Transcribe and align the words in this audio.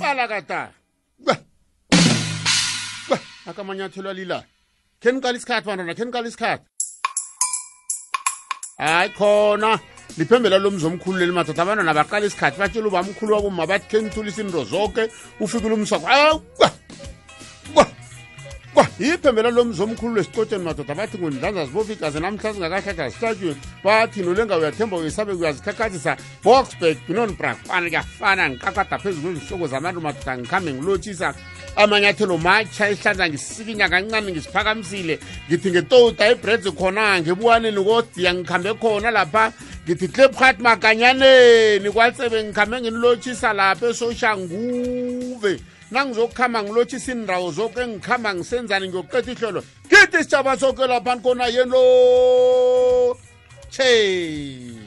balakatala 0.00 0.72
akamanyathelo 3.46 4.10
alilayo 4.10 4.42
khe 5.00 5.12
niqala 5.12 5.36
isikhathi 5.36 5.66
bantwana 5.68 5.94
khe 5.94 6.04
niqala 6.04 6.28
isikhathi 6.28 6.64
hayi 8.78 9.10
khona 9.18 9.80
liphembela 10.18 10.58
lomzi 10.64 10.84
omkhulu 10.88 11.16
leli 11.20 11.34
madoda 11.38 11.62
abantwana 11.64 11.98
baqala 11.98 12.24
isikhathi 12.28 12.56
batshela 12.60 12.88
ubamkhulu 12.88 13.30
wabomma 13.36 13.64
bathi 13.70 13.86
khe 13.90 13.96
nithulisa 14.04 14.40
into 14.44 14.60
zonke 14.72 15.02
ufikile 15.44 15.74
umswakho 15.78 16.24
iphembela 19.00 19.50
lomzomkhulu 19.50 20.14
lwesicotsheni 20.14 20.64
madoda 20.64 20.94
bathi 20.94 21.18
ngundlanza 21.18 21.64
zibofika 21.66 22.10
ze 22.10 22.20
namhla 22.20 22.52
singakahlakha 22.54 23.08
zihlatyweni 23.08 23.56
bathi 23.84 24.20
nolenga 24.22 24.58
uyathemba 24.58 24.96
uyesabe 24.96 25.32
uyazikhakhathisa 25.32 26.16
boxbet 26.44 26.98
binon 27.08 27.32
brafana 27.36 27.88
kuyafana 27.88 28.44
ngiqakada 28.50 28.98
phezu 29.02 29.20
kwezihloko 29.20 29.66
zamantu 29.66 30.00
madoda 30.00 30.32
ngikhambe 30.38 30.70
ngilotshisa 30.72 31.28
amanyathelo 31.76 32.38
matsha 32.38 32.84
ehlanza 32.92 33.28
ngisikinya 33.28 33.88
kancane 33.88 34.30
ngisiphakamisile 34.32 35.14
ngithi 35.48 35.68
ngetota 35.72 36.30
ibreds 36.32 36.68
khona 36.76 37.20
ngebuwaneni 37.20 37.80
kodiya 37.84 38.30
ngikhambe 38.34 38.70
khona 38.76 39.10
lapha 39.10 39.44
ngithi 39.86 40.06
clipcart 40.14 40.60
makanyaneni 40.60 41.88
kwatsebe 41.90 42.38
ngikhambe 42.44 42.76
nginilotshisa 42.80 43.48
lapha 43.56 43.86
esoshanguve 43.88 45.54
nangizokukhamba 45.92 46.62
ngilotshisa 46.62 47.12
indawo 47.12 47.48
zoke 47.56 47.80
engikhamba 47.84 48.28
ngisenzane 48.34 48.84
ngiyokuqeda 48.88 49.32
ihlelo 49.32 49.60
kiti 49.90 50.16
isitshaba 50.20 50.56
sokela 50.60 50.98
phani 51.04 51.20
kona 51.24 51.46
yelo 51.56 51.80
che 53.74 53.90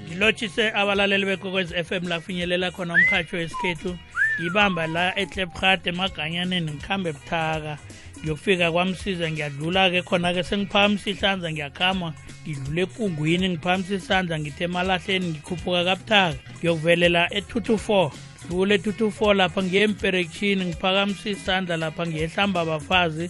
ngilotshise 0.08 0.72
abalaleli 0.74 1.26
bekokwezi 1.30 1.78
f 1.88 1.92
m 2.02 2.06
lafinyelela 2.10 2.72
khona 2.76 2.94
umhatsho 2.98 3.36
wesikhethu 3.38 3.92
ngibamba 4.42 4.84
la 4.88 5.04
eklebhade 5.22 5.86
emaganyaneni 5.94 6.66
ngikhambe 6.74 7.10
buthaka 7.16 7.74
ngiyokufika 8.24 8.68
kwamsiza 8.72 9.26
ngiyadlula-ke 9.32 10.00
khona-ke 10.08 10.42
sengiphakamisa 10.50 11.08
ihlanza 11.12 11.48
ngiyakhama 11.52 12.08
ngidlule 12.44 12.82
ekungwini 12.88 13.46
ngiphakamisa 13.52 13.94
isandla 14.00 14.36
ngithe 14.42 14.64
emalahleni 14.70 15.28
ngikhuphuka 15.32 15.82
kabuthaka 15.88 16.36
ngiyokuvelela 16.58 17.22
e-224 17.40 17.90
dlule 18.48 18.76
e-224 18.78 19.20
lapha 19.40 19.60
ngiye 19.66 19.82
emperekshini 19.90 20.64
ngiphakamisa 20.70 21.28
isandla 21.36 21.76
lapha 21.84 22.04
ngiyehlamba 22.10 22.60
abafazi 22.64 23.26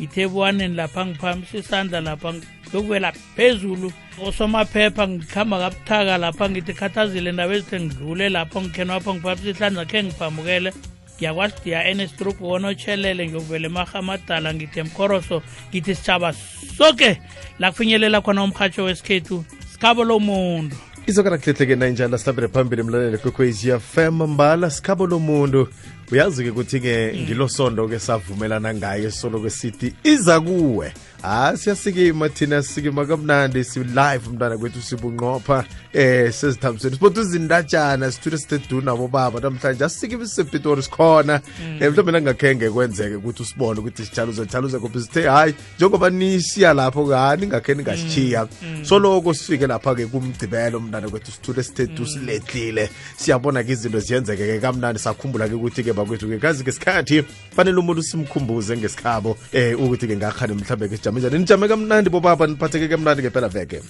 ngithe 0.00 0.20
ebuwaneni 0.26 0.74
lapha 0.80 1.00
ngiphakamisa 1.06 1.54
isandla 1.62 1.98
lapha 2.06 2.28
ngiyokuvela 2.34 3.08
phezulu 3.34 3.88
osomaphepha 4.26 5.04
ngikhamba 5.10 5.56
kabuthaka 5.62 6.14
lapha 6.24 6.44
ngithi 6.50 6.72
khathazile 6.80 7.28
ndaba 7.32 7.52
ezithe 7.58 7.76
ngidlule 7.84 8.26
lapho 8.36 8.56
ngikhenwapho 8.62 9.10
ngiphakamisa 9.14 9.50
ihlanza 9.54 9.82
khe 9.90 9.98
ngiphambukele 10.04 10.70
ngiyakwazi 11.18 11.70
ya 11.70 11.94
ndiya 11.94 12.08
wona 12.40 12.68
otshelele 12.68 13.26
ngiyokuvele 13.28 13.66
emarha 13.66 13.98
amadala 13.98 14.54
ngithi 14.54 14.82
mkhoroso 14.82 15.42
ngithi 15.70 15.94
sitshaba 15.94 16.32
soke 16.78 17.20
la 17.58 17.70
kufinyelela 17.70 18.20
khona 18.20 18.42
umrhatsho 18.44 18.84
wesikhethu 18.84 19.44
sikhabo 19.72 20.04
lomuntu 20.04 20.76
izokana 21.06 21.38
kuhlehleke 21.38 21.74
nanjalo 21.76 22.18
sihlabele 22.18 22.48
phambili 22.48 22.82
mlalelo 22.82 23.18
kwekhwez 23.18 23.64
fm 23.92 24.18
mbala 24.34 24.70
sikhabo 24.70 25.06
lomuntu 25.06 25.68
uyazi-ke 26.12 26.50
ukuthi-ke 26.50 26.94
mm. 27.12 27.22
ngilo 27.24 27.48
sondo-ke 27.48 27.98
savumelana 27.98 28.74
ngayo 28.74 29.10
solo 29.10 29.40
kwesithi 29.40 29.94
iza 30.04 30.40
kuwe 30.40 30.92
ah 31.28 31.56
siyasikima 31.56 32.28
thina 32.28 32.62
sikima 32.62 33.06
kamnandi 33.06 33.64
si-live 33.64 34.30
mntana 34.32 34.58
kwethu 34.58 34.82
sibunqopha 34.82 35.64
eh 35.92 36.32
sezithambisweni 36.32 36.96
sibotha 36.96 37.20
izindatshana 37.20 38.10
sithule 38.12 38.38
sithedu 38.38 38.80
nabo 38.80 39.08
baba 39.08 39.40
namhlanje 39.40 39.84
asisikimi 39.84 40.28
sisepitori 40.28 40.82
sikhona 40.82 41.40
um 41.60 41.78
mhlawumbe 41.78 42.12
nangingakhenge 42.12 42.70
kwenzeke 42.70 43.14
ukuthi 43.14 43.42
usibone 43.42 43.80
ukuthi 43.80 44.04
sitshaluze 44.04 44.46
tshaluze 44.46 44.78
kophi 44.78 45.00
sithe 45.00 45.28
hayi 45.28 45.54
njengoba 45.76 46.10
nisiya 46.10 46.74
lapho 46.74 47.06
ka 47.06 47.36
ningakhe 47.36 47.74
ningasishiya 47.74 48.42
mm, 48.62 48.68
mm. 48.78 48.84
soloko 48.84 49.34
sifike 49.34 49.66
lapha-ke 49.66 50.06
kumgcibelo 50.06 50.80
mntana 50.80 51.08
kwethu 51.08 51.32
sithule 51.32 51.62
sithedu 51.62 52.06
siledlile 52.06 52.90
siyabona-ke 53.16 53.72
izinto 53.72 53.98
ziyenzeke-ke 53.98 54.60
kamnandi 54.62 54.98
sakhumbula-ke 55.02 55.54
ukuthi-ke 55.58 55.90
bakwethu-ke 55.92 56.38
kazi-ke 56.38 57.24
fanele 57.56 57.78
umuntu 57.82 58.02
simkhumbuze 58.02 58.76
ngesikhabo 58.78 59.36
eh 59.52 59.74
ukuthi-ke 59.80 60.16
ngakhani 60.16 60.54
mhlawumbe 60.54 60.88
ke 60.94 61.15
nijame 61.16 61.38
njani 61.38 61.42
nijame 61.44 61.68
kamnandi 61.68 62.10
bobaba 62.10 62.46
niphatheke 62.46 62.88
kamnandi 62.88 63.22
ngempela 63.22 63.48
veke 63.48 63.82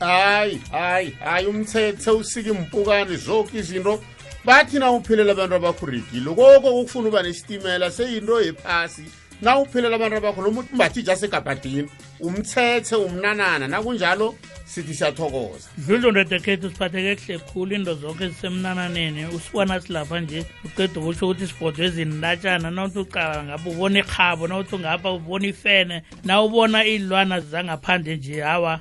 hayi 0.00 0.60
hayi 0.72 1.10
hayi 1.20 1.46
umthethe 1.46 2.10
usike 2.10 2.48
impukane 2.50 3.16
zonke 3.16 3.58
izinto 3.58 4.00
bathi 4.44 4.78
na 4.78 4.90
uphelela 4.90 5.32
abantu 5.32 5.54
abakhurigile 5.56 6.34
koko 6.34 6.70
ukufuna 6.80 7.08
uba 7.08 7.22
nesitimela 7.22 7.90
seyinto 7.90 8.40
yephasi 8.40 9.02
na 9.44 9.58
uphilela 9.58 9.96
abantu 9.96 10.20
bakho 10.20 10.42
lo 10.42 10.50
muntu 10.50 10.68
umbathi 10.72 11.00
ijasi 11.00 11.24
egabhadini 11.28 11.88
umthethe 12.26 12.96
umnanana 12.96 13.68
nakunjalo 13.68 14.26
sithi 14.66 14.94
siyathokoza 14.98 15.68
zizondoda 15.84 16.36
khethu 16.44 16.70
siphatheke 16.72 17.16
kuhle 17.38 17.44
khulu 17.48 17.72
into 17.76 17.92
zonke 17.94 18.28
zisemnananeni 18.28 19.24
usibona 19.36 19.80
silapha 19.80 20.20
nje 20.20 20.40
uqeda 20.64 20.96
ukusho 21.00 21.24
ukuthi 21.28 21.46
sibhodwe 21.50 21.82
ezindatshana 21.88 22.68
nawuthi 22.72 22.98
uqala 23.04 23.36
ngapha 23.44 23.68
ubona 23.70 23.96
irhabo 24.02 24.42
nawuthi 24.48 24.72
ungapha 24.76 25.08
ubona 25.12 25.46
ifene 25.52 25.96
na 26.24 26.34
ubona 26.42 26.78
iy'lwana 26.92 27.36
zangaphandle 27.50 28.16
nje 28.16 28.40
hawa 28.40 28.80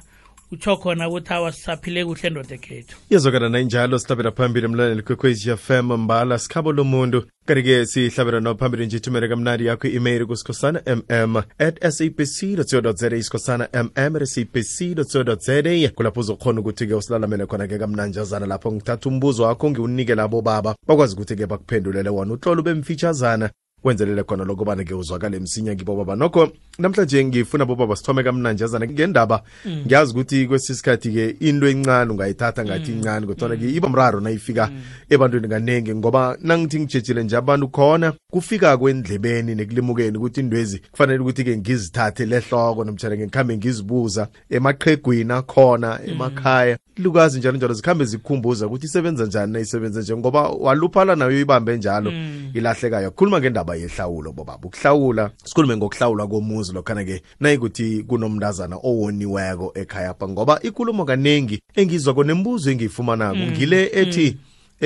utsho 0.54 0.76
khona 0.78 1.08
ukuthi 1.10 1.34
awasisaphile 1.34 2.06
kuhle 2.06 2.30
ndoda 2.30 2.56
ekhethu 2.56 2.98
yezokana 3.10 3.50
nainjalo 3.50 4.00
sihlabela 4.00 4.32
phambili 4.32 4.68
mlaleli 4.68 5.02
kwekwezi 5.02 5.58
fm 5.58 5.92
mbala 5.98 6.38
sikhabo 6.38 6.72
lomuntu 6.74 7.26
kanti-ke 7.46 7.86
sihlabela 7.86 8.40
nophambili 8.40 8.86
nje 8.86 8.98
ithumele 8.98 9.28
kamnandi 9.28 9.66
yakho 9.66 9.88
i-email 9.88 10.26
kusikhosana 10.26 10.82
mm 10.88 11.38
at 11.60 11.80
sabc 11.90 12.66
co 12.70 12.92
za 12.92 13.16
isikhosana 13.16 13.68
mm 13.74 13.90
at 14.16 14.24
sabc 14.26 14.96
co 14.96 15.24
za 15.24 15.90
kulapho 15.96 16.20
uzokhona 16.20 16.62
ukuthi-ke 16.62 16.94
usilalamele 16.94 17.46
khona-ke 17.46 17.78
kamnanjazana 17.80 18.46
lapho 18.46 18.72
ngithatha 18.72 19.10
umbuzo 19.10 19.44
wakho 19.44 19.72
ngiwunike 19.72 20.16
labo 20.16 20.42
baba 20.42 20.76
bakwazi 20.88 21.16
ukuthi-ke 21.16 21.46
bakuphendulele 21.46 22.10
wona 22.10 22.34
uhlolo 22.34 22.62
bemfitshazana 22.64 23.50
kwenzelele 23.84 24.24
khona 24.24 24.44
lokubana 24.46 24.84
ke 24.84 24.94
uzwakale 24.94 25.40
msinya 25.40 25.76
kibo 25.76 26.16
nokho 26.16 26.50
namhlanje 26.80 27.26
ngifuna 27.26 27.66
bobaba 27.66 27.96
sithome 27.96 28.24
kamnanjazana 28.24 28.88
ngendaba 28.88 29.44
mm. 29.66 29.84
ngiyazi 29.86 30.12
ukuthi 30.14 30.48
kwesi 30.48 30.76
sikhathi-ke 30.76 31.30
into 31.40 31.68
encane 31.68 32.12
ungayithatha 32.12 32.66
ngathi 32.66 32.92
mm. 32.92 32.98
incane 32.98 33.28
kodwana-ke 33.28 33.64
mm. 33.66 33.76
iba 33.78 33.90
mraro 33.90 34.20
nayifika 34.20 34.68
mm. 34.72 34.82
ebantwini 35.10 35.48
kaningi 35.48 35.96
ngoba 35.96 36.38
nangithi 36.42 36.80
ngijejile 36.80 37.24
nje 37.24 37.38
abantu 37.38 37.68
khona 37.68 38.14
kufika 38.32 38.78
kwendlebeni 38.78 39.56
nekulimukeni 39.56 40.18
ukuthi 40.18 40.40
indwezi 40.40 40.80
kufanele 40.92 41.20
ukuthi-ke 41.20 41.58
ngizithathe 41.58 42.26
lehloko 42.26 42.84
nomtshana 42.84 43.18
ngikhambe 43.18 43.58
ngizibuza 43.58 44.28
emaqhegwini 44.50 45.34
akhona 45.34 46.00
mm. 46.06 46.12
emakhaya 46.12 46.78
lukazi 46.98 47.38
njalo 47.40 47.58
njalo 47.58 47.74
zikhambe 47.74 48.06
zikhumbuza 48.06 48.68
ukuthi 48.68 48.86
isebenza 48.86 49.26
njani 49.26 49.54
nayisebenza 49.54 50.02
nje 50.02 50.16
ngoba 50.18 50.50
waluphala 50.50 51.16
nayo 51.16 51.40
ibambe 51.40 51.78
njalo 51.78 52.12
mm. 52.12 52.52
ilahlekayo 52.56 53.12
khuluma 53.12 53.40
ngendaba 53.40 53.73
indaba 53.74 53.76
yehlawulo 53.76 54.32
bobaba 54.34 54.60
ukuhlawula 54.68 55.32
sikhulume 55.44 55.78
ngokuhlawulwa 55.78 56.28
komuzi 56.28 56.74
lokhana-ke 56.74 57.22
nayikuthi 57.40 58.04
kunomntazana 58.08 58.76
owoniweko 58.76 59.72
ekhaya 59.76 60.14
pha 60.14 60.28
ngoba 60.28 60.60
ikulumo 60.64 61.06
kaningi 61.06 61.62
engizwako 61.76 62.24
nembuzo 62.24 62.72
engiyifumanako 62.72 63.36
mm. 63.36 63.52
ngile 63.52 63.84
mm. 63.86 64.00
ethi 64.02 64.32
mm. 64.32 64.38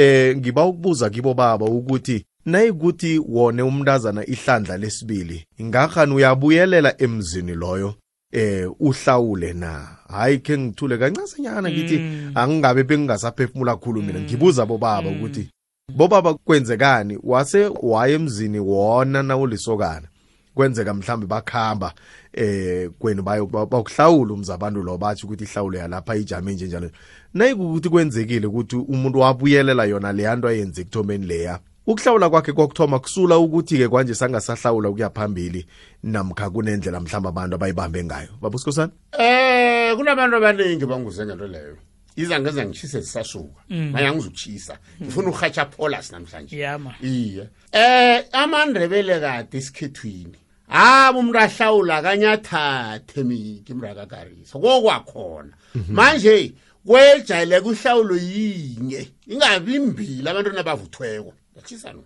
eh 0.01 0.35
ngiba 0.37 0.65
ukubuza 0.65 1.09
kibo 1.09 1.33
baba 1.33 1.65
ukuthi 1.65 2.25
nayikuthi 2.45 3.19
wone 3.19 3.61
umntazana 3.61 4.25
ihlandla 4.27 4.77
lesibili 4.77 5.45
ngakhani 5.63 6.13
uyabuyelela 6.13 6.95
emzini 6.97 7.53
loyo 7.55 7.93
eh 8.31 8.67
uhlawule 8.79 9.53
na 9.53 9.87
hayi 10.07 10.39
ke 10.39 10.57
ngithule 10.57 10.97
kancasenyana 10.97 11.71
ngithi 11.71 11.97
mm. 11.99 12.31
angingabe 12.35 12.83
bengingasaphefumula 12.83 13.75
khulu 13.75 14.01
mina 14.01 14.19
mm. 14.19 14.25
ngibuza 14.25 14.65
bobaba 14.65 15.09
ukuthi 15.09 15.49
bobaba 15.95 16.33
kwenzekani 16.33 17.19
wase 17.23 17.71
waye 17.81 18.13
emzini 18.15 18.59
wona 18.59 19.23
nawulisokana 19.23 20.07
kwenzeka 20.55 20.93
mhlambe 20.93 21.25
bakhamba 21.25 21.93
eh 22.33 22.89
kwenu 22.99 23.23
bayokuhlawula 23.23 24.33
umzabantu 24.33 24.81
lo 24.83 24.97
bathi 24.97 25.25
ukuthi 25.25 25.43
ihlawulo 25.43 25.77
yalapha 25.77 26.15
ijame 26.15 26.53
nje 26.53 26.65
njalo 26.65 26.89
nayikukuthi 27.33 27.89
kwenzekile 27.89 28.47
ukuthi 28.47 28.75
umuntu 28.75 29.19
wabuyelela 29.19 29.85
yona 29.85 30.11
leya 30.11 30.35
nto 30.35 30.47
ayenze 30.47 30.81
ekuthomeni 30.81 31.25
leya 31.25 31.59
ukuhlawula 31.87 32.29
kwakhe 32.29 32.51
kokuthoma 32.53 32.99
kusula 32.99 33.37
ukuthi-ke 33.37 33.87
kwanje 33.87 34.13
sangasahlawula 34.15 34.89
ukuya 34.89 35.09
phambili 35.09 35.65
namkha 36.03 36.49
kunendlela 36.49 36.99
mhlawumbe 36.99 37.29
abantu 37.29 37.55
abayibambe 37.55 38.03
ngayo 38.03 38.29
babusikhosana 38.41 38.91
eh 39.17 39.95
kunabantu 39.95 40.35
abaningi 40.37 40.85
banguze 40.85 41.25
leyo 41.25 41.77
iza 42.17 42.39
ngeza 42.39 42.65
ngishise 42.65 43.01
sisasuka 43.01 43.61
manje 43.69 43.83
mm. 43.83 43.95
angizukushisa 43.95 44.77
mm. 44.99 45.05
ngifuna 45.05 45.29
uhatsha 45.29 45.65
polas 45.65 46.11
namhlanje 46.11 46.77
iye 47.01 47.49
eh 47.71 48.25
amandrebele 48.31 49.19
kade 49.21 49.53
isikhethwini 49.57 50.37
haba 50.67 51.19
umuntu 51.19 51.37
ahlawula 51.39 52.01
kanyathathe 52.01 53.21
miki 53.23 53.73
mrakakarisa 53.73 54.57
kokwakhona 54.59 55.53
mhm. 55.77 55.93
manje 55.93 56.53
kwejayeleka 56.85 57.65
uhlawulo 57.69 58.15
yinye 58.17 59.11
ingabi 59.29 59.79
mbili 59.79 60.25
abantu 60.29 60.49
nabavuthweko 60.57 61.33
yachisa 61.55 61.93
no 61.93 62.03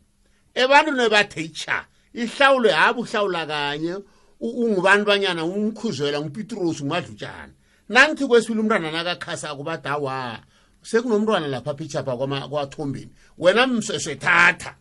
ebantu 0.54 0.92
nebatheacher 0.92 1.86
ihlawulo 2.14 2.70
haba 2.72 3.00
uhlawula 3.00 3.46
kanye 3.48 3.96
ungubantu 4.44 5.06
banyana 5.08 5.42
umkhuzela 5.48 6.20
ngupitrosi 6.22 6.84
ngumadlutshana 6.84 7.54
nanthi 7.92 8.26
kwesibili 8.28 8.60
umntwana 8.60 8.92
nakakhasako 8.92 9.64
badawa 9.64 10.40
sekunomntwana 10.82 11.48
lapha 11.48 11.74
phitshapha 11.76 12.16
kwathombeni 12.50 13.12
wena 13.38 13.68
mseswethatha 13.68 14.76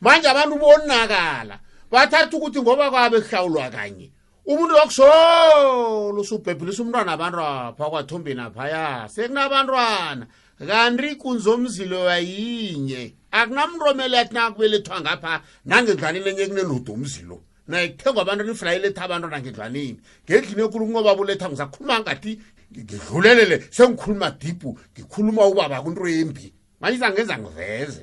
manje 0.00 0.28
abantu 0.28 0.58
bonakala 0.60 1.56
bathatha 1.90 2.36
ukuthi 2.36 2.60
ngoba 2.62 2.90
kwabe 2.92 3.20
kuhlawulwa 3.24 3.70
kanye 3.72 4.10
umuntu 4.44 4.74
wakusolo 4.76 6.20
usubhebhilisa 6.20 6.82
umntwana 6.84 7.12
abantwapha 7.16 7.84
kwathombeni 7.90 8.40
aphaya 8.44 9.08
sekunabantwana 9.08 10.26
kanti 10.66 11.16
kunzomzilo 11.16 11.98
yayinye 12.04 13.14
akunamntu 13.32 13.82
omele 13.96 14.14
yathi 14.20 14.34
nakubelethwa 14.36 15.00
ngapha 15.00 15.32
nangedlanile 15.64 16.28
enye 16.30 16.44
kuneludo 16.52 16.92
umzilo 16.92 17.40
na 17.68 17.82
ithengwa 17.82 18.22
abantu 18.22 18.44
nifuna 18.44 18.74
iletha 18.74 19.02
abantwana 19.04 19.40
ngedlwanini 19.40 20.00
ngendlini 20.24 20.62
enkulu 20.62 20.84
kungoba 20.86 21.14
uletha 21.16 21.46
ngisakhuluma 21.48 22.00
ngathi 22.00 22.32
ngidlulelele 22.74 23.56
sengikhuluma 23.70 24.30
dibhu 24.40 24.78
ngikhuluma 24.96 25.42
ubaba 25.46 25.82
kunto 25.82 26.02
embi 26.08 26.52
manje 26.80 26.98
sangenza 26.98 27.38
ngiveze 27.38 28.02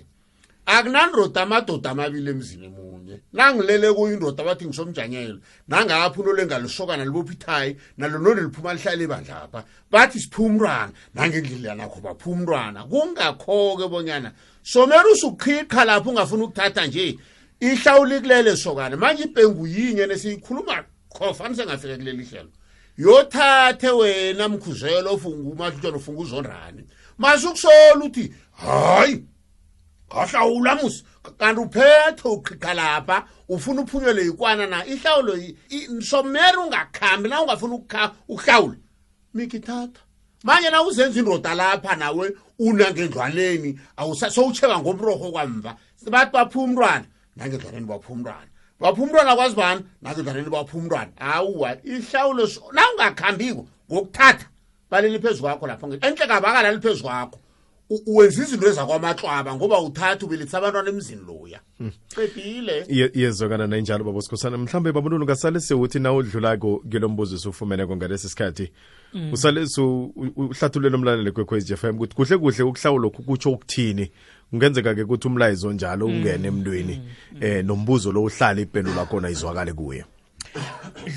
akunandoda 0.65 1.41
amadoda 1.43 1.89
amabili 1.91 2.31
emzini 2.31 2.67
munye 2.71 3.19
nangilele 3.33 3.91
kuyo 3.91 4.13
indoda 4.15 4.43
abathi 4.43 4.63
ngisomjanyelo 4.67 5.39
nangapha 5.67 6.19
unole 6.21 6.45
ngalisokana 6.45 7.03
libopha 7.03 7.33
ithayi 7.35 7.75
nalonole 7.97 8.41
liphuma 8.47 8.73
lihlale 8.73 9.03
ebandlapha 9.03 9.63
bathi 9.91 10.19
siphe 10.19 10.39
umntwana 10.41 10.93
nangendlela 11.13 11.75
nakho 11.75 11.99
baphe 11.99 12.29
umntwana 12.31 12.87
kungakho-ke 12.87 13.85
bonyana 13.91 14.31
somele 14.63 15.11
usuqhiqha 15.19 15.83
lapho 15.83 16.09
ungafuni 16.09 16.43
ukuthatha 16.47 16.85
nje 16.87 17.19
ihlawule 17.61 18.19
kulele 18.19 18.57
sokane 18.57 18.95
manje 18.95 19.23
ibhengu 19.23 19.67
yinye 19.67 20.05
nesiyikhuluma 20.07 20.83
khofani 21.09 21.55
sengafika 21.55 21.95
kuleli 21.97 22.23
hlelo 22.25 22.49
yothathe 22.97 23.89
wena 23.89 24.49
mkhuzelo 24.49 25.13
ofunga 25.13 25.49
umahlutshwana 25.49 25.97
ofunga 25.97 26.21
uzondrani 26.21 26.83
masukusola 27.17 27.95
uthi 28.05 28.33
hayi 28.51 29.23
ngahlawula 30.13 30.75
musi 30.75 31.03
kanti 31.37 31.61
uphethe 31.61 32.27
uqhiqa 32.29 32.73
lapha 32.73 33.25
ufuna 33.49 33.81
uphunyelwe 33.81 34.23
yikwana 34.25 34.67
na 34.67 34.85
ihlawulo 34.85 35.33
somere 36.01 36.57
ungakhambi 36.57 37.29
na 37.29 37.41
ungafuni 37.41 37.73
ukuhlawula 38.29 38.77
mikithatha 39.33 40.01
manje 40.43 40.69
na 40.69 40.81
uzenza 40.81 41.19
indoda 41.19 41.55
lapha 41.55 41.95
nawe 41.95 42.31
unangendlwaneni 42.59 43.79
sowutsheba 44.29 44.79
ngomroho 44.79 45.31
kwamva 45.31 45.75
bathi 46.09 46.31
baphi 46.31 46.57
umntwana 46.57 47.05
nangedlaleni 47.39 47.85
bapha 47.85 48.13
umntwana 48.13 48.47
bapha 48.79 49.01
umntwana 49.03 49.29
akwazi 49.31 49.55
bani 49.55 49.81
nangedlaleni 50.03 50.49
bapha 50.51 50.77
umntwana 50.77 51.11
awuwa 51.17 51.71
ihlawulo 51.85 52.43
nawungakhambiko 52.73 53.67
ngokuthatha 53.91 54.45
baleli 54.91 55.19
phezu 55.19 55.41
kwakho 55.41 55.67
lapho 55.67 55.85
enhle 55.87 56.27
kabakalali 56.27 56.79
phezu 56.81 57.03
kwakho 57.03 57.37
wenza 58.07 58.43
izinto 58.43 58.67
ezakwamatlwaba 58.69 59.55
ngoba 59.55 59.79
uthatha 59.81 60.25
ubilitsa 60.25 60.57
abantwana 60.57 60.89
emzini 60.89 61.21
loya 61.27 61.59
hmm. 61.77 61.91
qedile 62.15 62.85
yezokana 63.13 63.67
nenjalo 63.67 64.03
babo 64.03 64.21
sikhosana 64.21 64.57
mhlambe 64.57 64.91
babantwana 64.91 65.23
ungasale 65.25 65.59
sewuthi 65.59 65.99
na 65.99 66.13
udlulako 66.13 66.83
kilombuziso 66.91 67.49
ufumeneko 67.49 67.95
ngalesi 67.97 68.29
sikhathi 68.29 68.71
hmm. 69.11 69.33
usale 69.33 69.67
uhlathulele 70.35 70.95
umlaleli 70.95 71.31
kwekhwez 71.31 71.71
f 71.71 71.83
m 71.85 71.95
ukuthi 71.99 72.13
kuhle 72.15 72.37
kuhle 72.37 72.63
ukuhlawulokhu 72.63 73.23
kutsho 73.23 73.49
ukuthini 73.51 74.11
kungenzeka 74.49 74.95
ke 74.95 75.01
ukuthi 75.03 75.27
umlayezo 75.27 75.73
njalo 75.73 76.07
mm, 76.07 76.13
ungene 76.15 76.47
emntwini 76.47 76.95
mm, 76.97 77.05
mm. 77.31 77.43
eh 77.43 77.63
nombuzo 77.65 78.11
lo 78.11 78.23
uhlala 78.23 78.61
ipendulo 78.61 79.05
khona 79.05 79.29
izwakale 79.29 79.73
kuye 79.73 80.05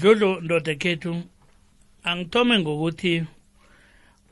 dludlu 0.00 0.40
ndoda 0.40 0.74
kethu 0.74 1.22
angithome 2.04 2.58
ngokuthi 2.58 3.24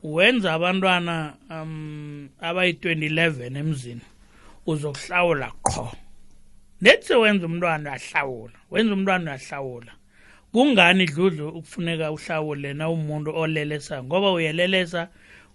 wenza 0.05 0.53
abantwana 0.55 1.35
um 1.51 2.29
abayi-2011 2.43 3.57
emzini 3.61 4.05
uzokuhlawula 4.67 5.49
qho 5.67 5.85
nethi 6.83 7.15
wenza 7.23 7.47
umntwana 7.47 7.89
uyahlawula 7.91 8.59
wenza 8.71 8.93
umntwana 8.93 9.31
uyahlawula 9.31 9.93
kungani 10.53 11.07
dludlu 11.07 11.49
ukufuneka 11.49 12.13
uhlawule 12.13 12.75
na 12.75 12.89
umuntu 12.91 13.31
olelesa 13.37 14.05
ngoba 14.05 14.33
uyelelesa 14.33 15.09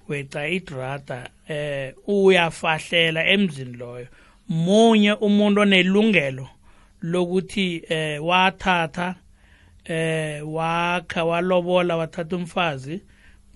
weca 0.10 0.48
idrada 0.50 1.30
eh 1.50 1.94
uyafahlela 2.08 3.28
emzini 3.28 3.78
loyo 3.78 4.08
munye 4.50 5.14
umuntu 5.14 5.62
onelungelo 5.62 6.48
lokuthi 7.02 7.84
eh 7.90 8.20
wathatha 8.28 9.16
eh 9.86 10.42
wakha 10.48 11.24
walobola 11.26 11.98
wathatha 11.98 12.36
umfazi 12.36 12.96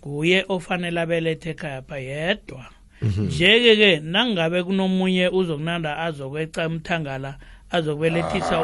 nguye 0.05 0.45
ofanele 0.49 0.99
abelethe 1.01 1.49
ekhaya 1.49 1.81
pha 1.81 1.97
yedwa 1.97 2.65
mhm. 3.01 3.25
njeke 3.25 3.75
ke 3.75 3.99
nangabe 3.99 4.63
kunomunye 4.63 5.29
uzokunanda 5.29 5.97
azokweca 5.97 6.61
umthangala 6.67 7.37
azokubelethisa 7.71 8.55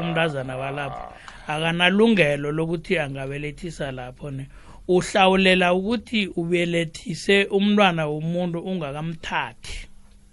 umntazana 0.00 0.56
walapho 0.56 1.12
akanalungelo 1.46 2.48
lokuthi 2.52 2.98
angabelethisa 2.98 3.92
lapho 3.92 4.30
ne 4.30 4.44
uhlawulela 4.88 5.72
ukuthi 5.74 6.26
ubelethise 6.36 7.44
umntwana 7.44 8.06
womuntu 8.06 8.58
ungakamthathi 8.60 9.88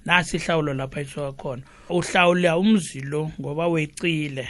nasihlawulo 0.06 0.74
lapha 0.74 1.02
isuka 1.02 1.32
khona 1.32 1.64
uhlawula 1.90 2.58
umzi 2.58 3.02
lo 3.02 3.32
ngoba 3.42 3.68
wecile 3.68 4.48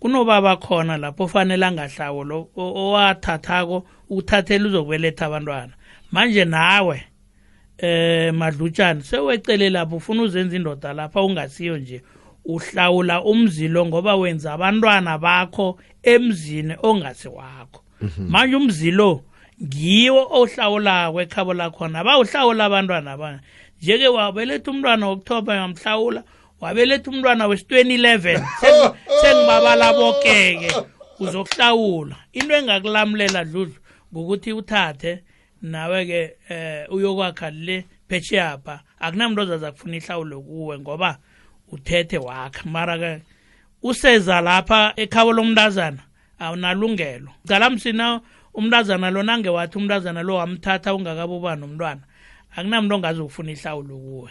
kunobaba 0.00 0.56
khona 0.56 0.96
lapho 0.96 1.28
fanele 1.28 1.66
angahlawulo 1.66 2.48
owathathako 2.56 3.84
ukuthathela 4.10 4.66
uzokubeletha 4.68 5.26
abantwana 5.26 5.72
manje 6.12 6.44
nawe 6.44 7.04
eh 7.78 8.34
madlutshana 8.34 9.00
sewecele 9.02 9.70
lapho 9.70 9.96
ufuna 9.96 10.22
uzenza 10.22 10.56
indoda 10.56 10.92
lapha 10.92 11.22
ungasiyo 11.22 11.78
nje 11.78 12.02
uhlawula 12.44 13.24
umzilo 13.24 13.86
ngoba 13.86 14.16
wenza 14.16 14.52
abantwana 14.52 15.18
bakho 15.18 15.78
emzini 16.02 16.74
ongasi 16.82 17.28
wakho 17.28 17.82
mhm. 18.00 18.28
manje 18.28 18.56
umzilo 18.56 19.24
ngiwo 19.62 20.22
ohlawula 20.38 21.10
kwekhabo 21.12 21.52
lakhona 21.54 22.04
bawuhlawula 22.06 22.62
abantwana 22.70 23.12
bana 23.18 23.38
nje-ke 23.82 24.08
wabeletha 24.08 24.70
umntwana 24.70 25.04
wokuthopha 25.10 25.52
yamhlawula 25.60 26.22
wabeletha 26.62 27.08
umntwana 27.10 27.42
wesi-2011 27.48 28.38
sengibabala 29.18 29.88
boke-ke 29.98 30.70
uzokuhlawula 31.18 32.16
into 32.38 32.54
engakulamulela 32.54 33.42
dludlu 33.50 33.78
ngokuthi 34.14 34.50
uthathe 34.54 35.12
nawe-ke 35.62 36.20
um 36.50 36.94
uyokwakha 36.94 37.50
le 37.50 37.76
pheshiyapha 38.08 38.74
akunamntu 39.02 39.42
ozaza 39.42 39.72
kufuna 39.74 39.96
ihlawule 39.98 40.36
kuwe 40.38 40.78
ngoba 40.78 41.18
uthethe 41.74 42.18
wakha 42.18 42.62
mara-ke 42.70 43.22
useza 43.82 44.38
lapha 44.40 44.92
ekhabo 44.96 45.32
lomntazana 45.34 46.02
awunalungelo 46.38 47.32
cala 47.48 47.70
msina 47.70 48.22
umntazana 48.58 49.10
lo 49.10 49.22
nange 49.22 49.48
wathi 49.48 49.78
umntazana 49.78 50.22
lo 50.26 50.34
wamthatha 50.42 50.90
ungakabuba 50.98 51.50
nomntwana 51.60 52.02
akunamntu 52.56 52.92
ongazi 52.96 53.20
ukufuna 53.22 53.50
ihlawulo 53.54 53.94
kuwe 54.10 54.30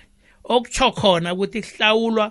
okutsho 0.53 0.87
khona 0.99 1.29
ukuthi 1.31 1.59
kuhlawulwa 1.63 2.25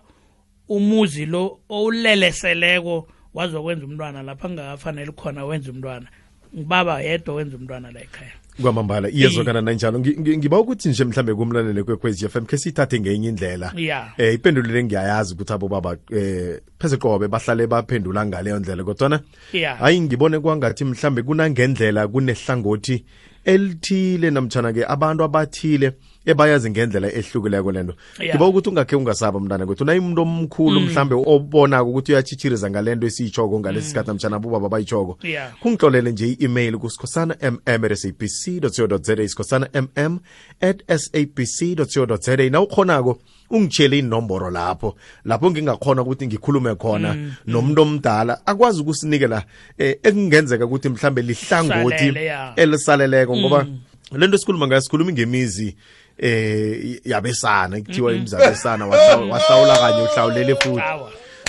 umuzi 0.76 1.24
lo 1.32 1.42
owuleleseleko 1.74 2.96
wazokwenza 3.36 3.84
umntwana 3.88 4.18
lapha 4.28 4.46
ngakafanele 4.52 5.12
khona 5.16 5.40
wenza 5.48 5.68
umntwana 5.72 6.06
ngibaba 6.52 6.94
yedwa 7.06 7.32
wenza 7.36 7.54
umntwana 7.56 7.88
la 7.94 8.00
ekhaya 8.06 8.36
kwamambala 8.62 9.10
iyezwakana 9.10 9.60
nanjalo 9.60 9.98
ngiba 10.00 10.58
ukuthi 10.58 10.88
nje 10.88 11.04
mhlambe 11.04 11.34
kumlalele 11.34 11.82
kwekwezi 11.82 12.28
FM 12.28 12.44
khe 12.44 12.56
siyithathe 12.58 13.00
ngenye 13.00 13.28
indlela 13.28 13.72
um 13.74 13.78
eh 14.18 14.34
ipendulo 14.34 14.68
le 14.72 14.84
ngiyayazi 14.84 15.34
ukuthi 15.34 15.52
abo 15.52 15.68
baba 15.68 15.96
eh 16.12 16.60
pheze 16.78 16.96
qobe 16.96 17.28
bahlale 17.28 17.66
baphendula 17.66 18.26
ngaleyo 18.26 18.58
ndlela 18.58 18.84
kodwana 18.84 19.20
yeah. 19.52 19.78
hayi 19.78 20.00
ngibone 20.00 20.38
kwangathi 20.38 20.84
mhlambe 20.84 21.22
kunangendlela 21.22 22.08
kunehlangothi 22.08 23.04
elithile 23.44 24.30
namtshana-ke 24.30 24.82
abantu 24.88 25.24
abathile 25.24 25.92
ebayazi 26.26 26.70
ngendlela 26.70 27.08
ehlukileko 27.12 27.72
lento 27.72 27.94
ngiba 28.18 28.24
yeah. 28.24 28.48
ukuthi 28.48 28.68
ungakhe 28.68 28.96
ungasaba 28.96 29.40
mntana 29.40 29.66
kwethu 29.66 29.84
naye 29.84 29.98
umuntu 29.98 30.22
omkhulu 30.22 30.80
mm. 30.80 30.86
mhlambe 30.86 31.14
obonako 31.14 31.88
ukuthi 31.90 32.12
uyachitshiriza 32.12 32.70
ngalento 32.70 33.06
esiyitshoko 33.06 33.60
ngalesi 33.60 33.82
mm. 33.84 33.88
sikhathi 33.88 34.06
mm. 34.06 34.10
namtshana 34.12 34.38
bobaba 34.38 34.68
bayitshoko 34.68 35.18
yeah. 35.22 35.54
kungihlolele 35.62 36.10
nje 36.10 36.26
i-email 36.28 36.76
kusikhosana 36.78 37.36
mm 37.42 37.60
at 37.66 37.92
sabc 37.94 38.76
co 38.76 38.98
za 39.02 39.14
isikhosana 39.22 39.66
mm 39.74 40.18
at 40.60 40.78
sabc 40.98 41.80
co 41.94 42.02
za 42.20 42.36
nawukhonako 42.50 43.18
ungitshele 43.50 43.98
inomboro 43.98 44.50
lapho 44.50 44.96
lapho 45.24 45.50
ngingakhona 45.50 46.02
ukuthi 46.02 46.26
ngikhulume 46.26 46.74
khona 46.74 47.14
mm. 47.14 47.32
nomuntu 47.46 47.84
mm. 47.84 47.90
omdala 47.90 48.46
akwazi 48.46 48.80
ukusinikela 48.80 49.44
eh, 49.78 49.96
ekungenzeka 50.02 50.66
ukuthi 50.66 50.88
mhlambe 50.88 51.22
lihlangothi 51.22 52.12
elisaleleko 52.56 53.36
ngoba 53.36 53.64
mm. 53.64 53.78
lento 54.18 54.38
sikhuluma 54.38 54.66
ngayo 54.66 54.80
sikhuluma 54.80 55.12
ngemizi 55.12 55.76
eh 56.18 57.00
yabesana 57.06 57.80
kuthiwa 57.80 58.12
imizabesana 58.14 58.86
wahlawula 58.86 59.78
kanye 59.78 60.02
uhlawulele 60.02 60.54
futhi 60.56 60.82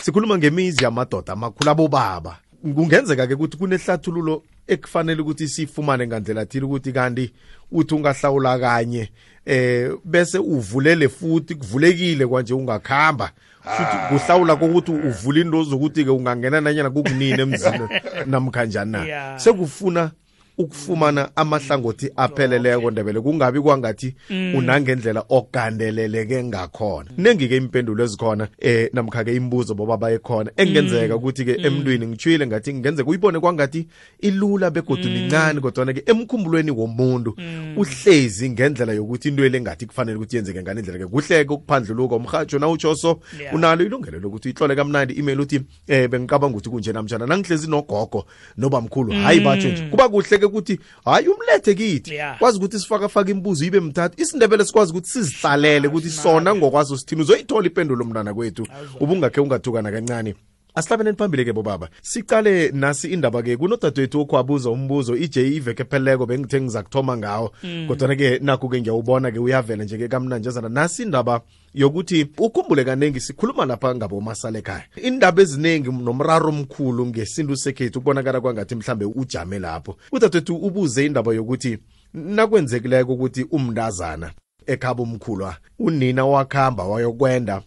sikhuluma 0.04 0.38
ngemizi 0.38 0.84
yamadoda 0.84 1.34
amakhulu 1.34 1.70
abobaba 1.70 2.38
kungenzeka 2.76 3.28
ke 3.28 3.34
ukuthi 3.34 3.58
kunehlathululo 3.58 4.44
ekufanele 4.68 5.22
ukuthi 5.22 5.48
sifumane 5.48 6.08
ngandlela 6.08 6.46
thile 6.46 6.66
ukuthi 6.66 6.92
kanti 6.92 7.32
uthi 7.72 7.96
ungahlawula 7.96 8.60
kanye 8.60 9.10
eh 9.46 9.92
bese 10.06 10.38
uvulele 10.38 11.10
futhi 11.10 11.56
kuvulekile 11.56 12.28
kwanje 12.28 12.54
ungakhamba 12.54 13.32
futhi 13.62 13.96
ah. 13.98 14.10
kuhlawula 14.10 14.56
kokuthi 14.56 14.92
uvula 14.92 15.40
into 15.40 15.64
zokuthi 15.64 16.04
ke 16.06 16.10
ungangena 16.10 16.62
nanyana 16.62 16.90
kukunini 16.90 17.42
emzini 17.42 17.80
namkhanjani 18.28 18.92
na 19.08 19.40
sekufuna 19.40 20.12
ukufumana 20.58 21.30
amahlangothi 21.36 22.12
apheleleko 22.16 22.92
ndebele 22.92 23.22
kungabi 23.22 23.60
kwangathi 23.62 24.16
mm. 24.30 24.56
unangendlela 24.56 25.24
ogandeleleke 25.30 26.44
ngakhona 26.44 27.12
nengike 27.18 27.58
impendulo 27.58 28.04
ezikhona 28.04 28.48
eh 28.60 28.90
namkhake 28.94 29.36
imibuzo 29.36 29.74
bobaba 29.74 30.12
ekhona 30.12 30.52
engenzeka 30.58 31.14
mm. 31.14 31.20
ukuthi-ke 31.24 31.58
mm. 31.60 31.66
emntwini 31.66 32.08
ngitshile 32.08 32.48
ngathi 32.48 32.74
ngenzeka 32.74 33.10
uyibone 33.10 33.40
kwangathi 33.40 33.88
ilula 34.20 34.70
begodu 34.72 35.04
mincane 35.04 35.60
kodwana-ke 35.62 36.04
emkhumbulweni 36.06 36.72
womuntu 36.72 37.36
uhlezi 37.76 38.50
ngendlela 38.50 38.94
yokuthi 38.94 39.28
into 39.30 39.46
ele 39.46 39.60
kufanele 39.88 40.18
ukuthi 40.18 40.36
yenzeke 40.36 40.62
ngani 40.62 40.82
ndlela-ke 40.82 41.06
kuhleke 41.08 41.54
ukuphandluluka 41.54 42.16
umhatsho 42.16 42.60
nawutsho 42.60 42.96
so 42.96 43.20
unalo 43.54 43.84
ilungelo 43.86 44.20
lokuthi 44.20 44.50
ihlole 44.50 44.76
kamnandi 44.76 45.20
email 45.20 45.42
uthi 45.42 45.58
um 45.58 46.08
bengicabanga 46.10 46.48
ukuthi 46.54 46.70
kunje 46.70 46.94
namjana 46.94 47.26
nangihlezi 47.28 47.70
nogogo 47.70 48.26
nobamkhulu 48.58 49.12
hayi 49.14 49.40
batsho 49.40 49.70
nje 49.70 49.88
kuba 49.92 50.10
kuhleke 50.10 50.47
ekuthi 50.48 50.80
hayi 51.06 51.28
umlethe 51.30 51.76
kithi 51.76 52.14
yeah. 52.14 52.40
kwazi 52.40 52.58
ukuthi 52.58 52.80
sifaka 52.80 53.08
faka 53.14 53.32
imbuzo 53.32 53.66
ibe 53.68 53.80
mthatha 53.80 54.16
isindebele 54.24 54.66
sikwazi 54.66 54.92
ukuthi 54.92 55.10
sizihlalele 55.12 55.88
ukuthi 55.88 56.10
sona 56.24 56.50
ngokwazo 56.58 56.94
sithini 57.00 57.22
uzoyithola 57.24 57.66
impendulo 57.70 58.02
mntana 58.10 58.34
kwethu 58.38 58.64
ubungakhe 59.04 59.40
ungathukana 59.42 59.90
kancane 59.94 60.32
asihlabeneni 60.78 61.18
phambili-ke 61.18 61.54
bobaba 61.58 61.88
siqale 62.12 62.54
nasi 62.84 63.08
indaba-ke 63.16 63.58
kunodadewethu 63.62 64.18
okhwabuza 64.22 64.70
umbuzo 64.70 65.14
ij 65.16 65.38
iveke 65.38 65.84
bengithe 66.30 66.62
ngiza 66.62 66.84
kuthoma 66.86 67.18
ngawo 67.18 67.52
mm. 67.64 67.88
kodwana-ke 67.88 68.40
nakho-ke 68.42 68.78
ngiyawubona-ke 68.82 69.40
uyavela 69.40 69.84
nje-ke 69.84 70.08
kamnanjezana 70.08 70.70
nasi 70.70 71.04
indaba 71.04 71.42
yokuthi 71.74 72.28
ukhumbule 72.38 72.84
kaningi 72.86 73.20
sikhuluma 73.20 73.66
lapha 73.66 73.94
masalekhaya 74.22 74.84
indaba 75.04 75.42
eziningi 75.42 75.90
nomraro 75.92 76.50
omkhulu 76.50 77.06
ngesintu 77.06 77.58
sekhethu 77.58 78.00
kubonakala 78.02 78.42
kwangathi 78.42 78.76
mhlambe 78.76 79.06
ujame 79.06 79.60
lapho 79.60 79.98
udadewethu 80.12 80.56
ubuze 80.56 81.06
indaba 81.06 81.34
yokuthi 81.34 81.78
nakwenzekileko 82.14 83.14
ukuthi 83.14 83.44
umntazana 83.52 84.32
ekhaba 84.68 85.04
umkhulwa 85.04 85.56
unina 85.80 86.26
wakhamba 86.26 86.84
wayokwenda 86.84 87.62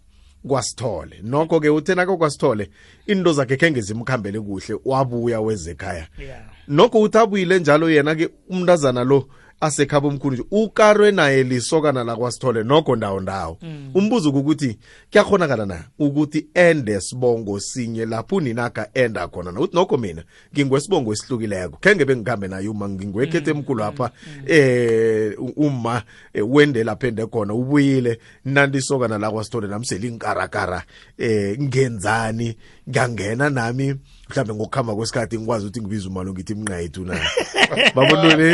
kwasithole 0.49 1.17
nokho 1.23 1.61
ke 1.61 1.71
uthena 1.71 2.07
ko 2.07 2.17
kwasithole 2.17 2.71
into 3.07 3.33
zakhe 3.33 3.57
khenge 3.57 3.81
zimkhambele 3.81 4.41
kuhle 4.41 4.81
wabuya 4.85 5.41
wezekhaya 5.41 6.09
yeah. 6.19 6.41
nokho 6.69 7.01
uthi 7.01 7.19
abuyile 7.19 7.59
njalo 7.59 7.91
yena 7.91 8.15
ke 8.15 8.29
umntazana 8.51 9.05
lo 9.05 9.29
asekhaba 9.61 10.09
omkhulu 10.09 10.37
nje 10.37 10.45
ukarwe 10.51 11.11
naye 11.11 11.43
lisokana 11.43 12.05
lakwasithole 12.05 12.63
nokho 12.63 12.97
ndawo 12.97 13.21
ndawo 13.21 13.59
mm. 13.63 13.91
umbuzo 13.95 14.33
kukuthi 14.33 14.79
kuyakhonakala 15.11 15.67
na 15.67 15.85
ukuthi 15.99 16.47
ende 16.55 17.01
sibongo 17.01 17.61
sinye 17.61 18.07
lapho 18.07 18.41
ninaka 18.41 18.89
enda 18.95 19.29
khona 19.29 19.53
nauthi 19.53 19.75
nokho 19.77 19.97
mina 19.97 20.25
ngingwesibongo 20.55 21.13
esihlukileko 21.13 21.77
khe 21.77 21.83
khenge 21.89 22.05
bengihambe 22.09 22.49
naye 22.49 22.69
uma 22.69 22.89
ngingwekhethe 22.89 23.51
emkhulu 23.51 23.83
mm, 23.83 23.89
apha 23.89 24.05
mm. 24.05 24.35
mm. 24.37 24.47
Eh, 24.47 25.35
uma 25.57 26.03
eh, 26.35 26.51
wende 26.55 26.85
lapha 26.85 27.07
ende 27.07 27.27
khona 27.27 27.55
ubuyile 27.55 28.19
nantisokana 28.45 29.19
lakwasithole 29.19 29.69
nami 29.69 29.87
selinkara 29.87 30.49
karakara 30.49 30.85
eh, 31.19 31.59
ngenzani 31.63 32.57
ngiyangena 32.89 33.51
nami 33.51 33.95
mhlambe 34.31 34.55
ngokuhamba 34.55 34.95
kwesikhathi 34.95 35.39
ngikwazi 35.39 35.67
ukuthi 35.67 35.81
ngibize 35.81 36.09
umalo 36.09 36.31
ngithi 36.33 36.55
mnqayethu 36.55 37.03
na 37.05 37.15
babonile 37.95 38.51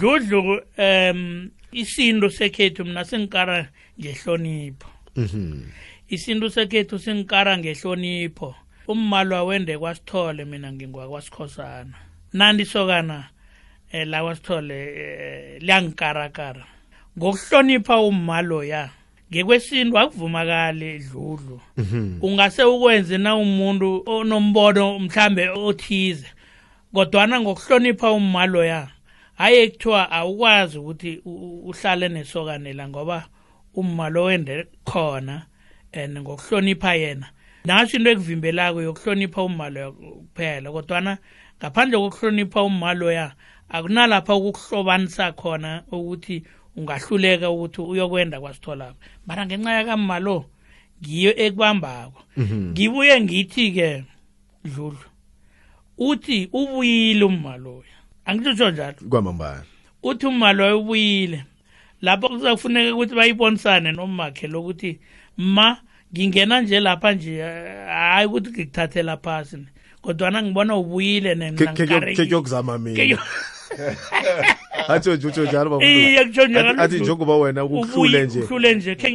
dludlu 0.00 0.60
um 0.78 1.50
isindo 1.72 2.30
sekhethu 2.30 2.84
mina 2.84 3.04
sengikara 3.04 3.68
ngehlonipho 4.00 4.88
mhm. 5.16 5.62
isindo 6.08 6.46
sekhethu 6.50 6.98
sengikara 6.98 7.58
ngehlonipho 7.58 8.54
ummalwa 8.88 9.42
wende 9.44 9.78
kwasithole 9.78 10.44
mina 10.44 10.72
ngingwakwasikhosana 10.72 11.94
nandisokana 12.32 13.14
um 13.16 13.22
eh, 13.92 14.06
la 14.08 14.22
kwasithole 14.22 14.78
um 14.88 15.60
liyangikarakara 15.66 16.64
ngokuhlonipha 17.18 17.96
umma 17.98 18.42
loya 18.42 18.90
ngekwesindwa 19.32 20.02
akuvumakale 20.02 20.98
dludlu 20.98 21.60
mhm. 21.76 22.18
ungase 22.22 22.64
ukwenze 22.64 23.18
na 23.18 23.36
umuntu 23.36 24.02
onombono 24.06 24.98
mhlambe 24.98 25.48
othize 25.48 26.26
kodwana 26.94 27.40
ngokuhlonipha 27.40 28.10
umalo 28.12 28.64
ya 28.64 28.88
haye 29.36 29.68
kuthiwa 29.70 30.10
awukwazi 30.10 30.78
ukuthi 30.78 31.20
uhlale 31.24 32.08
nesokanela 32.08 32.88
ngoba 32.88 33.28
umalo 33.76 34.22
wende 34.24 34.64
khona 34.88 35.46
and 35.92 36.18
ngokuhlonipha 36.20 36.94
yena 36.96 37.28
naso 37.64 37.96
into 37.98 38.10
ekuvimbelako 38.16 38.80
yokuhlonipha 38.82 39.40
umalo 39.44 39.92
kuphela 39.92 40.72
kodwana 40.72 41.18
ngaphandle 41.60 41.96
kokuhlonipha 42.00 42.62
umalo 42.64 43.12
ya 43.12 43.32
akunalapha 43.68 44.32
ukukuhlobanisa 44.40 45.32
khona 45.36 45.84
ukuthi 45.92 46.42
ungahluleka 46.76 47.48
ukuthi 47.50 47.80
uyokwenda 47.82 48.36
kwasitholapha 48.40 48.94
mara 49.26 49.42
ngenxa 49.46 49.70
yakamma 49.78 50.16
lo 50.26 50.36
ngiyo 51.02 51.32
ekubambako 51.44 52.20
ngibuye 52.70 53.14
ngithi-ke 53.24 53.90
dludlu 54.74 55.08
uthi 56.08 56.38
ubuyile 56.58 57.24
ummaloya 57.30 57.94
angitsho 58.28 58.66
njalo 58.72 59.00
kwamambala 59.10 59.64
uthi 60.08 60.24
ummaloya 60.30 60.74
ubuyile 60.80 61.38
lapho 62.04 62.26
kuzakufuneka 62.32 62.90
ukuthi 62.94 63.14
bayibonisane 63.18 63.90
nomakhe 63.98 64.46
lokuthi 64.52 64.90
ma 65.54 65.66
ngingena 66.12 66.54
nje 66.62 66.78
lapha 66.86 67.08
nje 67.14 67.32
hayi 67.42 68.26
ukuthi 68.28 68.48
ngikuthathela 68.52 69.14
phasi 69.24 69.56
kodwana 70.02 70.38
ngibona 70.42 70.72
ubuyile 70.80 71.30
nenakeyokuzama 71.40 72.72
mina 72.82 73.18
atsho 74.88 75.14
nje 75.16 75.26
utsho 75.26 75.44
njalo 75.44 75.78
baiye 75.78 76.24
kutsho 76.24 76.46
njaloathi 76.46 77.00
njengoba 77.00 77.36
wena 77.36 77.66
kukuhlule 77.66 78.26
nje 78.26 78.40
kuhlule 78.40 78.74
nje 78.74 78.94
khe 78.94 79.10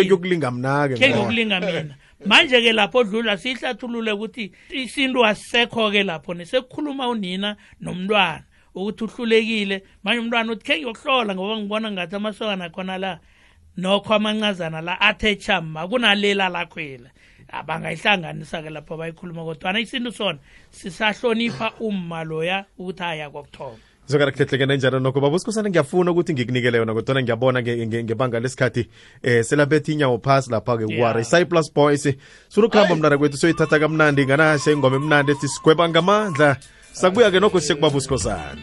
ngiyokulinga 0.00 0.48
mna-ke 0.50 0.94
khe 0.96 1.06
ngiyokulinga 1.10 1.60
mina 1.60 1.94
manje-ke 2.26 2.72
lapho 2.72 3.04
dlula 3.04 3.36
siyihlathulule 3.36 4.12
ukuthi 4.12 4.44
isintu 4.70 5.26
asisekho-ke 5.26 6.02
lapho 6.02 6.34
nesekukhuluma 6.34 7.08
unina 7.08 7.56
nomntwana 7.80 8.44
ukuthi 8.74 9.04
uhlulekile 9.04 9.76
manje 10.02 10.20
umntwana 10.20 10.52
uthi 10.52 10.64
khe 10.66 10.74
ngiyokuhlola 10.78 11.30
ngoba 11.34 11.54
ngibona 11.58 11.88
ngathi 11.92 12.16
amasokana 12.16 12.66
khona 12.74 12.98
la 12.98 13.10
nokho 13.76 14.14
amancazana 14.14 14.80
la 14.80 15.00
athe 15.00 15.34
chama 15.36 15.88
kunalela 15.88 16.48
lakhwela 16.48 17.10
bangayihlanganisa-ke 17.52 18.68
lapho 18.70 18.94
bayikhuluma 19.00 19.44
kodwana 19.44 19.80
isintu 19.80 20.12
sona 20.12 20.38
sisahlonipha 20.70 21.80
umma 21.80 22.24
loya 22.24 22.64
ukuthi 22.78 23.02
aya 23.04 23.30
kwakuthoma 23.30 23.78
zokana 24.06 24.30
kuhlehlekena 24.32 24.74
njani 24.76 25.00
nokho 25.00 25.20
baba 25.20 25.38
ngiyafuna 25.68 26.10
ukuthi 26.10 26.32
ngikunikele 26.34 26.76
yona 26.78 26.94
kodwana 26.94 27.22
ngiyabona 27.22 27.62
ngebanga 27.62 28.40
lesikhathi 28.40 28.80
um 28.80 28.86
eh, 29.22 29.42
selabetha 29.44 29.92
inyawo 29.92 30.18
phasi 30.20 30.50
lapha-ke 30.52 30.84
kuwara 30.86 31.20
i-cyplus 31.20 31.72
boys 31.72 32.04
surukuhamba 32.52 32.96
mnana 32.96 33.16
kwethu 33.18 33.36
soyithatha 33.36 33.78
kamnandi 33.80 34.24
nganashe 34.28 34.72
ingoma 34.72 34.96
emnandi 34.96 35.30
ethi 35.32 35.48
sigweba 35.48 35.88
ngamandla 35.88 36.56
sakubuya-ke 36.92 37.40
nokho 37.40 37.60
siye 37.60 37.74
kubaba 37.74 37.96
usikhosana 37.96 38.56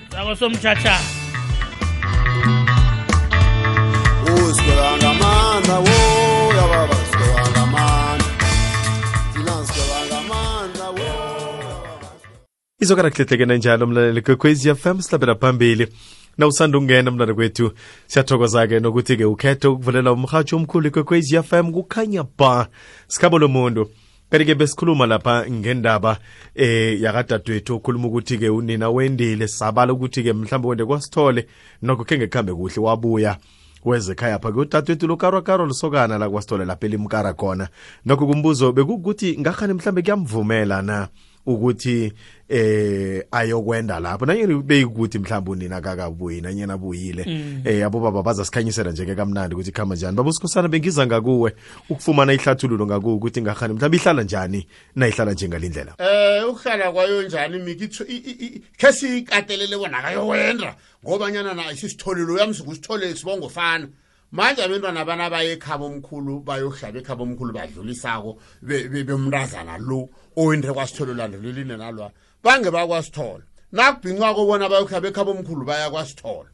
izokana 12.85 13.07
izokanakuhlelekena 13.09 13.57
njalo 13.57 13.87
mlaleli 13.87 14.21
kwekwezi 14.21 14.75
fm 14.75 14.99
silabela 15.01 15.35
phambili 15.35 15.87
nawusanda 16.37 16.77
ukungena 16.77 17.11
mntwana 17.11 17.33
kwethu 17.33 17.71
siyathokoza-ke 18.07 18.79
nokuthi-ke 18.79 19.25
ukhethe 19.25 19.67
ukuvulela 19.67 20.11
umrhatsho 20.11 20.55
omkhulu 20.57 20.91
kwekwezi 20.91 21.37
fm 21.43 21.71
kukhanya 21.71 22.23
ba 22.37 22.67
sikhabo 23.07 23.39
lomuntu 23.39 23.89
kanti-ke 24.29 24.55
besikhuluma 24.55 25.05
lapha 25.05 25.45
ngendaba 25.51 26.19
eh 26.55 27.01
yakadadwethu 27.01 27.75
okhuluma 27.75 28.07
ukuthi-ke 28.07 28.49
unina 28.49 28.89
wendile 28.89 29.47
sabala 29.47 29.93
ukuthi-ke 29.93 30.33
mhlawumbe 30.33 30.67
wende 30.69 30.85
kwasithole 30.85 31.47
nokho 31.81 32.03
khe 32.05 32.17
ngekuhambe 32.17 32.53
kuhle 32.53 32.79
wabuya 32.85 33.33
weze 33.85 34.09
wezekhaya 34.13 34.37
pha 34.39 34.51
ke 34.51 34.57
udadwethu 34.59 35.07
kudadewethu 35.07 35.65
lusokana 35.67 36.17
la 36.17 36.29
kwasithole 36.29 36.65
lapha 36.65 36.85
elimkara 36.85 37.33
khona 37.33 37.69
nokho 38.05 38.27
kumbuzo 38.29 38.71
bekukuthi 38.71 39.37
ngakhani 39.41 39.73
mhlawumbe 39.73 40.01
kuyamvumela 40.01 40.81
na 40.81 41.09
ukuthi 41.45 42.13
eh 42.49 43.21
ayokwenda 43.31 43.99
lapho 43.99 44.25
nanyeni 44.25 44.55
beyikuthi 44.63 45.19
mhlawumbe 45.19 45.51
unina 45.51 45.81
kakabuyi 45.81 46.41
nanyena 46.41 46.73
abuyile 46.73 47.23
mm. 47.27 47.61
eh 47.65 47.89
baba 47.89 48.23
bazasikhanyisela 48.23 48.91
nje-ke 48.91 49.15
kamnandi 49.15 49.55
ukuthi 49.55 49.71
khamba 49.71 49.95
njani 49.95 50.17
baba 50.17 50.29
usikhosana 50.29 50.67
bengiza 50.67 51.05
ngakuwe 51.07 51.55
ukufumana 51.89 52.33
ihlathululo 52.33 52.85
ngakuwe 52.85 53.13
ukuthi 53.15 53.41
ngahani 53.41 53.73
mhlawumbe 53.73 53.97
ihlala 53.97 54.23
njani 54.23 54.67
nayihlala 54.95 55.31
njengalindlela 55.33 55.93
eh 55.97 56.49
ukuhlala 56.49 56.91
kwayo 56.91 57.21
njani 57.23 57.57
mikitho 57.59 58.05
khe 58.77 58.91
siyikatelele 58.93 59.77
bona 59.77 60.01
kayokwenda 60.01 60.75
ngobanyana 61.05 61.53
naye 61.53 61.75
sisitholile 61.75 62.31
uyamsuke 62.31 62.69
usithole 62.69 63.15
sibongofana 63.15 63.87
manje 64.31 64.63
abentwana 64.63 65.01
abana 65.01 65.29
baye 65.29 65.53
ekhaba 65.57 65.85
omkhulu 65.85 66.43
bayohlaba 66.45 66.97
ekhaba 66.99 67.23
omkhulu 67.23 67.53
badlulisako 67.53 68.37
bemntazana 68.63 69.77
lo 69.79 70.09
owende 70.37 70.71
kwasithole 70.73 71.11
ulandelelini 71.11 71.77
nalwa 71.77 72.11
bange 72.43 72.71
bakwasithola 72.71 73.43
nakubhinqwako 73.71 74.45
bona 74.47 74.65
bayohlaba 74.69 75.07
ekhaba 75.09 75.31
omkhulu 75.31 75.65
baya 75.65 75.89
kwasithola 75.91 76.49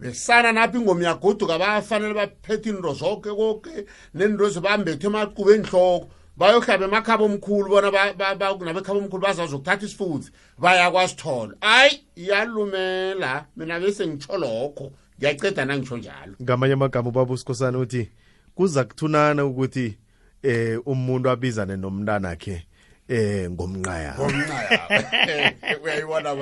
besana 0.00 0.52
naphi 0.52 0.78
ingoma 0.78 1.02
yagoduka 1.04 1.58
bafanele 1.58 2.14
baphethe 2.14 2.70
into 2.70 2.92
zonke 2.96 3.30
konke 3.36 3.86
nento 4.14 4.48
zibambethe 4.48 5.06
emaqube 5.08 5.52
enhloko 5.60 6.08
bayohlaba 6.38 6.84
emakhaba 6.88 7.24
omkhulu 7.24 7.68
bona 7.68 7.90
nabekhaba 8.16 8.98
omkhulu 8.98 9.26
isifuthi 9.28 10.32
baya 10.58 10.88
bayakwasithola 10.90 11.52
hayi 11.60 12.00
iyalumela 12.16 13.44
mina 13.56 13.78
bese 13.80 14.06
ngitsho 14.08 14.36
lokho 14.38 14.92
ngiyaceda 15.20 15.64
nangitsho 15.64 15.96
njalo 15.96 16.32
ngamanye 16.42 16.74
amagama 16.74 17.08
ubaba 17.08 17.32
usikhosana 17.34 17.78
uthi 17.78 18.08
kuza 18.54 18.84
kuthunana 18.84 19.44
ukuthi 19.44 19.96
eh 20.42 20.78
umuntu 20.86 21.28
abizane 21.30 21.76
nomntanakhe 21.76 22.52
akhe 22.52 22.66
eh 23.08 23.50
ngomnqaya 23.52 24.12
eh, 25.28 25.54
uyayibona 25.84 26.36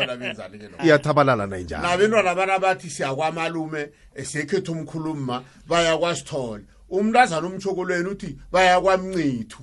bona 2.35 2.35
bana 2.35 2.59
bathi 2.59 2.89
siyakwamalume 2.91 3.89
siyekhetha 4.23 4.73
umkhuluma 4.73 5.43
bayakwasithole 5.67 6.65
umntazana 6.89 7.47
umtshokolweni 7.47 8.09
uthi 8.09 8.39
bayakwamncithu 8.53 9.61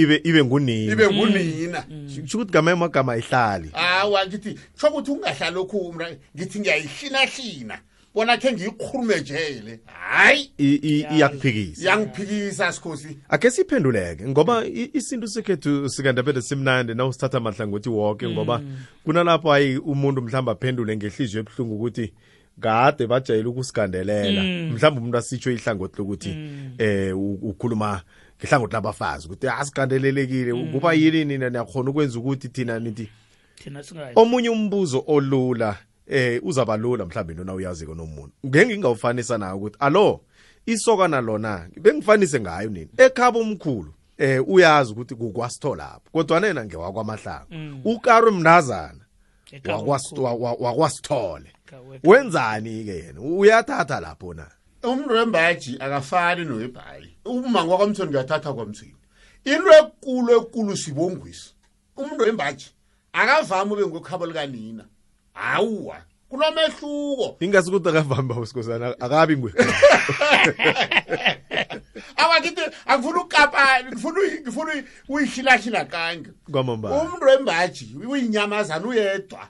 ibe 0.00 0.18
ibe 0.24 0.40
ngunina 0.44 0.92
ibe 0.92 1.08
mm, 1.08 1.78
mm. 1.90 2.18
ukuthi 2.24 2.52
gamaya 2.52 2.76
magama 2.76 3.12
ayihlali 3.12 3.68
hawa 3.72 4.26
ngithi 4.26 4.58
sho 4.80 4.88
ukuthi 4.88 5.10
ungahlali 5.10 5.54
lokhu 5.54 5.94
ngithi 6.36 6.60
ngiyayihlinahlina 6.60 7.76
bona 8.14 8.36
khe 8.36 8.52
ngiyikhulume 8.52 9.20
nje 9.20 9.62
le 9.64 9.80
hayi 9.86 10.42
iyakuphikisa 10.58 11.82
iyangiphikisa 11.82 12.72
sikhosi 12.72 13.18
ake 13.28 13.50
siphenduleke 13.50 14.28
ngoba 14.28 14.64
isintu 14.92 15.28
sekhethu 15.28 15.88
sikandebele 15.88 16.42
simnandi 16.42 16.94
na 16.94 17.06
usithatha 17.06 17.38
amahlangothi 17.38 17.88
wonke 17.88 18.26
mm. 18.26 18.32
ngoba 18.32 18.60
kunalapho 19.04 19.50
hayi 19.50 19.76
umuntu 19.76 20.22
mhlawumbe 20.22 20.52
aphendule 20.52 20.96
ngehliziyo 20.96 21.40
ebuhlungu 21.40 21.74
ukuthi 21.74 22.12
kade 22.60 23.06
bajayela 23.06 23.48
ukusigandelela 23.48 24.42
mm. 24.42 24.72
mhlawumbe 24.72 25.00
umuntu 25.00 25.18
asitsho 25.18 25.50
ihlangothi 25.50 25.98
lokuthi 25.98 26.28
mm. 26.34 26.70
eh 26.78 27.16
ukhuluma 27.42 28.02
ngehlangothi 28.40 28.72
labafazi 28.74 29.26
ukuthi 29.26 29.48
asigandelelekile 29.48 30.50
ah, 30.62 30.72
kuba 30.72 30.94
yini 30.94 31.24
nina 31.24 31.50
niyakhona 31.50 31.90
ukwenza 31.90 32.18
ukuthi 32.18 32.48
thina 32.48 32.78
nithi 32.80 33.08
omunye 34.16 34.50
umbuzo 34.50 35.04
olula 35.06 35.76
eh 36.10 36.40
uzaba 36.42 36.76
lula 36.76 37.06
mhlambe 37.06 37.34
lona 37.34 37.54
uyazi-ke 37.54 37.94
nomuntu 37.94 38.32
ngeke 38.46 38.64
ngingawufanisa 38.66 39.38
nayo 39.38 39.56
ukuthi 39.56 39.76
alo 39.80 40.20
isokana 40.66 41.20
lona 41.20 41.68
bengifanise 41.80 42.40
ngayo 42.40 42.68
nini 42.68 42.90
ekhaba 42.98 43.38
umkhulu 43.38 43.94
eh 44.18 44.42
uyazi 44.48 44.90
ukuthi 44.92 45.14
kukwasitho 45.14 45.74
lapho 45.78 46.10
kodwa 46.12 46.40
nena 46.40 46.64
ngewakwamahlango 46.66 47.46
mm. 47.54 47.80
ukaro 47.84 48.30
mnazana 48.32 49.04
wakwasithole 50.58 51.48
wenzani-ke 52.04 52.94
yena 52.96 53.20
uyathatha 53.20 54.00
lapho 54.00 54.34
na 54.34 54.46
umuntu 54.82 55.14
wembaji 55.14 55.76
akafani 55.78 56.44
nowebhayi 56.44 57.16
umango 57.24 57.70
wakwamthweni 57.72 58.10
ngiyathatha 58.10 58.50
kwamthweni 58.52 58.96
into 59.44 59.72
ekulu 59.78 60.30
ekulu 60.42 60.76
sibongwisi 60.76 61.54
umuntu 61.96 62.22
wembaji 62.24 62.66
akavami 63.12 63.72
ube 63.72 63.86
ngwekhabo 63.86 64.26
likanina 64.26 64.84
hawa 65.40 66.02
kunomehluko 66.28 67.36
ingasi 67.40 67.70
ukuthi 67.70 67.88
akavambi 67.88 68.34
bawusikhosana 68.34 68.92
akabi 69.00 69.36
ngwekhaya 69.36 69.80
awakithi 72.16 72.60
angifuna 72.86 73.18
ukukapa 73.20 73.84
ngifuna 73.84 74.84
ngifuna 75.10 75.84
kange 75.84 76.30
umuntu 76.52 77.24
wembaji 77.24 77.96
uyinyamazana 78.08 78.86
uyedwa 78.86 79.48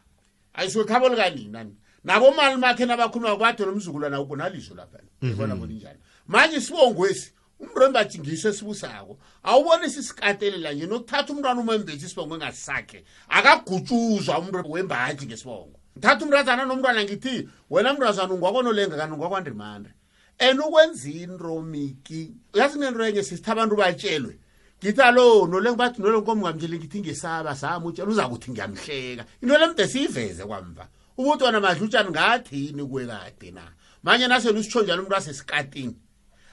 ayisuke 0.55 0.89
khabo 0.93 1.09
likanina 1.09 1.67
nabomali 2.05 2.57
makhe 2.57 2.87
nabakhuluma 2.87 3.37
kwade 3.37 3.65
lo 3.67 3.73
mzukulwana 3.73 4.21
ubonaliso 4.21 4.75
lapha 4.75 4.99
ibona 5.23 5.55
mhm. 5.55 5.61
bona 5.61 5.73
njani 5.75 5.99
manje 6.27 6.61
sibongwesi 6.61 7.33
umuntu 7.61 7.81
wembaji 7.81 8.19
ngiso 8.19 8.49
esibusako 8.49 9.19
awuboni 9.43 9.91
sisikatelela 9.91 10.73
nje 10.73 10.87
nokuthatha 10.87 11.33
umntwana 11.33 11.61
umembeji 11.61 12.07
isibongo 12.07 12.35
engasakhe 12.35 13.05
akagutshuzwa 13.29 14.39
umuntu 14.39 14.71
wembaji 14.73 15.27
ngesibongo 15.27 15.80
thatha 16.01 16.25
umrazana 16.25 16.65
nomntwana 16.65 17.05
ngithi 17.05 17.49
wena 17.71 17.95
mntazana 17.95 18.35
ungwakonolenga 18.35 18.97
kanti 18.97 19.15
ungwakwandimandre 19.15 19.93
and 20.39 20.61
ukwenza 20.61 21.09
into 21.11 21.63
miki 21.63 22.33
uyazi 22.55 22.79
nento 22.79 23.05
enye 23.07 23.23
sisithi 23.23 23.51
abantu 23.51 23.77
batshelwe 23.77 24.39
ngithi 24.81 25.01
alo 25.03 25.47
nolenga 25.47 25.77
bathi 25.77 26.03
nolenga 26.03 26.33
omngamtshele 26.33 26.77
ngithi 26.79 27.01
ngisaba 27.01 27.55
sami 27.57 27.87
utshela 27.87 28.09
uza 28.09 28.29
kuthi 28.29 28.51
ngiyamhleka 28.51 29.25
into 29.43 29.59
lemde 29.59 29.89
siyiveze 29.89 30.45
kwamva 30.45 30.89
ukuthi 31.19 31.45
wona 31.45 31.61
madlutshani 31.61 32.11
ngathini 32.11 32.83
kuwe 32.85 33.07
kade 33.07 33.51
na 33.51 33.63
manje 34.03 34.27
nasele 34.29 34.59
usitsho 34.59 34.83
njalo 34.83 35.01
umuntu 35.03 35.17
asesikatini 35.17 35.97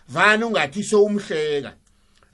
vane 0.07 0.43
ungathi 0.45 0.83
sewumhleka 0.83 1.71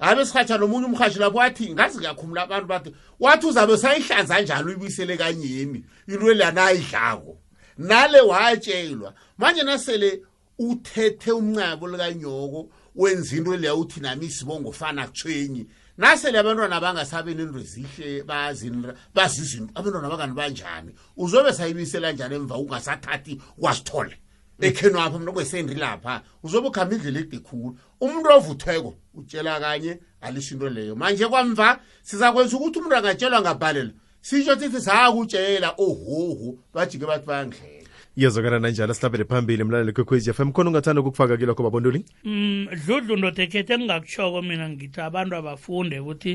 abe 0.04 0.26
sihatsha 0.26 0.58
nomunye 0.58 0.86
umhashi 0.86 1.20
lapho 1.20 1.38
wathi 1.38 1.72
ngazi 1.74 2.00
kakhumula 2.00 2.44
abantu 2.44 2.68
bathi 2.68 2.96
wathi 3.20 3.46
uzabe 3.48 3.78
sayihlanza 3.78 4.42
njalo 4.42 4.68
uyibuyisele 4.68 5.18
kanyemi 5.18 5.84
into 6.08 6.34
lana 6.34 6.66
ayidlako 6.66 7.38
nale 7.78 8.22
watshelwa 8.22 9.14
manje 9.38 9.64
nasele 9.64 10.22
uthethe 10.60 11.32
umncabo 11.32 11.88
likanyoko 11.88 12.70
wenza 12.96 13.36
into 13.38 13.56
leya 13.58 13.76
uthi 13.76 14.00
nami 14.00 14.26
isibongo 14.26 14.72
fana 14.72 15.08
kuthwenyi 15.08 15.68
nasele 15.98 16.40
abantwana 16.40 16.82
bangasabe 16.82 17.34
nento 17.34 17.60
zihle 17.64 18.24
bazizinto 18.24 19.72
abantwana 19.76 20.10
bangani 20.12 20.34
banjani 20.36 20.92
uzobe 21.18 21.54
sayibuyisela 21.54 22.12
njani 22.12 22.36
emva 22.36 22.56
ungasathathi 22.58 23.42
wasithole 23.58 24.18
ekheni 24.60 24.96
wapha 24.96 25.20
mna 25.20 25.32
kwesendri 25.32 25.76
lapha 25.76 26.22
uzobe 26.44 26.68
ukuhamba 26.68 26.96
indlela 26.96 27.20
ede 27.20 27.40
khulu 27.40 27.78
umuntu 28.02 28.30
ovuthweko 28.36 28.96
utshela 29.16 29.60
kanye 29.60 30.00
alisho 30.22 30.56
into 30.56 30.70
leyo 30.70 30.96
manje 30.96 31.26
kwamva 31.28 31.80
sizakwenza 32.02 32.58
ukuthi 32.58 32.80
umuntu 32.80 32.96
angatshelwa 32.96 33.42
ngabhalela 33.42 33.92
sisho 34.22 34.56
sithi 34.60 34.82
sakutshela 34.82 35.74
ohoho 35.78 36.58
bajike 36.74 37.06
bathi 37.06 37.26
bayangidlela 37.26 37.84
iyazwakala 38.18 38.60
nanjalo 38.60 38.94
sihlabele 38.94 39.26
phambili 39.26 39.64
mlaleli 39.64 39.94
kwekhwez 39.94 40.32
fm 40.32 40.52
khona 40.52 40.70
ungathanda 40.70 41.02
ukukufaka 41.02 41.38
kilokho 41.38 41.64
babonduli 41.64 42.06
um 42.26 42.34
mm, 42.34 42.68
dludlu 42.86 43.18
ndoda 43.18 43.44
ekhethe 43.44 43.74
engingakutshoko 43.74 44.42
mina 44.42 44.70
ngithi 44.70 45.02
abantu 45.02 45.34
abafunde 45.36 46.00
ukuthi 46.00 46.34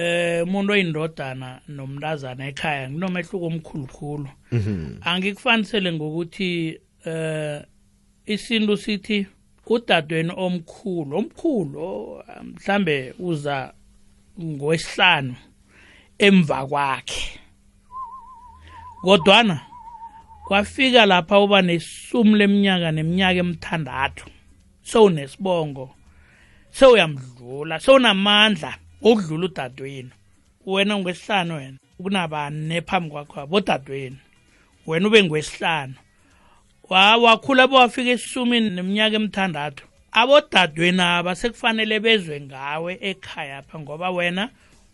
eh 0.00 0.44
umuntu 0.46 0.72
oyindodana 0.72 1.60
nomntazana 1.68 2.42
ekhaya 2.50 2.88
nginomehluko 2.90 3.46
omkhulukhulu 3.48 4.28
mhm. 4.52 4.96
angikufanisele 5.08 5.90
ngokuthi 5.96 6.80
eh 7.04 7.60
isintu 8.32 8.76
sithi 8.76 9.18
udadweni 9.66 10.32
omkhulu 10.36 11.18
omkhulu 11.18 11.78
oh, 11.82 12.24
mhlambe 12.50 12.96
uza 13.28 13.58
ngowesihlanu 14.44 15.34
emva 16.26 16.58
kwakhe 16.70 17.24
kodwana 19.04 19.56
kwafika 20.46 21.02
lapha 21.10 21.36
uba 21.44 21.58
nesumu 21.68 22.32
leminyaka 22.40 22.88
neminyaka 22.96 23.38
emithandathu 23.44 24.26
sowunesibongo 24.90 25.86
sewuyamdlula 26.76 27.74
sewunamandla 27.84 28.70
okudlula 29.08 29.44
udadweni 29.48 30.10
wena 30.70 30.92
ungwesihlanu 30.96 31.52
wena 31.58 31.78
kunabane 32.02 32.76
phambi 32.88 33.08
kwakho 33.12 33.40
bodadweni 33.50 34.18
wena 34.86 35.04
ube 35.08 35.20
ngwesihlanu 35.24 35.94
wakhula 36.94 37.64
bowafika 37.70 38.10
esisumini 38.10 38.70
neminyaka 38.70 39.16
emithandathu 39.16 39.84
abodadweni 40.20 41.00
aba 41.02 41.32
sekufanele 41.34 41.96
bezwe 42.04 42.36
ngawe 42.40 42.92
ekhaya 43.00 43.62
pha 43.62 43.78
ngoba 43.78 44.10
wena 44.10 44.48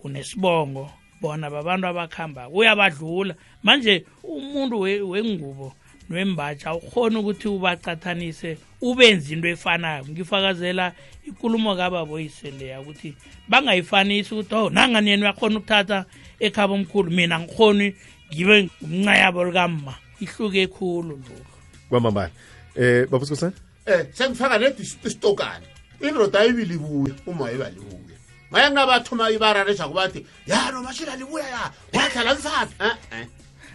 unesibongo 0.05 0.91
bona 1.21 1.51
babantu 1.51 1.87
abakuhambako 1.87 2.51
uyabadlula 2.55 3.35
manje 3.63 4.05
umuntu 4.23 4.81
wengubo 5.11 5.73
nwembatsha 6.11 6.75
ukhona 6.75 7.19
ukuthi 7.19 7.49
ubacathanise 7.49 8.59
ubenze 8.81 9.35
into 9.35 9.49
efanayo 9.49 10.05
ngifakazela 10.07 10.93
ikulumo 11.27 11.75
kababoyise 11.77 12.51
leya 12.51 12.81
ukuthi 12.81 13.11
bangayifanisi 13.51 14.31
ukuthi 14.35 14.55
oh 14.55 14.71
nanganeni 14.71 15.23
uyakhona 15.27 15.57
ukuthatha 15.59 16.05
ekhaba 16.39 16.73
omkhulu 16.79 17.11
mina 17.11 17.41
ngikhoni 17.43 17.87
ngibe 18.33 18.71
ngumncayabo 18.87 19.41
likamma 19.51 19.95
ihluke 20.23 20.67
khulu 20.71 21.17
lo 21.27 21.48
kwamambala 21.89 22.31
eh 22.77 23.07
babu 23.11 23.25
sikhosana 23.27 23.53
eh 23.87 24.07
sengifaka 24.15 24.59
nedistokana 24.59 25.67
indoda 26.01 26.45
ibilibuya 26.45 27.15
uma 27.27 27.53
ibalibuya 27.53 28.19
maye 28.51 28.71
ngabathoma 28.71 29.31
ibararejako 29.31 29.95
bathi 29.95 30.27
ya 30.47 30.71
nomashila 30.73 31.17
libuya 31.17 31.47
ya 31.49 31.73
wadlala 32.01 32.35
mfana 32.35 32.69
e-e 32.81 33.17
eh, 33.17 33.23
eh. 33.23 33.27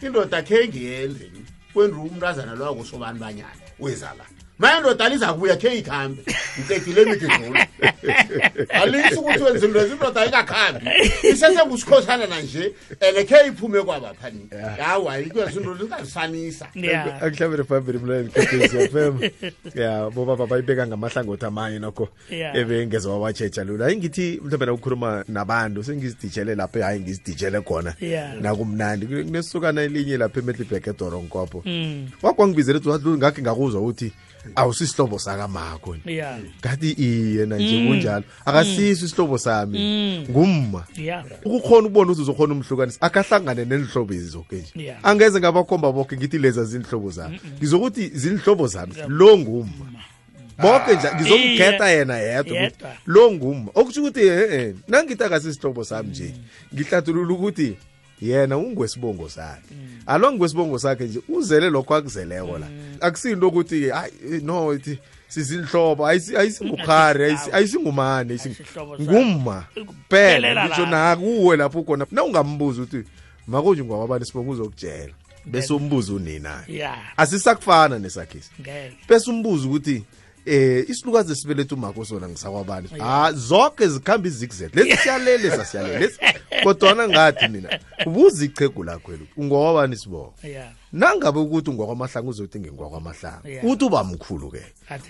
indoda 0.02 0.42
khe 0.44 0.68
ngiyenze 0.68 1.26
kwendiwa 1.74 2.04
umntazana 2.04 2.56
lwako 2.56 2.86
sobantu 2.86 3.20
banyana 3.24 3.58
wezala 3.80 4.26
mayendodalisa 4.64 5.26
akubuyakhe 5.28 5.72
ikhambi 5.80 6.22
ntekile 6.66 7.02
mididlula 7.06 7.62
alisi 8.82 9.16
ukuthi 9.20 9.44
wenzile 9.44 9.74
lezi 9.74 9.94
indoda 9.96 10.22
ikakhambi 10.26 10.90
isesengusikhosana 11.32 12.26
nanje 12.32 12.66
and 13.06 13.28
khe 13.30 13.40
iphume 13.50 13.82
kwabaphani 13.82 14.50
hawu 14.86 15.06
hayi 15.06 15.26
kwezindoda 15.26 15.84
ingazisanisa 15.86 16.68
akuhlabele 17.22 17.64
phambili 17.64 17.98
mlalelikhefm 18.00 19.16
ya 19.76 20.10
bobaba 20.10 20.48
bayibeka 20.48 20.88
ngamahlangothi 20.88 21.46
amanye 21.46 21.80
nokho 21.80 22.10
ebengeze 22.54 23.08
wabatshetsha 23.08 23.64
lula 23.64 23.86
hayi 23.86 23.98
ngithi 23.98 24.42
mhlawumbe 24.44 24.66
nakukhuluma 24.66 25.24
nabantu 25.28 25.84
sengizidijele 25.84 26.56
lapho 26.56 26.82
hayi 26.84 27.00
ngizidijele 27.00 27.62
khona 27.62 27.96
nakumnandi 28.42 29.06
kunesukana 29.06 29.82
elinye 29.82 30.18
lapha 30.18 30.40
emedlibheke 30.40 30.90
edoronkopo 30.90 31.60
hmm. 31.60 32.08
wakwangibizeleuthi 32.22 33.08
ngakhe 33.10 33.42
ngakuzwa 33.42 33.82
ukuthi 33.82 34.12
awusisihlobo 34.56 35.20
sakamakho 35.20 35.96
ngathi 36.60 36.92
iyena 36.98 37.58
nje 37.58 37.80
mm. 37.82 37.88
kunjalo 37.88 38.24
akasiso 38.46 38.82
mm. 39.06 39.12
isihlobo 39.12 39.38
sami 39.38 39.80
mm. 39.80 40.26
ngumma 40.32 40.84
ukukhona 41.46 41.86
ukubona 41.88 42.12
ukuthi 42.12 42.22
uzokhona 42.22 42.54
umhlukanisa 42.54 43.02
akahlangane 43.02 43.66
nenhlobo 43.66 44.14
ezizoke 44.14 44.64
nje 44.76 44.96
angeze 45.04 45.40
ngabakhomba 45.40 45.92
boke 45.92 46.18
ngithi 46.18 46.38
leza 46.38 46.64
zinhlobo 46.64 47.12
zami 47.12 47.40
ngizokuthi 47.58 48.10
zinhlobo 48.14 48.68
zami 48.68 48.94
lo 49.08 49.38
ngumma 49.38 49.90
boke 50.62 50.92
nje 50.96 51.08
ngizomkhetha 51.16 51.88
yena 51.90 52.18
yedwa 52.18 52.72
lo 53.06 53.32
ngumma 53.32 53.72
okusho 53.76 54.00
ukuthi 54.02 54.22
e-e 54.22 54.76
nangithi 54.88 55.24
akasisihlobo 55.24 55.84
sami 55.84 56.10
nje 56.10 56.28
ngihlathulula 56.74 57.34
ukuthi 57.34 57.70
yena 58.30 58.58
ungwesibongo 58.58 59.30
sakhe 59.30 59.66
alo 60.08 60.32
ngwesibongo 60.32 60.80
sakhe 60.80 61.04
nje 61.04 61.20
uzele 61.30 61.70
lokho 61.70 61.96
akuzeleko 61.96 62.58
la 62.58 62.66
mm. 62.66 62.98
akusinto 63.02 63.48
ukuthi 63.48 63.90
hayi 63.90 64.12
no 64.44 64.74
ithi 64.74 64.98
sizinhlobo 65.28 66.08
ayisingukhari 66.08 67.38
ayisingumane 67.54 68.40
ngumma 69.02 69.66
kuphela 69.88 70.66
ngisho 70.66 70.86
nakuwe 70.86 71.58
lapho 71.58 71.84
khona 71.84 72.06
na 72.12 72.24
ungambuza 72.24 72.82
ukuthi 72.82 73.04
makunje 73.48 73.84
ngwawabani 73.84 74.26
sibongo 74.26 74.52
uzokutshela 74.52 75.14
bese 75.46 75.74
umbuza 75.74 76.14
uninayo 76.14 76.90
asisakufana 77.18 78.00
nesakhisi 78.00 78.50
bese 79.10 79.30
umbuza 79.32 79.68
ukuthi 79.68 80.04
eh 80.46 80.86
isilukazi 80.90 81.36
sibelethe 81.36 81.76
umako 81.76 82.06
sona 82.06 82.28
ngisakwabani 82.30 82.88
ha 83.00 83.26
ah, 83.26 83.32
zonke 83.32 83.88
zikhamba 83.88 84.28
izigzet 84.28 84.76
lesi 84.76 84.98
siyalele 84.98 85.52
sasiyalele 85.52 86.00
lesi 86.00 86.20
kodwana 86.64 87.08
ngathi 87.10 87.48
mina 87.48 87.80
ubuze 88.08 88.46
ichegu 88.46 88.84
lakho 88.84 89.14
eli 89.14 89.28
ungokwabani 89.38 89.96
sibongo 89.98 90.34
nangabe 90.94 91.40
ukuthi 91.40 91.70
ungokwamahlangu 91.70 92.30
uzothi 92.30 92.60
ngingokwamahlangu 92.60 93.40
uthi 93.64 93.86
uba 93.86 94.04
mkhulu-ke 94.04 94.62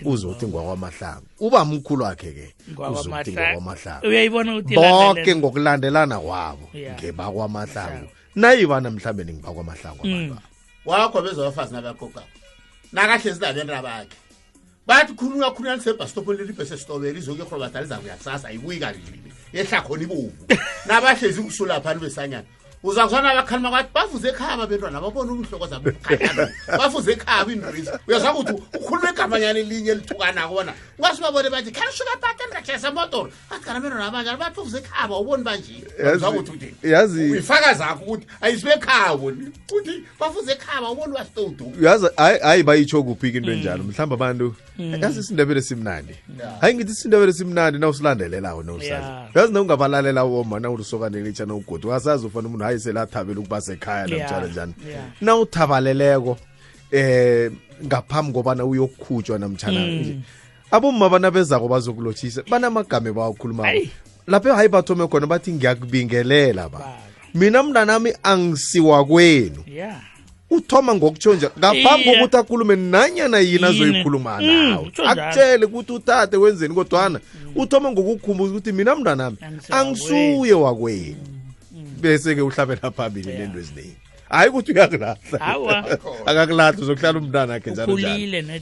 uzothi 0.04 0.46
ngokwamahlangu 0.46 1.26
uba 1.40 1.64
mkhulu 1.64 2.06
akhe-ke 2.06 2.54
uzothi 2.92 3.32
ngokwamahlangu 3.34 5.36
ngokulandelana 5.38 6.20
kwabo 6.20 6.68
ngebakwamahlangu 6.76 8.08
nayibana 8.34 8.90
mhlawumbe 8.90 9.24
ningibakwamahlangu 9.24 10.06
mm. 10.06 10.12
abantu 10.20 10.42
wakho 10.86 11.22
bezobafazi 11.22 11.72
nabaqoqako 11.74 12.28
nakahle 12.92 13.32
zinabeni 13.32 13.70
rabakhe 13.70 14.16
bathi 14.86 15.14
khulunywa 15.16 15.54
khulunywa 15.56 15.76
lisebhasitopo 15.76 16.32
leli 16.32 16.52
bese 16.52 16.76
sitobele 16.76 17.18
izoke 17.18 17.44
khona 17.48 17.64
badala 17.66 17.84
izakuya 17.86 18.16
kusasa 18.16 18.48
ayibuyi 18.48 18.78
kabili 18.80 19.18
yehlakhona 19.52 20.02
ibovu 20.02 20.32
nabahlezi 20.86 21.42
kusulapha 21.42 21.94
besanyana 21.94 22.44
uza 22.84 23.02
kuzwana 23.04 23.42
kwathi 23.42 23.88
bavuze 23.94 24.28
ekhaya 24.28 24.52
ababentwana 24.52 25.00
babona 25.00 25.32
umhloko 25.32 25.66
zabo 25.66 25.90
bavuze 26.78 27.12
ekhaya 27.16 27.44
kwindriza 27.44 27.96
uyazwa 28.06 28.34
ukuthi 28.34 28.52
ukhuluma 28.76 29.10
igamanyana 29.10 29.58
elinye 29.58 29.90
elithukanako 29.96 30.54
bona 30.54 30.72
ungase 30.98 31.22
babone 31.22 31.48
banje 31.50 31.70
can 31.72 31.88
motor 32.92 33.28
athi 33.50 33.64
kana 33.64 33.80
bentwana 33.80 34.06
abanjani 34.06 34.36
bathi 34.38 34.60
uvuze 34.60 34.78
ekhaya 34.78 35.08
bawuboni 35.08 35.44
banjeuzwa 35.44 36.44
uyifaka 37.10 37.74
zakho 37.74 38.04
ukuthi 38.04 38.26
ayisibe 38.42 38.72
ekhaya 38.72 39.16
boni 39.16 39.48
ukuthi 39.64 40.04
bavuze 40.20 40.52
ekhaya 40.52 40.82
bawuboni 40.82 41.12
wasitowuduka 41.16 41.78
uyazi 41.80 42.06
hayi 42.16 42.62
bayitsho 42.62 43.02
kuphi-ke 43.02 43.38
into 43.38 43.50
enjalo 43.50 43.82
hmm. 43.82 43.86
mhlawumbe 43.90 44.14
abantu 44.14 44.54
hmm. 44.76 45.02
yazi 45.02 45.20
isindebele 45.20 45.62
simnandi 45.62 46.14
hayi 46.60 46.74
ngithi 46.74 46.92
isindebele 46.92 47.32
simnandi 47.32 47.78
nawusilandelelawo 47.78 48.62
nowusazi 48.62 49.08
uyazi 49.34 49.52
nawungabalalela 49.52 50.24
woma 50.24 50.60
nawulisokanelitsha 50.60 51.46
nawugodi 51.46 51.86
wasazi 51.86 52.26
ufana 52.26 52.48
umuntu 52.48 52.73
hayi 52.74 52.80
selathabela 52.82 53.40
ukuba 53.40 53.60
sekhaya 53.60 54.06
namtshana 54.06 54.46
njani 54.46 54.74
na 55.20 55.36
uthabaleleko 55.36 56.38
eh 56.90 57.50
ngaphambi 57.86 58.32
kobana 58.32 58.64
uyokukhutshwa 58.64 59.38
namtshana 59.38 59.80
mm. 59.80 60.22
abomma 60.70 61.08
banabezako 61.08 61.68
bazokulotshisa 61.68 62.42
banamagama 62.50 63.12
bawakhuluma 63.12 63.66
lapho 64.26 64.54
hayi 64.54 64.68
bathome 64.68 65.06
khona 65.08 65.26
bathi 65.26 65.52
ngiyakubingelela 65.52 66.68
ba 66.68 66.98
mina 67.34 67.62
mntanami 67.62 68.12
angisiwa 68.22 69.04
kwenu 69.04 69.62
yeah. 69.66 70.00
uthoma 70.50 70.94
ngokutsho 70.94 71.34
nje 71.34 71.48
ngaphambi 71.58 72.04
kokuthi 72.04 72.36
akhulume 72.36 72.76
nanyana 72.76 73.38
yini 73.38 73.64
azoyikhuluma 73.64 74.38
mm, 74.40 74.46
nawe 74.46 74.92
akutshele 75.04 75.64
ukuthi 75.66 75.92
utate 75.92 76.36
wenzeni 76.36 76.74
kodwana 76.74 77.18
mm. 77.44 77.50
uthoma 77.56 77.90
ngokukhumbuza 77.90 78.50
ukuthi 78.52 78.72
mina 78.72 78.96
mntanami 78.96 79.36
angisuye 79.70 80.52
wakwenu 80.52 81.33
bese 82.04 82.28
ke 82.38 82.42
uhlabela 82.48 82.90
phambili 82.98 83.36
nento 83.40 83.58
eziningi 83.64 83.96
hayi 84.34 84.48
ukuthi 84.52 84.70
uyakulahla 84.76 85.16
akakulahla 86.30 86.78
uzokuhlala 86.84 87.16
umntana 87.24 87.52
akhe 87.58 87.70
njalo 87.74 87.98
njalo 88.00 88.60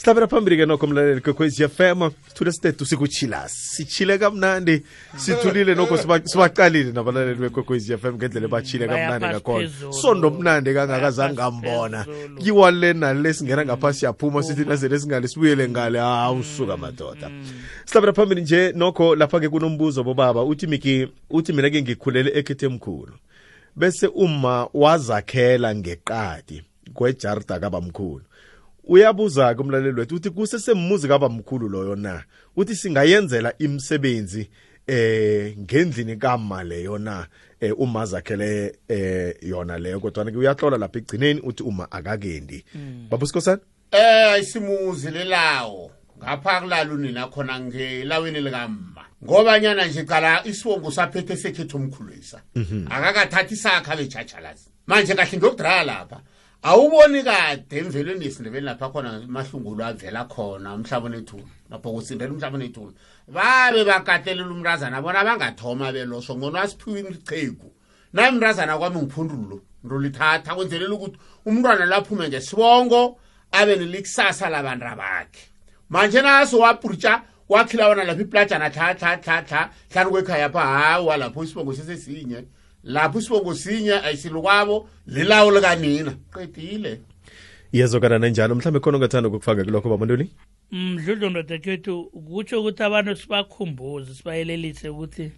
sihlabela 0.00 0.26
phambili-ke 0.26 0.66
nokho 0.66 0.86
mlaleli 0.86 1.20
kwekhwez 1.20 1.62
fm 1.62 2.08
sithule 2.28 2.52
sitetu 2.52 2.86
sikutshila 2.86 3.48
sitshile 3.48 4.18
kamnandi 4.18 4.82
sithulile 5.16 5.74
nokho 5.74 5.96
sibaqalile 6.24 6.92
nabalaleli 6.92 7.38
bekwekhwez 7.40 7.92
fm 7.92 8.14
ngendlela 8.14 8.46
ebatshile 8.46 8.86
kamnandi 8.88 9.26
ngakhona 9.26 9.68
sondomnandi 10.02 10.74
kangakazange 10.74 11.34
ngambona 11.34 12.06
kiwa 12.42 12.70
le 12.70 12.92
nale 12.92 13.34
singena 13.34 13.64
ngapha 13.64 13.92
siyaphuma 13.92 14.42
sithi 14.42 14.64
nasele 14.64 14.98
singale 14.98 15.28
sibuyele 15.28 15.68
ngale 15.68 16.00
awusuka 16.00 16.72
ah, 16.72 16.74
ah, 16.74 16.78
madoda 16.78 17.28
mm, 17.28 17.34
mm. 17.34 17.64
sihlabela 17.84 18.12
phambili 18.12 18.40
nje 18.40 18.72
nokho 18.72 19.16
lapha-ke 19.16 19.48
kunombuzo 19.48 20.04
bobaba 20.04 20.42
uthi 20.44 20.66
miki 20.66 21.08
uthi 21.30 21.52
mina-ke 21.52 21.82
ngikhulele 21.82 22.46
mkhulu 22.70 23.12
bese 23.76 24.06
uma 24.06 24.68
wazakhela 24.74 25.74
ngeqadi 25.74 26.64
kwejarda 26.94 27.58
kabamkhulu 27.60 28.22
uyabuza 28.90 29.54
ke 29.54 29.60
umlaleli 29.62 29.98
wethu 30.00 30.14
uthi 30.14 30.30
kusesemmuzi 30.30 31.08
kabamkhulu 31.08 31.68
loyo 31.68 31.96
na 31.96 32.24
uthi 32.56 32.74
singayenzela 32.76 33.52
imsebenzi 33.58 34.50
eh 34.86 35.56
ngendlini 35.58 36.16
kama 36.16 36.64
leyo 36.64 36.98
na 36.98 37.26
eh 37.60 37.72
uma 37.80 38.06
zakhele 38.06 38.78
eh 38.88 39.34
yona 39.42 39.78
leyo 39.78 40.00
kodwa 40.00 40.24
ke 40.24 40.36
uyahlola 40.36 40.76
lapha 40.78 40.98
egcineni 40.98 41.40
uthi 41.40 41.62
uma 41.62 41.86
akakendi 41.92 42.64
mm. 42.74 43.06
baba 43.10 43.24
usikhosana 43.24 43.60
eh 43.92 44.32
ayisimuzi 44.32 45.10
lelawo 45.10 45.90
ngapha 46.18 46.60
kulala 46.60 46.92
unina 46.94 47.28
khona 47.30 47.60
ngelaweni 47.60 48.40
likamma 48.40 49.06
ngoba 49.24 49.60
nyana 49.60 49.86
nje 49.86 50.04
cala 50.04 50.42
isibongo 50.46 50.90
saphethe 50.90 51.36
sekhetho 51.36 51.78
omkhulwisa 51.78 52.42
mhm. 52.54 52.86
akakathathi 52.90 53.56
sakha 53.56 53.96
bejajalazi 53.96 54.66
manje 54.86 55.14
kahle 55.14 55.38
ngiyokudraya 55.38 55.84
lapha 55.84 56.20
awuboni 56.62 57.22
kade 57.22 57.78
emvelweni 57.78 58.24
yesindebeni 58.24 58.64
lapha 58.66 58.88
khona 58.88 59.20
mahlungulo 59.28 59.84
avela 59.84 60.24
khona 60.28 60.74
umhlabeni 60.74 61.16
ethuna 61.16 61.42
lapho 61.70 61.92
kusindela 61.92 62.32
umhlabeni 62.32 62.64
ethuna 62.66 62.92
babe 63.34 63.84
bakatelela 63.84 64.50
umntazana 64.52 65.00
bona 65.02 65.24
bangathoma 65.24 65.88
beloso 65.92 66.36
ngona 66.36 66.60
asiphiwe 66.60 67.00
imichegu 67.00 67.72
naye 68.12 68.30
mntazana 68.30 68.76
kwami 68.78 69.00
ngiphundululo 69.02 69.56
ntolithatha 69.84 70.52
kwenzelela 70.54 70.94
ukuthi 70.94 71.18
umntwana 71.48 71.84
laphume 71.86 72.28
nje 72.28 72.40
sibongo 72.40 73.16
abe 73.52 73.76
nelikusasa 73.76 74.48
labandra 74.50 74.96
bakhe 74.96 75.40
manje 75.90 76.20
nasowapuritsha 76.22 77.22
wakhila 77.48 77.88
bona 77.88 78.04
lapho 78.04 78.20
iplajana 78.22 78.68
tlatlatlatla 78.70 79.70
hlani 79.92 80.10
kwekhaya 80.12 80.50
pha 80.52 80.60
hawa 80.60 81.16
lapho 81.16 81.44
isibongo 81.44 81.72
sesesinye 81.72 82.36
si, 82.40 82.46
lapho 82.84 83.18
isibongosinya 83.18 84.02
ayisilukwabo 84.04 84.88
lilawo 85.06 85.50
likanina 85.50 86.16
qedile 86.34 87.00
iyazokana 87.72 88.28
njalo 88.28 88.54
mhlawumbe 88.54 88.80
khona 88.80 88.96
ongathanda 88.96 89.28
ukukufaka 89.28 89.64
kulokho 89.64 89.88
bamantuli 89.88 90.30
mdludlo 90.72 91.30
mntathethu 91.30 92.04
kutsho 92.26 92.60
ukuthi 92.62 92.82
abantu 92.82 93.16
sibakhumbuze 93.16 94.14
sibayelelise 94.14 94.88
ukuthi 94.88 95.32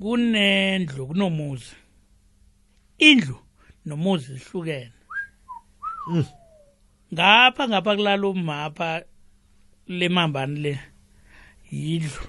kunendlu 0.00 1.06
kunomuzi 1.06 1.70
indlu 2.98 3.36
nomuzi 3.86 4.34
zihlukene 4.34 4.92
hmm. 6.08 6.24
ngapha 7.14 7.68
ngapha 7.68 7.96
kulala 7.96 8.26
umapha 8.28 9.02
lemambani 9.88 10.60
le 10.60 10.72
yidlu 11.72 12.20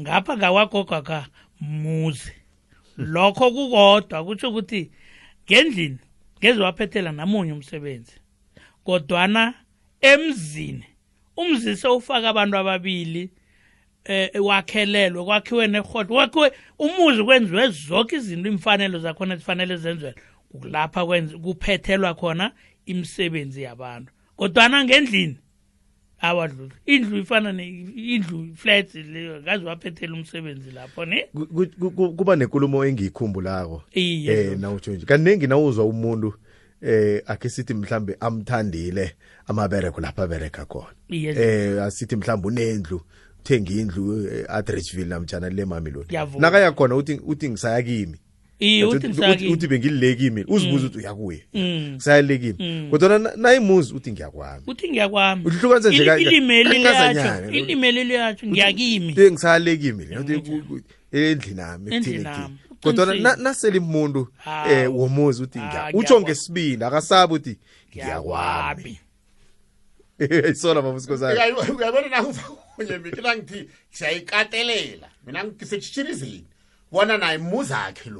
ngapha 0.00 0.36
ngawagogwaka 0.36 1.26
muzi 1.60 2.32
lokho 2.98 3.50
kukodwa 3.50 4.24
kutsho 4.24 4.48
ukuthi 4.50 4.90
ngendlini 5.44 5.98
ngeze 6.38 6.62
waphethela 6.62 7.12
namunye 7.12 7.52
umsebenzi 7.52 8.12
kodwana 8.84 9.54
emzini 10.00 10.84
umzi 11.36 11.76
sewufaka 11.76 12.28
abantu 12.30 12.56
ababili 12.58 13.30
um 14.34 14.44
wakhelelwe 14.46 15.24
kwakhiwe 15.24 15.66
nerhodo 15.66 16.14
kwakhiwe 16.14 16.52
umuzi 16.78 17.22
kwenziwe 17.24 17.64
zonke 17.70 18.16
izinto 18.16 18.48
imfanelo 18.48 18.98
zakhona 18.98 19.36
zifanele 19.36 19.76
zenziwele 19.76 20.16
kulapha 20.48 21.06
kuphethelwa 21.42 22.14
khona 22.14 22.52
imisebenzi 22.86 23.62
yabantu 23.62 24.12
kodwana 24.36 24.84
ngendlini 24.84 25.38
awadluli 26.22 26.72
indlu 26.86 27.16
ifana 27.16 27.62
indlu 27.62 28.44
iflat 28.44 28.94
leyo 28.94 29.42
ngazi 29.42 29.64
waphethela 29.64 30.14
umsebenzi 30.14 30.70
lapho 30.70 31.04
ne 31.04 31.26
kuba 32.16 32.36
nenkulumo 32.36 32.84
engiyikhumbulako 32.86 33.74
um 33.74 34.02
eh, 34.26 34.58
na 34.58 34.70
nje 34.72 34.96
kaningi 35.06 35.46
uzwa 35.54 35.84
umuntu 35.84 36.34
eh 36.82 37.22
akhe 37.26 37.48
sithi 37.48 37.74
mhlambe 37.74 38.16
amthandile 38.20 39.12
amabereko 39.46 40.00
lapha 40.00 40.22
abereka 40.22 40.64
khona 40.64 40.90
eh 41.10 41.82
asithi 41.82 42.16
mhlambe 42.16 42.48
unendlu 42.48 43.00
uthenga 43.40 43.72
indlu 43.72 44.24
eh, 44.26 44.40
e-adressville 44.40 45.06
namjana 45.08 45.50
le 45.50 45.64
mamiloni 45.64 46.06
nakaya 46.38 46.72
khona 46.72 46.96
uthi 46.96 47.20
uthi 47.26 47.50
ngisaya 47.50 47.82
kimi 47.82 48.18
uthi 48.60 49.08
msakini 49.08 50.16
kimi 50.16 50.44
uzibuza 50.48 50.86
ukuthi 50.86 50.98
mm. 50.98 50.98
uyakuye 50.98 51.44
kusayile 51.94 52.34
mm. 52.34 52.40
kimi 52.56 52.68
mm. 52.72 52.90
kodwa 52.90 53.18
na 53.18 53.60
uthi 53.94 54.12
ngiyakwami 54.12 54.62
uthi 54.66 54.88
ngiyakwami 54.90 55.44
uhlukanise 55.46 55.88
nje 55.90 56.24
kimi 56.30 56.54
endlini 61.12 61.54
nami 61.54 61.96
ekuthini 61.96 62.26
kodwa 62.82 63.06
nasele 63.36 63.78
umuntu 63.78 64.28
ah, 64.46 64.72
eh 64.72 64.94
womuzi 64.96 65.42
uthi 65.42 65.58
ngiya 65.58 65.86
ah, 65.86 65.90
utsho 65.94 66.20
ngesibindi 66.20 66.84
akasabi 66.84 67.34
uthi 67.34 67.58
ngiyakwami 67.90 68.98
isola 70.52 70.82
mabusikosayuyabona 70.82 72.08
nakuva 72.10 72.42
mikila 73.04 73.36
ngithi 73.36 73.68
siyayikatelela 73.90 75.08
mina 75.26 75.44
ngithi 75.44 75.66
sechitshirizeni 75.66 76.44
bona 76.92 77.18
naye 77.18 77.38
muza 77.38 77.84
akhe 77.84 78.10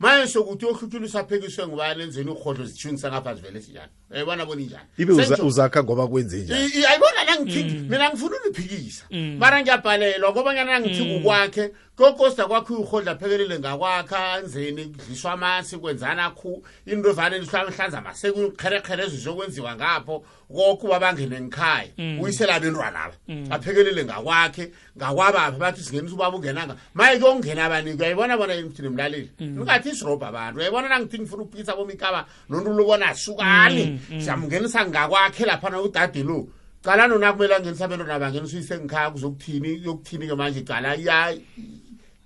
manje 0.00 0.26
sokuthi 0.32 1.08
sapheliswe 1.08 1.66
ngubani 1.66 2.02
enzeni 2.02 2.30
ukhohlo 2.30 2.64
zitshunisa 2.64 3.10
ngapha 3.10 3.34
zivele 3.34 3.60
sinjani 3.60 3.90
ayibona 4.10 4.42
eh, 4.42 4.48
boni 4.48 4.64
njani 4.66 4.88
ibe 4.98 5.12
uzakha 5.42 5.82
ngoba 5.84 6.08
kwenze 6.08 6.36
njani 6.38 6.60
ayibona 6.90 7.24
nangithi 7.24 7.64
mm. 7.74 7.88
mina 7.88 8.10
ngifuna 8.10 8.36
uniphikisa 8.44 9.04
mm. 9.10 9.36
mara 9.38 9.62
ngiyabhalelwa 9.62 10.32
kobanyana 10.32 10.70
nangithi 10.72 11.04
mm. 11.04 11.18
kukwakhe 11.18 11.62
mm. 11.62 11.68
kokosta 11.96 12.44
kwakhe 12.46 12.74
uhodla 12.74 13.14
phekelele 13.14 13.58
ngakwakhe 13.58 14.16
anzeni 14.16 14.84
kudlishwa 14.84 15.32
amasi 15.32 15.76
kwenzana 15.78 16.30
khu 16.30 16.62
into 16.86 17.12
vane 17.12 17.38
lihlanza 17.38 18.00
masekuqhereqhere 18.00 19.04
ezizokwenziwa 19.04 19.76
ngapho 19.76 20.24
koke 20.54 20.86
uba 20.86 21.00
bangene 21.00 21.40
ngikhaya 21.40 21.88
mm. 21.98 22.20
uyisela 22.20 22.54
abentwana 22.54 23.08
ba 23.08 23.12
mm. 23.28 23.46
aphekelele 23.52 24.04
ngakwakhe 24.04 24.72
ngakwabaphi 24.98 25.58
bathi 25.58 25.82
singenisa 25.84 26.14
ubaba 26.14 26.36
ungenanga 26.36 26.76
maye 26.94 27.18
ke 27.18 27.24
ongena 27.24 27.64
abaniki 27.64 27.98
uyayibona 28.02 28.36
bona 28.36 28.60
mthini 28.60 28.88
mlaleli 28.88 29.30
ningathi 29.38 29.88
mm. 29.88 29.94
isirobha 29.94 30.28
abantu 30.28 30.58
uyayibona 30.58 30.88
nangithi 30.88 31.18
ngifuna 31.18 31.42
ukupikisa 31.42 31.76
bomikaba 31.76 32.26
nontu 32.50 32.72
lubona 32.72 33.06
asukani 33.06 34.00
siyamngenisa 34.20 34.86
ngakwakhe 34.86 35.44
laphana 35.44 35.80
udade 35.80 36.22
lo 36.22 36.48
cala 36.84 37.08
nona 37.08 37.32
kumele 37.32 37.56
angenisa 37.56 37.84
abentwana 37.84 38.18
bangenisa 38.18 38.56
uyisengikhaya 38.56 39.10
kuzokuthini 39.10 39.80
yokuthini-ke 39.84 40.34
manje 40.36 40.60
cala 40.60 40.92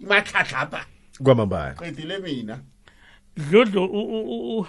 imakhadlapha 0.02 0.86
kwamambala 1.22 1.74
qedile 1.74 2.18
mina 2.18 2.60
dludlu 3.50 4.66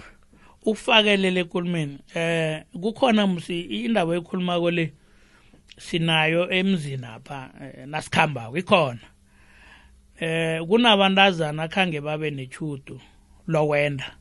ufakelele 0.63 1.39
enkulumeni 1.39 1.97
eh 2.15 2.63
kukhona 2.81 3.27
msi 3.27 3.61
indaba 3.87 4.15
ekhuluma 4.15 4.59
kole 4.59 4.93
sinayo 5.79 6.49
emzini 6.51 7.05
apha 7.05 7.49
eh, 7.61 7.87
nasikhamba 7.87 8.51
ikhona 8.55 8.99
eh 10.19 10.61
kunabantazana 10.67 11.67
khange 11.67 12.01
babe 12.01 12.31
nechudo 12.31 12.99
lokwenda 13.47 14.15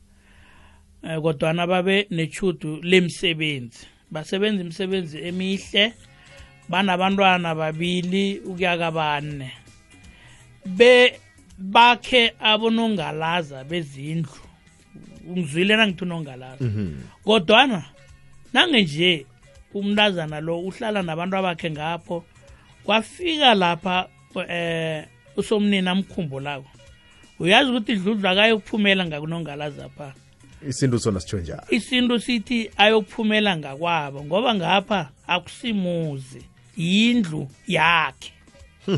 eh 1.03 1.19
kodwa 1.21 1.67
babe 1.67 2.07
nechudo 2.09 2.77
lemsebenzi 2.81 3.85
basebenza 4.11 4.63
imisebenzi 4.63 5.17
emihle 5.27 5.93
banabantwana 6.69 7.55
babili 7.55 8.39
ukuya 8.39 8.77
kabane 8.77 9.60
be 10.65 11.11
bakhe 11.57 12.33
abonongalaza 12.39 13.63
bezindlu 13.63 14.31
ungizwile 15.27 15.75
nangithi 15.77 16.03
unongalaza 16.03 16.65
mhm. 16.65 16.93
kodwana 17.23 17.83
nangenje 18.53 19.25
umntazana 19.73 20.41
lo 20.41 20.59
uhlala 20.59 21.01
nabantu 21.03 21.37
abakhe 21.37 21.71
ngapho 21.71 22.23
kwafika 22.83 23.53
lapha 23.53 24.09
eh 24.49 25.05
usomnina 25.37 25.91
amkhumbulako 25.91 26.69
uyazi 27.39 27.71
ukuthi 27.71 27.95
dludlu 27.95 28.29
akayokuphumela 28.29 29.05
ngakunongalaza 29.05 29.89
pha 29.89 30.13
isintu 30.67 30.99
sona 30.99 31.19
sitsho 31.19 31.37
njalo 31.37 31.63
isintu 31.69 32.19
sithi 32.19 32.69
ayokuphumela 32.77 33.57
ngakwabo 33.57 34.23
ngoba 34.25 34.55
ngapha 34.55 35.09
akusimuzi 35.27 36.41
yindlu 36.77 37.47
yakhe 37.67 38.33
hm 38.85 38.95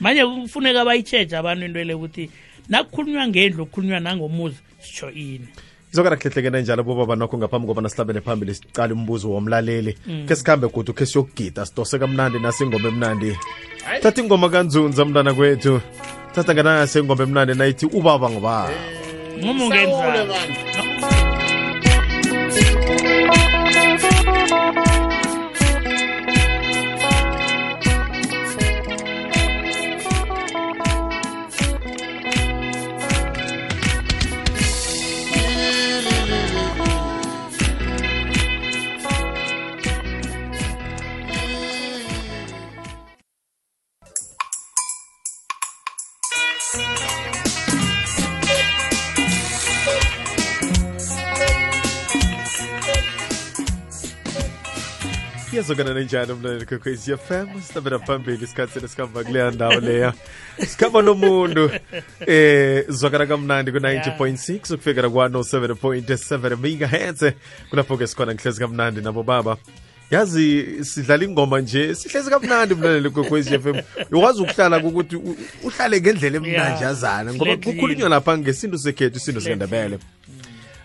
manje 0.00 0.26
kufuneka 0.26 0.84
bayitsheje 0.84 1.36
abantu 1.36 1.64
into 1.66 1.84
le 1.84 1.94
ukuthi 1.94 2.30
nakukhulunywa 2.68 3.26
ngendlu 3.28 3.66
kukhulunywa 3.66 4.00
nangomuzi 4.00 4.56
sitsho 4.80 5.10
ini 5.10 5.48
izokanakuhlehlekena 5.92 6.60
njalo 6.60 6.82
bobaba 6.82 7.16
nokho 7.16 7.38
ngaphambi 7.38 7.66
kobana 7.66 7.88
sihlabele 7.88 8.20
phambili 8.20 8.54
sicale 8.54 8.92
umbuzo 8.92 9.30
womlaleli 9.30 9.96
mm. 10.06 10.26
khe 10.26 10.34
sikhambe 10.36 10.68
godu 10.72 10.92
khe 10.94 11.06
siyokugida 11.06 11.66
sidose 11.66 11.98
kamnandi 11.98 12.38
nasingoma 12.40 12.88
emnandi 12.88 13.36
thatha 14.02 14.22
ingoma 14.22 14.48
kanzunza 14.48 15.04
mntana 15.04 15.34
kwethu 15.36 15.80
thatha 16.34 16.54
ngenasengoma 16.54 17.22
emnandi 17.22 17.52
nayithi 17.54 17.86
ubaba 17.86 18.30
ngobaba 18.30 18.68
hey. 19.72 21.09
yazogana 55.60 56.00
njani 56.00 56.32
mlalika 56.32 56.78
kwezi 56.78 57.16
fm 57.16 57.60
sitambela 57.66 57.98
phambili 57.98 58.44
isikhathi 58.44 58.80
sesikhamba 58.80 59.24
kuleya 59.24 59.50
ndawo 59.50 59.80
leya 59.80 60.12
sikhamba 60.68 61.02
nomuntu 61.02 61.70
eh 62.26 62.84
zwakala 62.88 63.26
kamnandi 63.26 63.70
ku-90.6 63.72 64.50
yeah. 64.50 64.58
ukufikela 64.70 65.08
kwa-107.7 65.10 66.56
megahertz 66.56 67.22
kulapho-ke 67.70 68.06
sikhona 68.06 68.34
ngihlezi 68.34 68.60
kamnandi 68.60 69.00
nabo 69.00 69.22
baba 69.22 69.56
yazi 70.10 70.64
sidlala 70.84 71.24
ingoma 71.24 71.60
nje 71.60 71.94
sihlezi 71.94 72.30
kamnandi 72.30 72.74
mlaleli 72.74 73.10
kwekwezi 73.10 73.54
f 73.54 73.66
m 73.66 73.76
ukwazi 74.10 74.42
ukuhlala 74.42 74.80
kokuthi 74.80 75.16
uhlale 75.62 76.00
ngendlela 76.00 76.36
emnandi 76.36 76.82
yazana 76.82 77.34
ngoba 77.34 77.56
kukhulunywa 77.56 78.08
lapha 78.08 78.38
ngesintu 78.38 78.78
sekhethu 78.78 79.16
isinto 79.18 79.40
sikendebele 79.40 79.88
yeah. 80.00 80.19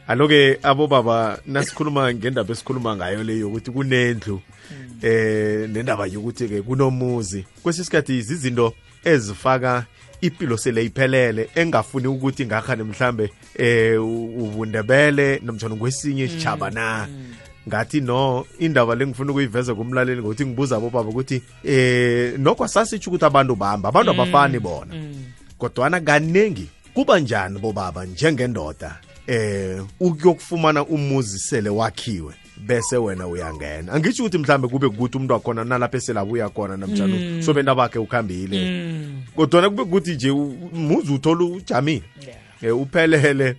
aloke 0.08 0.60
abobaba 0.64 1.40
nasikhuluma 1.46 2.14
ngendaba 2.14 2.52
esikhuluma 2.52 2.96
ngayo 2.96 3.24
le 3.24 3.38
yokuthi 3.40 3.72
kunendlu 3.72 4.36
mm. 4.72 5.00
eh 5.02 5.68
nendaba 5.70 6.06
yokuthi 6.08 6.48
ke 6.50 6.62
kunomuzi 6.62 7.46
kwesisikhathi 7.64 8.18
izinto 8.18 8.74
ezifaka 9.04 9.86
ipilo 10.22 10.58
sele 10.58 10.86
iphelele 10.86 11.50
engafuni 11.56 12.08
ukuthi 12.08 12.46
ngakha 12.46 12.76
nemhlambe 12.76 13.32
eh 13.56 14.02
ubundebele 14.42 15.40
nomthono 15.44 15.76
kwesinye 15.76 16.22
mm. 16.28 16.30
isijaba 16.30 16.70
na 16.70 17.08
mm. 17.10 17.26
ngathi 17.70 18.02
no 18.02 18.46
indaba 18.60 18.96
lengifuna 18.96 19.32
ukuyiveza 19.32 19.76
kumlaleli 19.76 20.22
ngokuthi 20.22 20.46
ngibuza 20.46 20.78
abobaba 20.78 21.10
ukuthi 21.10 21.42
eh 21.64 22.38
nokho 22.40 22.68
sasitsho 22.68 23.10
ukuthi 23.10 23.26
abantu 23.26 23.56
bahamba 23.56 23.90
abantu 23.90 24.12
abafani 24.12 24.60
bona 24.60 24.94
kodwana 25.58 25.98
kaningi 26.00 26.70
kuba 26.94 27.20
njani 27.20 27.60
bobaba 27.60 28.06
njengendoda 28.06 29.02
eh 29.28 29.82
ukuyokufumana 30.00 30.86
umuzi 30.86 31.40
sele 31.40 31.70
wakhiwe 31.70 32.34
bese 32.68 32.98
wena 32.98 33.28
uyangena 33.28 33.94
angisho 33.94 34.24
ukuthi 34.24 34.38
mhlambe 34.38 34.68
kube 34.68 34.86
ukuthi 34.86 35.18
umuntu 35.18 35.34
wakhona 35.34 35.64
nalapho 35.64 35.98
eselabuya 35.98 36.50
khona 36.50 36.78
namtshana 36.78 37.16
mm. 37.16 37.42
sobenta 37.42 37.76
bakhe 37.76 38.00
ukhambile 38.00 38.58
mm. 38.72 39.22
kodwana 39.36 39.70
kube 39.70 39.82
ukuthi 39.82 40.14
nje 40.16 40.32
muzi 40.74 41.14
uthola 41.14 41.44
ujamile 41.46 42.02
yeah. 42.28 42.40
eh, 42.62 42.78
uphelele 42.82 43.56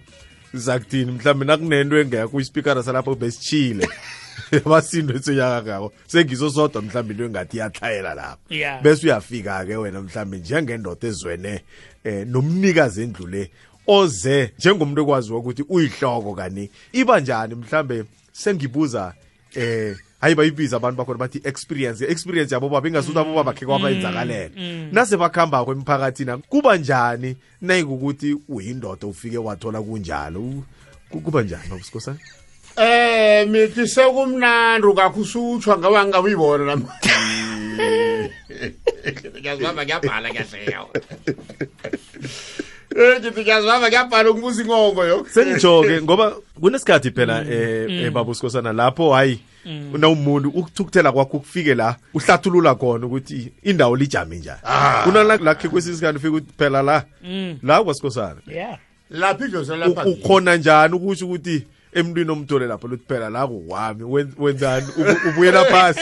zakuthini 0.55 1.13
mhlambe 1.13 1.45
nakunento 1.47 1.99
engekho 1.99 2.41
ispikara 2.41 2.83
salapho 2.83 3.15
besitshile 3.15 3.89
basindwe 4.71 5.19
seyakakako 5.23 5.93
sengizo 6.07 6.51
sodwa 6.51 6.83
mhlambe 6.83 7.13
into 7.13 7.25
engathi 7.25 7.57
iyahlayela 7.57 8.15
lapho 8.15 8.39
yeah. 8.51 8.83
bese 8.83 9.07
uyafika-ke 9.07 9.77
wena 9.77 10.01
mhlambe 10.03 10.39
njengendoda 10.39 11.09
ezwene 11.09 11.61
eh 12.05 12.27
nomnikazi 12.27 13.03
endlu 13.03 13.27
le 13.27 13.51
oze 13.87 14.51
njengomuntu 14.59 15.01
ekwaziwa 15.03 15.39
ukuthi 15.39 15.63
uyihloko 15.69 16.35
kani 16.35 16.71
iba 16.93 17.21
njani 17.21 17.55
mhlambe 17.55 18.05
sengibuza 18.33 19.15
eh 19.55 19.97
hayi 20.21 20.35
bayibiza 20.35 20.77
abantu 20.77 20.99
bakhona 20.99 21.19
bathi 21.19 21.41
experience 21.45 22.05
experience 22.05 22.55
yabo 22.55 22.69
baba 22.69 22.89
ingasuthi 22.89 23.19
abo 23.19 23.35
baba 23.35 23.53
khe 23.53 23.67
kwabayenzakalela 23.67 24.49
mm, 24.57 24.63
mm. 24.63 24.89
nase 24.93 25.17
bakhamba 25.17 25.65
kwemphakathina 25.65 26.39
kuba 26.39 26.77
njani 26.77 27.37
nayikukuthi 27.63 28.37
uyindoda 28.49 29.07
ufike 29.07 29.39
wathola 29.39 29.83
kunjalo 29.83 30.63
kuba 31.11 31.43
njani 31.43 31.63
babuskhosana 31.71 32.19
eh 32.77 33.47
mithi 33.49 33.87
sekumnandi 33.89 34.95
kakho 34.97 35.21
usutshwa 35.21 35.79
ngawa 35.79 36.07
ngawibona 36.07 36.65
namanje 36.65 38.31
ngiyazama 39.41 39.83
ngiyabhala 39.85 40.29
kahle 40.35 40.65
yawo 40.73 40.91
ngithi 42.95 43.41
ngiyazivava 43.43 43.89
ngiyabhala 43.89 44.31
ukubuza 44.31 44.63
ingongo 44.63 45.05
yo 45.05 45.27
sengijoke 45.31 46.03
ngoba 46.03 46.33
kunesikhathi 46.61 47.11
phela 47.11 47.41
um 47.41 47.47
mm, 47.47 47.53
eh, 47.53 47.87
mm. 47.89 48.05
eh, 48.05 48.11
babusikosana 48.11 48.73
lapho 48.73 49.13
hhayi 49.13 49.41
mm. 49.65 49.95
unawumuntu 49.95 50.49
ukuthukuthela 50.49 51.13
kwakho 51.13 51.39
kufike 51.39 51.75
la 51.75 51.97
uhlathulula 52.15 52.75
khona 52.75 53.07
ukuthi 53.07 53.53
indawo 53.63 53.97
lijame 53.97 54.37
njani 54.37 54.59
kunalakhe 55.05 55.67
ah. 55.67 55.71
kwesinye 55.71 55.93
isikhathi 55.95 56.17
ufike 56.17 56.29
ukuthi 56.31 56.53
phela 56.59 56.83
la 56.83 57.03
la 57.63 57.85
kwasikosana 57.85 58.37
laphi 59.11 59.45
ukhona 60.07 60.57
njani 60.57 60.95
ukusho 60.95 61.27
ukuthi 61.27 61.67
emntwini 61.95 62.31
omthole 62.31 62.67
lapho 62.67 62.89
lokuthi 62.89 63.09
phela 63.09 63.31
la 63.31 63.47
kuwami 63.47 64.05
wenzani 64.39 64.87
ubuyela 65.29 65.65
phasi 65.65 66.01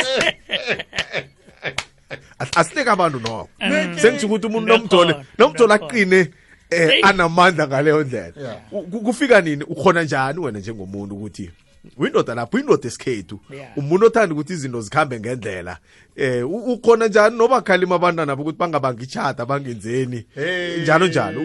asinike 2.57 2.91
abantu 2.91 3.21
noko 3.21 3.49
sengitsho 3.97 4.27
ukuthi 4.27 4.47
umuntu 4.47 4.69
nomthole 4.69 5.17
nomthole 5.39 5.75
aqine 5.75 6.29
eh 6.71 7.01
anamandla 7.03 7.67
ngaleyo 7.69 8.05
ndlela 8.05 8.61
kufika 9.05 9.41
nini 9.41 9.65
ukhona 9.65 10.03
njani 10.03 10.39
wena 10.41 10.59
njengomuntu 10.59 11.15
ukuthi 11.15 11.51
uyindoda 11.97 12.35
lapho 12.35 12.57
uyindoda 12.57 12.87
esikhethu 12.89 13.41
umuntu 13.77 14.07
othanda 14.07 14.35
ukuthi 14.35 14.53
izinto 14.53 14.81
zikhambe 14.81 15.21
ngendlela 15.21 15.79
um 16.45 16.55
ukhona 16.73 17.09
njani 17.09 17.37
noba 17.37 17.61
khalima 17.63 17.95
abantwana 17.95 18.37
bokuthi 18.37 18.59
bangabangitshata 18.59 19.47
bangenzeni 19.47 20.27
hey. 20.35 20.83
njalo 20.83 21.07
njalo 21.07 21.41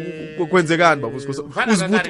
kwenzekani 0.50 1.02
baba 1.02 1.16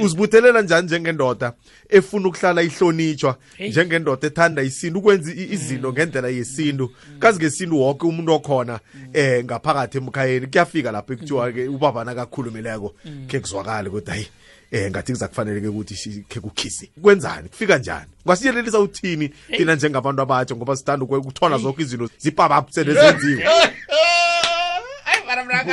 uzibuthelela 0.01 0.61
njani 0.61 0.85
njengendoda 0.87 1.53
efuna 1.89 2.27
ukuhlala 2.27 2.61
ihlonitshwa 2.61 3.35
njengendoda 3.59 4.27
ethanda 4.27 4.61
isintu 4.63 4.99
ukwenza 4.99 5.31
izinto 5.33 5.87
mm. 5.87 5.93
ngendlela 5.93 6.27
yesintu 6.27 6.89
kazi 7.19 7.39
ngesintu 7.39 7.79
woke 7.79 8.05
umuntu 8.07 8.33
okhona 8.33 8.79
um 9.15 9.43
ngaphakathi 9.45 9.97
emkhayeni 9.97 10.47
kuyafika 10.47 10.91
lapho 10.91 11.13
ekuthiwa-ke 11.13 11.67
ubabana 11.67 12.15
kakhulumeleko 12.15 12.93
mm. 13.05 13.27
khe 13.29 13.39
kuzwakale 13.39 13.89
ukuthi 13.89 14.11
hayi 14.11 14.27
eh 14.71 14.89
ngathi 14.91 15.11
kuzakufaneleke 15.13 15.67
ukuthi 15.67 16.23
khe 16.29 16.39
kukhize 16.39 16.89
kwenzani 17.01 17.49
kufika 17.49 17.77
njani 17.77 18.11
ngasiyelelisa 18.27 18.79
uthini 18.79 19.29
thina 19.57 19.75
njengabantu 19.75 20.21
abatsha 20.21 20.55
ngoba 20.55 20.75
sithanda 20.75 21.05
ukuthola 21.05 21.57
zonke 21.57 21.81
izinto 21.81 22.05
zipabapsele 22.17 22.93
zenziwe 22.93 23.43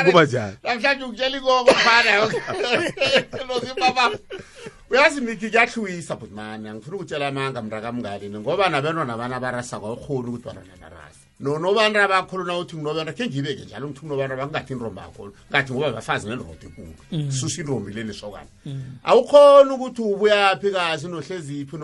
kuba 0.06 0.24
njani 0.24 0.56
namhlanje 0.62 1.04
ukutshela 1.40 2.28
uyazi 4.90 5.20
mithi 5.20 5.50
kuyahlwisa 5.50 6.16
but 6.16 6.32
angifuna 6.38 6.96
ukutshela 6.96 7.28
amanga 7.28 7.62
mrakamngalini 7.62 8.38
ngoba 8.40 8.68
nabentwana 8.72 9.16
bana 9.20 9.40
barasa 9.40 9.76
kwakhona 9.80 10.28
ukuthi 10.28 10.44
banana 10.46 10.76
barasa 10.80 11.15
nonobantu 11.40 11.99
abakholo 12.01 12.44
na 12.44 12.59
uthi 12.59 12.77
nginobantu 12.77 13.12
khe 13.16 13.25
ngiyibeke 13.27 13.64
njalo 13.64 13.87
ngithi 13.87 14.01
kunobantu 14.01 14.33
abangathi 14.35 14.72
inromba 14.72 15.03
kakholo 15.03 15.33
ngathi 15.51 15.70
ngoba 15.72 15.90
bafazi 15.92 16.25
nenrodo 16.29 16.66
ekulu 16.68 16.92
susa 17.33 17.61
inrombi 17.62 17.92
le 17.92 18.03
nesokana 18.09 18.46
mm. 18.64 18.83
awukhona 19.05 19.70
ukuthi 19.77 20.01
ubuyaphi 20.03 20.68
kazi 20.72 21.07
nohleziphi 21.12 21.77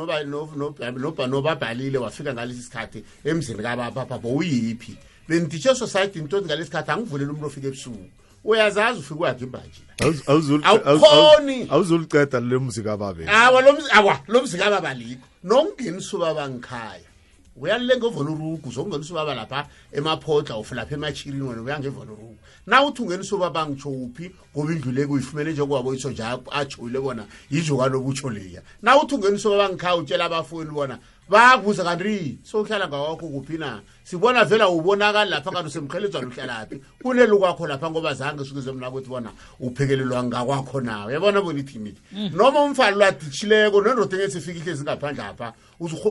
nobabhalile 1.29 1.99
wafika 2.01 2.31
ngalesi 2.33 2.63
sikhathi 2.63 3.01
emzini 3.25 3.63
kabababa 3.63 4.17
bowuyiphi 4.19 4.97
benditshe 5.29 5.75
society 5.77 6.19
intoti 6.19 6.47
ngalesi 6.49 6.67
sikhathi 6.73 6.91
angivuleli 6.91 7.29
umuntu 7.31 7.47
ofika 7.53 7.67
ebusuku 7.69 8.05
uyazazi 8.49 9.01
ufika 9.05 9.21
wakhe 9.21 9.45
imbanji 9.45 9.83
awukhoni 10.01 11.67
awuzuluceda 11.69 12.41
lo 12.41 12.57
mzikababa 12.65 14.95
likho 14.95 15.27
nongenisuba 15.45 16.35
bangikhaya 16.35 17.12
uyalenga 17.57 18.07
evonurugu 18.07 18.71
zokungenisa 18.73 19.13
ubaba 19.13 19.35
lapha 19.35 19.67
emaphodla 19.93 20.55
of 20.57 20.73
lapha 20.73 20.95
emachirini 20.95 21.43
wena 21.43 21.63
uya 21.63 21.79
ngevonurugu 21.81 22.37
na 22.67 22.83
uthi 22.83 23.03
ungenisa 23.03 23.37
ubaba 23.37 23.61
ngitsho 23.69 23.89
uphi 23.91 24.33
ngoba 24.57 24.73
indlu 24.73 24.93
le 24.93 25.07
kuyifumele 25.07 25.53
njengokwabo 25.53 25.95
itho 25.95 26.11
nje 26.11 26.23
ajoyile 26.51 27.01
bona 27.01 27.25
yijo 27.51 27.77
kalobutsho 27.77 28.31
leya 28.31 28.63
na 28.83 28.97
uthi 29.03 29.15
ungenisa 29.15 29.49
ubaba 29.49 29.69
ngikhaya 29.69 29.97
utshela 29.97 30.25
abafowenu 30.27 30.73
bona 30.73 30.97
bakuze 31.33 31.83
kanti 31.85 32.39
sowuhlala 32.43 32.89
ngawakho 32.89 33.29
kuphi 33.29 33.59
na 33.59 33.81
sibona 34.05 34.45
vela 34.45 34.69
ubonakali 34.69 35.31
lapha 35.31 35.51
kanti 35.51 35.67
usemkheledzwana 35.69 36.27
uhlalaphi 36.27 36.83
kuleli 37.03 37.37
kwakho 37.37 37.67
lapha 37.67 37.91
ngoba 37.91 38.15
zange 38.15 38.45
sukezwe 38.45 38.73
mna 38.73 38.91
kuthi 38.91 39.09
bona 39.09 39.31
uphekelelwa 39.61 40.23
ngakwakho 40.25 40.81
nawe 40.81 41.13
yabona 41.13 41.41
bonithimithi 41.43 42.01
mm. 42.13 42.31
noma 42.37 42.61
umfana 42.61 42.97
lwaditshileko 42.97 43.83
nendoda 43.83 44.17
engesifika 44.23 44.73
zingaphandle 44.75 45.23
apha 45.23 45.53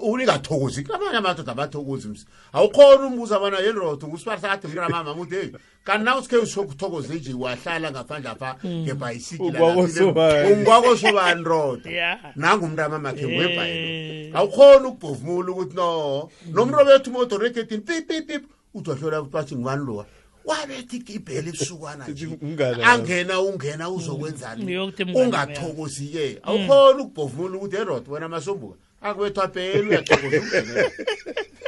uningathokozi 0.01 0.87
abanye 0.93 1.17
amadoda 1.17 1.51
abathokozi 1.51 2.07
msi 2.07 2.25
awukhona 2.53 3.05
umbuza 3.07 3.39
bona 3.39 3.59
yendoda 3.59 4.07
ngusiparisathi 4.07 4.67
mntamama 4.67 5.13
muthi 5.13 5.35
heyi 5.35 5.51
kanti 5.83 6.05
na 6.05 6.17
usikhe 6.17 6.37
usokuthokoze 6.37 7.13
nje 7.15 7.33
wahlala 7.33 7.91
ngaphandle 7.91 8.29
apha 8.29 8.55
mm. 8.63 8.71
ngebhayisikilungwakosobani 8.71 11.41
ndoda 11.41 12.17
nangumntamama 12.35 13.13
khe 13.13 13.35
eh. 13.37 14.35
awukhona 14.35 14.87
ukubho 14.87 15.10
uvumula 15.11 15.51
ukuthi 15.51 15.75
no 15.75 16.29
nomrobethu 16.51 17.09
imoto 17.09 17.37
reketini 17.37 17.81
pip 17.85 18.07
pip 18.07 18.27
pip 18.27 18.43
uthi 18.73 18.89
wahlola 18.89 19.19
ukuthi 19.21 19.35
wathi 19.35 19.55
ngubani 19.55 19.85
lowa 19.85 20.05
wabethi 20.45 20.97
ibhele 21.15 21.49
ebusukwana 21.49 22.07
nje 22.07 22.27
angena 22.89 23.39
ungena 23.41 23.89
uzokwenzani 23.89 24.63
ungathokozi-ke 25.19 26.25
awukhona 26.43 27.03
ukubhovumula 27.03 27.57
ukuthi 27.57 27.75
erod 27.77 28.03
wena 28.09 28.29
masombuka 28.29 28.77
akuwethwa 29.01 29.47
phela 29.53 29.87
uyathokoza 29.89 30.37
ukungena 30.41 30.81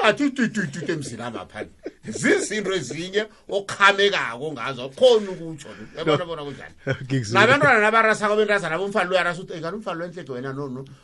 athi 0.04 0.24
utututut 0.26 0.90
emzini 0.90 1.22
abaphani 1.22 1.70
zizinto 2.08 2.72
ezinye 2.76 3.24
okhamekako 3.50 4.52
ngazo 4.54 4.90
khona 4.90 5.30
ukutsho 5.32 5.68
yabona 5.98 6.26
bona 6.26 6.44
kunjani 6.46 6.76
nabantwana 7.34 7.80
nabarasako 7.80 8.36
bentazana 8.36 8.78
bomfana 8.78 9.10
loyarasa 9.10 9.40
ukuthi 9.42 9.54
engani 9.60 9.76
umfana 9.78 9.98
loyenhleke 9.98 10.32
wena 10.32 10.50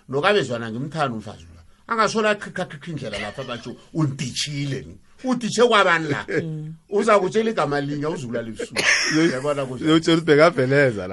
nokabezwana 0.10 0.72
ngimthanda 0.72 1.16
umfazi 1.16 1.44
lo 1.54 1.59
angasola 1.92 2.30
akhikhakhikha 2.30 2.88
indlela 2.92 3.20
lapha 3.20 3.44
batsho 3.44 3.72
unditshile 3.94 4.82
ni 4.88 4.98
uditshe 5.24 5.64
kwabani 5.68 6.08
la 6.10 6.26
uza 6.90 7.20
kutshela 7.20 7.50
igama 7.52 7.82
linye 7.82 8.08
uzula 8.08 8.42
lebusukuuyabonauthi 8.42 9.86
laphobekaveleza 9.86 11.08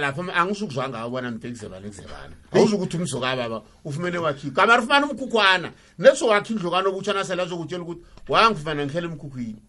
lapho 0.00 0.22
angisukuzwa 0.34 0.88
ngawo 0.88 1.10
bona 1.10 1.30
mtekuzebana 1.30 1.86
ekuzebana 1.86 2.34
awuzukuthi 2.54 2.96
umzokababa 2.96 3.62
ufumene 3.84 4.18
wakhi 4.18 4.46
igama 4.48 4.76
rifumane 4.76 5.06
umkhukhwana 5.10 5.68
nesowakhe 5.98 6.52
indlokana 6.54 6.86
obutshana 6.90 7.24
sele 7.26 7.42
azokutshela 7.42 7.82
ukuthi 7.82 8.02
wangifumana 8.28 8.84
ngihlela 8.86 9.06
emkhukhwini 9.10 9.62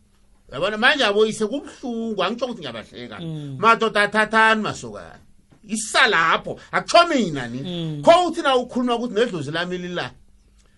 yabona 0.54 0.78
manje 0.78 1.04
aboyise 1.10 1.44
kubuhlungu 1.50 2.22
angitsho 2.24 2.46
ukuthi 2.46 2.62
ngiyabahleka 2.62 3.18
mm. 3.20 3.56
madoda 3.60 4.00
athathani 4.06 4.62
masokana 4.62 5.20
isalapho 5.68 6.60
akutsho 6.72 7.08
mina 7.08 7.48
mm. 7.48 8.02
kho 8.04 8.28
uthi 8.28 8.42
na 8.42 8.56
ukhuluma 8.56 8.96
ukuthi 8.96 9.14
nedlozi 9.14 9.52
lami 9.52 9.78
lila 9.78 10.12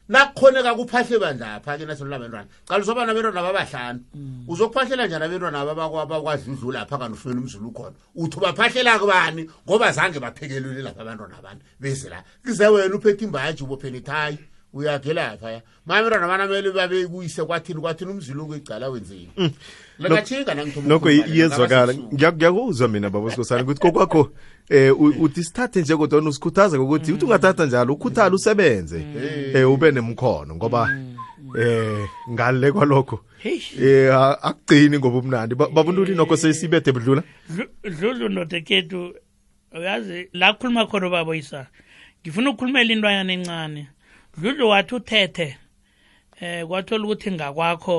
nakukhoneka 0.10 0.74
kuphahle 0.76 1.18
banjapha-ke 1.20 1.86
naselo 1.86 2.10
labantwana 2.10 2.48
calisoba 2.68 3.06
nabentwana 3.06 3.42
babahlanu 3.42 4.00
mm. 4.14 4.46
uzokuphahlela 4.48 5.08
njani 5.08 5.26
abentwana 5.26 5.60
ababakwadludlu 5.62 6.72
lapha 6.72 6.98
kanti 6.98 7.14
ufumele 7.14 7.42
umzulu 7.42 7.72
khona 7.72 7.96
uthi 8.16 8.38
ubaphahlela 8.38 9.00
kubani 9.00 9.50
ngoba 9.68 9.92
zange 9.92 10.20
baphekelele 10.20 10.82
lapha 10.82 11.02
abantwana 11.02 11.38
abantu 11.38 11.62
beze 11.80 12.10
la 12.10 12.24
kize 12.46 12.68
wena 12.68 12.96
uphethe 12.96 13.24
imbaji 13.26 13.64
ubophela 13.64 14.34
uyavela 14.74 15.38
phaya 15.38 15.62
mamirana 15.86 16.28
banamele 16.28 16.72
babekuyise 16.72 17.44
kwathini 17.44 17.82
kwathini 17.82 18.12
umzilungu 18.12 18.56
igcala 18.56 18.90
wenzeni 18.90 19.30
mm. 19.38 19.52
langatshinga 20.00 20.54
nokho 20.88 21.10
iyezwakala 21.12 21.94
ngiyakuzwa 21.94 22.88
mina 22.88 23.10
baba 23.10 23.30
sikosana 23.32 23.64
ukuthi 23.64 23.82
kokwakho 23.82 24.32
um 24.70 25.22
uthi 25.22 25.44
sithathe 25.44 25.82
nje 25.82 25.96
kodwa 25.96 26.22
usikhuthaza 26.22 26.78
ngokuthi 26.78 27.12
uthi 27.12 27.26
ungathatha 27.26 27.66
njalo 27.66 27.94
ukhuthale 27.94 28.36
usebenze 28.36 29.00
um 29.56 29.72
ube 29.74 29.92
nemkhono 29.92 30.56
ngoba 30.56 30.86
mm. 30.86 31.16
eh 31.60 32.06
ngale 32.32 32.72
kwalokho 32.72 33.26
eh 33.82 34.14
akugcini 34.14 34.98
ngoba 35.00 35.18
umnandi 35.20 35.56
babululi 35.56 36.16
nokho 36.16 36.34
eh. 36.34 36.40
sesibethe 36.42 36.92
budlula 36.92 37.24
dlulu 37.84 38.30
notekethu 38.30 39.16
uyazi 39.74 40.30
la 40.34 40.54
khuluma 40.54 40.86
khona 40.86 41.10
babo 41.10 41.34
isa 41.36 41.66
ngifuna 42.22 42.50
ukukhulumela 42.54 42.94
intwayana 42.94 43.32
encane 43.34 43.84
dludlu 44.38 44.70
wathi 44.70 44.96
uthethe 44.96 45.58
um 46.42 46.68
kwathola 46.68 47.04
ukuthi 47.04 47.30
ngakwakho 47.36 47.98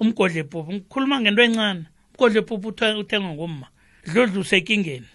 umgodla 0.00 0.38
ebhubhu 0.44 0.70
ngikhuluma 0.74 1.16
ngento 1.22 1.42
encane 1.46 1.82
umgodla 2.12 2.38
ebhubhu 2.42 2.66
uthengwa 3.02 3.32
ngumma 3.34 3.66
dludlu 4.10 4.38
usekingeni 4.44 5.08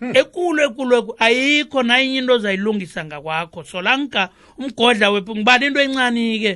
hmm. 0.00 0.12
ekulu 0.20 0.58
ekulu 0.68 0.96
ayikho 1.24 1.80
nayinye 1.88 2.18
into 2.22 2.32
ozayilungisa 2.36 3.00
ngakwakho 3.04 3.60
solanka 3.70 4.22
umgodla 4.60 5.06
webhubhu 5.14 5.38
ngibala 5.40 5.64
into 5.66 5.80
encani-ke 5.84 6.52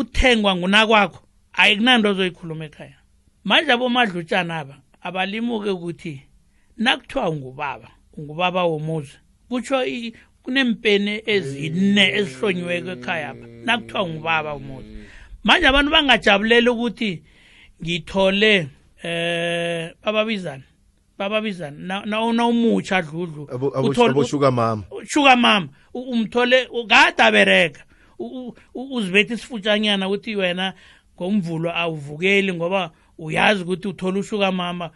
uthengwa 0.00 0.50
ngunakwakho 0.58 1.18
ayikunanto 1.60 2.06
ozoyikhuluma 2.10 2.64
ekhaya 2.68 2.96
manje 3.44 3.70
abomadlutshana 3.72 4.52
aba 4.60 4.74
abalimuke 5.06 5.70
ukuthi 5.76 6.12
nakuthiwa 6.82 7.26
ungubaba 7.32 7.88
ungubaba 8.16 8.60
womuzi 8.70 9.14
kutsho 9.48 9.76
kunempene 10.44 11.22
ezine 11.34 12.04
esihlonyiweke 12.18 12.92
ekhaya 12.98 13.30
apha 13.30 13.46
nakuthiwa 13.66 14.08
ngubaba 14.08 14.52
umuntu 14.60 14.90
manje 15.46 15.66
abantu 15.70 15.90
bangajabulela 15.94 16.68
ukuthi 16.74 17.10
ngithole 17.82 18.52
eh 19.02 19.94
bababizana 20.02 20.64
bababizana 21.18 22.02
na 22.06 22.46
umutsha 22.52 23.02
dludlu 23.02 23.42
utholeushuka 23.86 24.50
mama 24.50 24.82
shuka 25.06 25.36
mama 25.36 25.68
umthole 25.94 26.58
kade 26.90 27.22
abereka 27.22 27.82
uzibetha 28.74 29.34
isifutshanyana 29.34 30.08
ukuthi 30.10 30.36
wena 30.36 30.74
ngomvulo 31.16 31.70
awuvukeli 31.70 32.52
ngoba 32.54 32.90
uyazi 33.18 33.62
ukuthi 33.62 33.88
uthola 33.88 34.18
ushuka 34.18 34.52
mama 34.52 34.90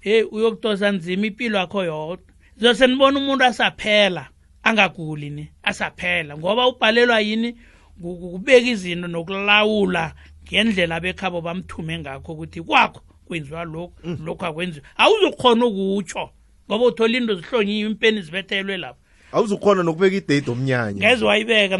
hey 0.00 0.22
uyokutosa 0.32 0.92
nzima 0.92 1.26
impilo 1.26 1.56
yakho 1.58 1.84
yodwa 1.84 2.30
zose 2.60 2.86
nibona 2.86 3.16
umuntu 3.20 3.44
asaphela 3.44 4.28
angaguli 4.62 5.30
ni 5.30 5.48
asaphela 5.62 6.38
ngoba 6.38 6.68
ubhalelwa 6.68 7.20
yini 7.20 7.56
kubeka 8.00 8.66
izinto 8.70 9.08
nokulawula 9.08 10.12
ngendlela 10.44 10.96
bekhabo 11.00 11.40
bamthume 11.44 11.98
ngakho 12.00 12.32
ukuthi 12.32 12.60
kwakho 12.64 13.00
kwenziwa 13.26 13.64
lokhu 13.64 13.92
mm. 14.04 14.18
lokhu 14.26 14.44
akwenziwa 14.46 14.84
awuzukhona 14.98 15.64
ukutsho 15.66 16.24
ngoba 16.66 16.84
uthola 16.90 17.14
into 17.16 17.34
zihlonyiwe 17.40 17.88
impeni 17.90 18.18
zibethelwe 18.24 18.76
lapho 18.76 19.00
awuzukhona 19.34 19.80
nokubeka 19.82 20.16
idate 20.20 20.48
omnyanya 20.50 21.00
ngeze 21.00 21.22
wayibeka 21.24 21.74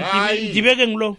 ngibeke 0.51 0.85
ngilo 0.87 1.11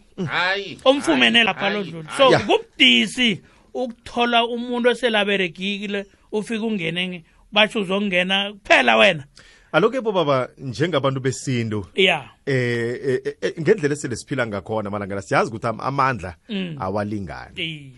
omfumene 0.89 1.39
lapha 1.43 1.67
lodlula 1.73 2.09
so 2.17 2.25
kubudisi 2.37 3.41
ukuthola 3.73 4.45
umuntu 4.45 4.87
oselaberegikile 4.93 5.99
ufike 6.31 6.65
ungene 6.65 7.23
basho 7.51 7.81
uzongena 7.81 8.53
kuphela 8.53 8.97
wena 8.97 9.25
aloke 9.71 10.01
bo 10.01 10.11
baba 10.11 10.47
njengabantu 10.57 11.19
besintu 11.19 11.85
yeah 11.95 12.29
eh, 12.45 12.99
eh, 13.05 13.19
eh, 13.25 13.35
eh 13.41 13.53
ngendlela 13.61 13.93
esele 13.93 14.15
siphila 14.15 14.47
ngakhona 14.47 14.89
malanga 14.89 15.21
siyazi 15.21 15.49
ukuthi 15.49 15.67
amandla 15.67 16.35
mm. 16.49 16.75
awalingani 16.79 17.93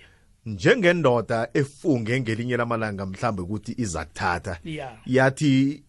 njengendoda 0.46 1.50
efunge 1.54 2.22
ngelinye 2.22 2.58
lamalanga 2.58 3.06
mhlambe 3.06 3.42
ukuthi 3.42 3.74
izakuthatha 3.78 4.58
yathi 5.06 5.84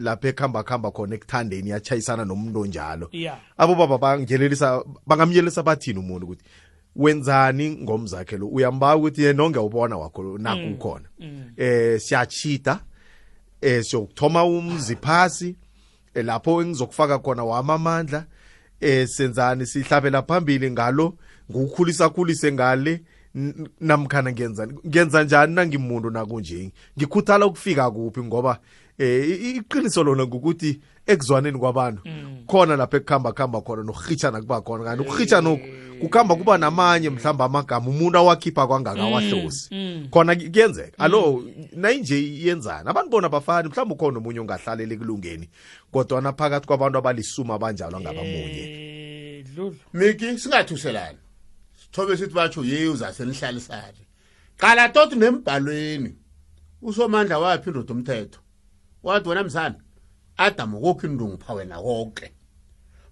lapha 0.00 0.28
ekhamba 0.28 0.60
khamba 0.68 0.88
khona 0.96 1.14
ekuthandeni 1.14 1.70
yachayisana 1.70 2.24
nomuntu 2.24 2.58
onjalo 2.60 3.06
abo 3.58 3.74
baba 3.74 3.98
bangelelisa 3.98 4.82
bangamyelelisa 5.06 5.62
bathini 5.62 5.98
umuntu 5.98 6.26
ukuthi 6.26 6.44
wenzani 6.96 7.66
ngomzakhe 7.82 8.36
lo 8.40 8.46
uyambawa 8.48 8.96
ukuthi 8.98 9.20
yena 9.22 9.42
ongewubona 9.42 9.96
wakho 9.98 10.38
nakho 10.38 10.60
mm. 10.66 10.72
ukhona 10.74 11.08
mm. 11.20 11.42
eh 11.56 12.00
siyachita 12.00 12.80
eh 13.62 13.82
siyokuthoma 13.84 14.44
umzi 14.44 14.96
phasi 14.96 15.56
eh, 16.14 16.24
lapho 16.24 16.62
engizokufaka 16.62 17.18
khona 17.18 17.44
wamamandla 17.44 18.24
eh 18.80 19.08
senzani 19.08 19.66
sihlabela 19.66 20.22
phambili 20.22 20.70
ngalo 20.70 21.14
ngukhulisa 21.50 22.08
khulise 22.10 22.52
ngale 22.52 23.00
namkhana 23.80 24.32
ngenzani 24.32 24.74
ngenza 24.86 25.22
njani 25.24 25.54
nangimuntu 25.54 26.10
nakunje 26.10 26.72
ngikhuthala 26.98 27.46
ukufika 27.46 27.90
kuphi 27.90 28.20
ngoba 28.20 28.58
eh 28.98 29.56
iqiniso 29.56 30.04
lona 30.04 30.24
ngokuthi 30.26 30.80
ekuzwaneni 31.06 31.58
kwabantu 31.58 32.02
mm. 32.04 32.44
khona 32.46 32.76
lapho 32.76 32.96
ekuhamba 32.96 33.32
kuhamba 33.32 33.60
khona 33.60 33.82
nokuhitshana 33.82 34.40
kuba 34.40 34.60
khona 34.60 34.84
kanti 34.84 35.02
ukuhitshana 35.02 35.50
oku 35.50 35.64
eh. 35.66 35.98
kukhamba 36.00 36.36
kuba 36.36 36.58
namanye 36.58 37.10
mhlamba 37.10 37.44
amagama 37.44 37.88
umuntu 37.88 38.18
awakhipha 38.18 38.66
kwangaka 38.66 39.00
mm, 39.02 39.12
wahlosi 39.12 39.68
mm. 39.74 40.08
khona 40.12 40.34
kuyenzeka 40.36 40.98
alo 41.00 41.40
nayinje 41.72 42.20
yenzani 42.44 42.84
abantu 42.88 43.10
bona 43.10 43.28
bafani 43.32 43.68
mhlawumbe 43.72 43.94
ukhona 43.96 44.18
omunye 44.20 44.40
ongahlaleli 44.44 44.94
ekulungeni 44.94 45.48
kodwana 45.92 46.32
phakathi 46.36 46.66
kwabantu 46.68 46.98
abalisuma 47.00 47.54
abanjalo 47.56 47.96
angaba 47.96 48.20
munye 48.22 48.64
eh, 49.58 49.72
miki 49.92 50.38
singathuselani 50.38 51.18
sithobe 51.84 52.16
sithi 52.16 52.34
batsho 52.36 52.60
ye 52.64 52.88
uzasenihlalisane 52.92 54.04
qala 54.60 54.88
toti 54.92 55.16
nembhalweni 55.16 56.12
usomandla 56.82 57.38
waphi 57.38 57.70
indoda 57.72 58.40
wena 59.04 59.42
mzana 59.44 59.74
adamu 60.36 60.80
kokho 60.80 61.06
indungupha 61.06 61.52
wena 61.54 61.76
konke 61.82 62.32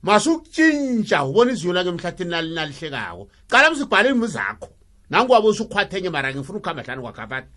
masukutshintsha 0.03 1.25
ubona 1.25 1.53
izulu 1.53 1.75
lake 1.75 1.89
emhlathini 1.89 2.31
nalihlekako 2.31 3.29
qala 3.49 3.71
msibhale 3.71 4.09
iy'mi 4.09 4.27
zakho 4.27 4.69
nangowabe 5.11 5.49
usukhwathenye 5.49 6.11
mara 6.11 6.35
ngifuna 6.35 6.59
ukuhamba 6.59 6.83
hlani 6.83 7.03
kwakhaphati 7.03 7.49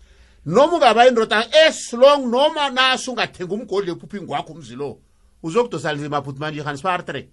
noma 0.46 0.72
ungaba 0.74 1.06
indoda 1.06 1.46
esilong 1.66 2.26
noma 2.28 2.70
naso 2.70 3.12
umgodli 3.50 3.90
ephuphini 3.92 4.26
kwakho 4.26 4.52
umzilo 4.52 4.98
uzokudosa 5.42 5.92
nzima 5.92 6.20
bhuti 6.20 6.40
manje 6.40 6.60
ihansbar 6.60 7.04
tre 7.06 7.28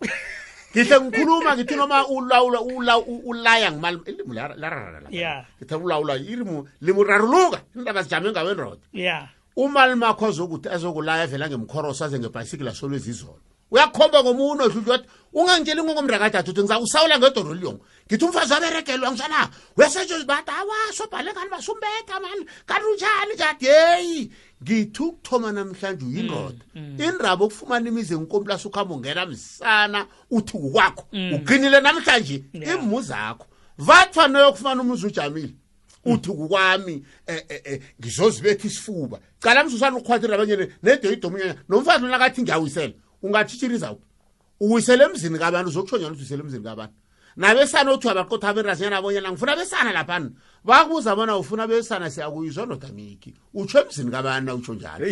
ngihle 0.72 0.96
ngikhuluma 1.02 1.56
ngithi 1.58 1.76
noma 1.76 2.08
ulaya 3.28 3.72
ngimalimu 3.72 4.34
lararala 4.34 5.10
ngithe 5.58 5.76
ulawula 5.76 6.16
ilimu 6.16 6.68
limuraruluka 6.82 7.60
indaba 7.76 8.04
zijame 8.04 8.32
ngawendoda 8.32 8.86
umali 9.56 9.96
makho 9.96 10.26
azokuthi 10.26 10.70
azokulaya 10.70 11.28
vela 11.28 11.50
ngemkhoroso 11.50 12.06
aze 12.06 12.20
ngebhayisikila 12.20 12.76
solwezizolo 12.76 13.40
uyakhomba 13.72 14.24
ngomunye 14.24 14.64
odludla 14.68 14.94
wathi 14.98 15.08
ungangitsheli 15.34 15.82
ngongomndakadade 15.84 16.52
uthi 16.52 16.62
ngizawusawula 16.64 17.16
ngedoro 17.20 17.54
liyongo 17.56 17.84
ngithi 18.08 18.26
umfazi 18.26 18.52
waberegelwa 18.54 19.08
ngisala 19.12 19.42
wesetsho 19.78 20.24
bata 20.28 20.52
awa 20.60 20.78
sobhale 20.94 21.32
ngani 21.32 21.50
basumbetha 21.50 22.16
mani 22.20 22.46
kanunjani 22.68 23.34
jati 23.40 23.66
yeyi 23.66 24.32
ngithi 24.64 25.02
ukuthoma 25.04 25.52
namhlanje 25.52 26.06
uyindoda 26.06 26.64
mm, 26.76 26.96
mm. 27.00 27.04
indaba 27.04 27.46
okufumana 27.48 27.88
imize 27.88 28.16
nkompulasi 28.16 28.68
ukuhamba 28.68 28.94
ungena 28.96 29.26
msana 29.26 30.08
uthi 30.32 30.58
ukwakho 30.58 31.06
mm. 31.12 31.34
uginile 31.34 31.80
namhlanje 31.80 32.44
imuzi 32.54 33.14
akho 33.14 33.48
vathwa 33.78 34.28
neyokufumana 34.28 34.82
umuzi 34.84 35.06
ujamile 35.08 35.54
uthi 36.06 36.30
kukwami 36.30 37.04
eh, 37.28 37.42
eh, 37.50 37.62
eh, 37.66 37.82
ngizozibetha 38.02 38.68
isifuba 38.68 39.20
cala 39.40 39.64
mzuzana 39.64 39.98
ukukhwathela 39.98 40.36
abanye 40.36 40.70
nedoyida 40.84 41.28
omunye 41.28 41.56
nomfazi 41.70 42.04
lona 42.04 42.20
kathi 42.20 42.42
ngiyawisela 42.42 42.94
ungatshitshiriza 43.24 43.92
uphi 43.92 44.04
uwisele 44.60 45.04
emzini 45.04 45.40
kabantu 45.40 45.70
uzokutshonyana 45.70 46.10
ukuthi 46.12 46.22
uwisele 46.24 46.44
emzini 46.44 46.64
kabantu 46.64 46.94
nabesana 47.36 47.92
othiwa 47.92 48.14
baqotha 48.14 48.50
aberazinyana 48.50 48.98
abonyana 48.98 49.30
ngifuna 49.32 49.56
besana 49.56 49.92
laphana 49.92 50.30
bakuza 50.66 51.16
bona 51.16 51.38
ufuna 51.38 51.68
besana 51.68 52.10
siyakuyizwa 52.10 52.66
nodamiki 52.66 53.34
utsho 53.54 53.78
emzini 53.86 54.12
kabantu 54.12 54.46
nawutsho 54.46 54.74
njalo 54.74 55.06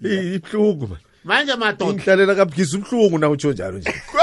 ibuhlungu 0.00 0.96
manje 1.24 1.54
madoda 1.54 1.90
inhlalela 1.92 2.34
kabugisa 2.34 2.76
ubuhlungu 2.76 3.18
nawutsho 3.18 3.52
njalo 3.52 3.78
nje 3.78 3.90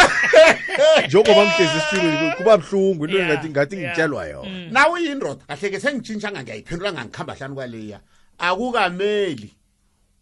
njengoba 1.07 1.45
ngihlezi 1.45 2.15
eh, 2.15 2.35
kuba 2.37 2.57
buhlungu 2.57 3.05
into 3.07 3.17
engathi 3.19 3.49
ngathi 3.49 3.77
ngitshelwa 3.77 4.27
yona 4.27 4.49
mm. 4.49 4.67
nawe 4.71 4.93
uyindoda 4.93 5.43
kahle 5.47 5.69
ke 5.71 5.79
sengitshintshanga 5.79 6.43
ngiyayiphendula 6.43 6.93
ngangikhamba 6.93 7.33
hlani 7.33 7.55
kwaleya 7.55 7.99
akukameli 8.37 9.53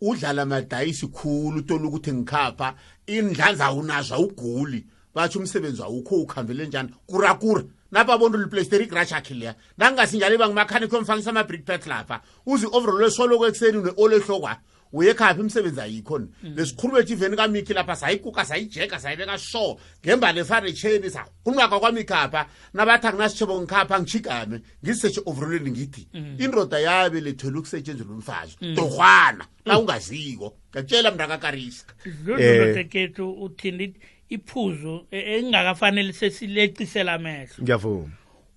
udlala 0.01 0.45
madayisi 0.45 1.07
khulu 1.07 1.57
utola 1.59 1.87
ukuthi 1.87 2.13
ngikhapha 2.13 2.73
indlanza 3.07 3.65
awunazwa 3.65 4.17
uguli 4.19 4.85
batsho 5.15 5.39
umsebenzi 5.39 5.83
awukho 5.83 6.15
ukhambele 6.15 6.67
njani 6.67 6.89
kurakura 7.05 7.63
napha 7.91 8.17
bonto 8.17 8.37
liplaysteri 8.37 8.85
grasha 8.85 9.21
khiliya 9.21 9.55
nangasinjalo 9.77 10.35
iba 10.35 10.47
ngumakhanikho 10.47 11.01
mfangisa 11.01 11.29
ama-brick 11.29 11.65
pet 11.65 11.87
lapha 11.87 12.21
uzi 12.45 12.67
overall 12.71 13.03
esoloko 13.07 13.47
ekuseni 13.47 13.83
ne-ole 13.83 14.15
ehlokwayo 14.15 14.57
uyekhaphi 14.93 15.39
imisebenzi 15.41 15.81
ayikho 15.81 16.19
ni 16.19 16.27
mm. 16.43 16.53
lesikhulu 16.57 17.03
kamiki 17.38 17.73
lapha 17.73 17.95
sayiguga 17.95 18.45
sayijeka 18.45 18.99
sayibeka 18.99 19.38
so 19.38 19.77
ngemba 20.05 20.31
lefaretsheni 20.31 21.09
sakunwaka 21.09 21.79
kwamikhapha 21.79 22.47
nabathi 22.73 23.07
akunasitshebo 23.07 23.61
ngikhapha 23.61 23.99
ngijigame 24.01 24.61
ngizisetshe 24.83 25.21
overoleni 25.25 25.71
ngithi 25.71 26.07
mm. 26.13 26.35
indoda 26.39 26.79
yabe 26.79 27.21
lethelwe 27.21 27.59
ukusetshenzela 27.59 28.09
umfazi 28.11 28.55
torhwana 28.75 29.43
mm. 29.45 29.65
la 29.65 29.79
ungaziko 29.79 30.57
ngakutshela 30.71 31.11
mntakakarisa 31.11 31.85
lodokethu 32.25 33.29
eh. 33.31 33.41
uthindi 33.43 33.93
iphuzu 34.29 35.07
e, 35.11 35.19
engingakafanele 35.38 36.13
sesilecisela 36.13 37.13
amehlo 37.13 37.55
ngiyavuma 37.63 38.11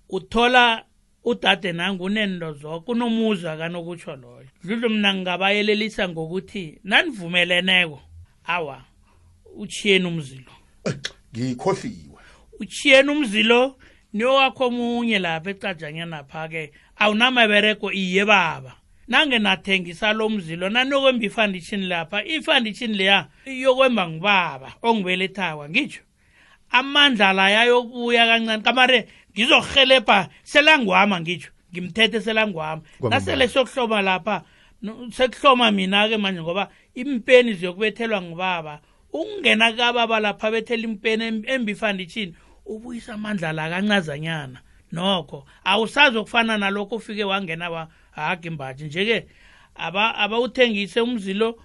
uthola 0.09 0.85
udade 1.23 1.71
nangunendo 1.71 2.53
zonke 2.53 2.91
unomuza 2.91 3.57
kanokutsho 3.57 4.15
loyo 4.15 4.40
dludlu 4.63 4.89
mna 4.89 5.13
ngingabayelelisa 5.13 6.09
ngokuthi 6.09 6.79
nanivumeleneko 6.83 8.01
awa 8.43 8.83
uchiyeni 9.55 10.05
umzilo 10.07 10.51
ngikhohliwe 11.37 12.21
uchiyeni 12.59 13.09
umzilo 13.11 13.61
niyowakho 14.13 14.63
omunye 14.69 15.17
lapha 15.25 15.49
ecajanyanapha-ke 15.53 16.63
awunamabereko 17.01 17.87
iye 17.91 18.25
baba 18.25 18.71
nange 19.07 19.37
nathengisa 19.39 20.13
lo 20.13 20.29
mzilo 20.29 20.69
naniyokwemba 20.69 21.25
ifandishini 21.29 21.85
lapha 21.87 22.17
ifandishini 22.25 22.93
leya 22.97 23.19
iyokwemba 23.45 24.09
ngubaba 24.09 24.69
ongibelethakwa 24.83 25.69
ngitsho 25.69 26.01
amandla 26.77 27.33
la 27.33 27.49
yayobuya 27.55 28.25
kancane 28.29 28.63
kamare 28.63 28.99
ngizohelebha 29.33 30.29
selangwama 30.43 31.21
ngitsho 31.21 31.51
ngimthethe 31.73 32.21
selangwami 32.21 32.81
nasele 33.09 33.47
sokuhloma 33.47 34.01
lapha 34.01 34.43
sekuhloma 35.11 35.71
mina-ke 35.71 36.17
manje 36.17 36.41
ngoba 36.41 36.69
impeni 36.95 37.53
ziyokubethelwa 37.53 38.21
ngubaba 38.21 38.79
ukungena 39.13 39.71
kababa 39.75 40.19
lapha 40.19 40.51
bethela 40.51 40.83
impeni 40.87 41.23
embifanditshini 41.47 42.35
ubuyisa 42.65 43.13
amandla 43.13 43.51
la 43.53 43.69
kancazanyana 43.69 44.59
nokho 44.91 45.45
awusazi 45.63 46.17
ukufana 46.17 46.57
nalokho 46.57 46.95
ufike 46.95 47.23
wangena 47.23 47.69
wa 47.69 47.87
hagi 48.11 48.49
mbathi 48.49 48.83
nje-ke 48.83 49.25
abawuthengise 50.19 50.99
aba 50.99 51.09
umzilo 51.11 51.55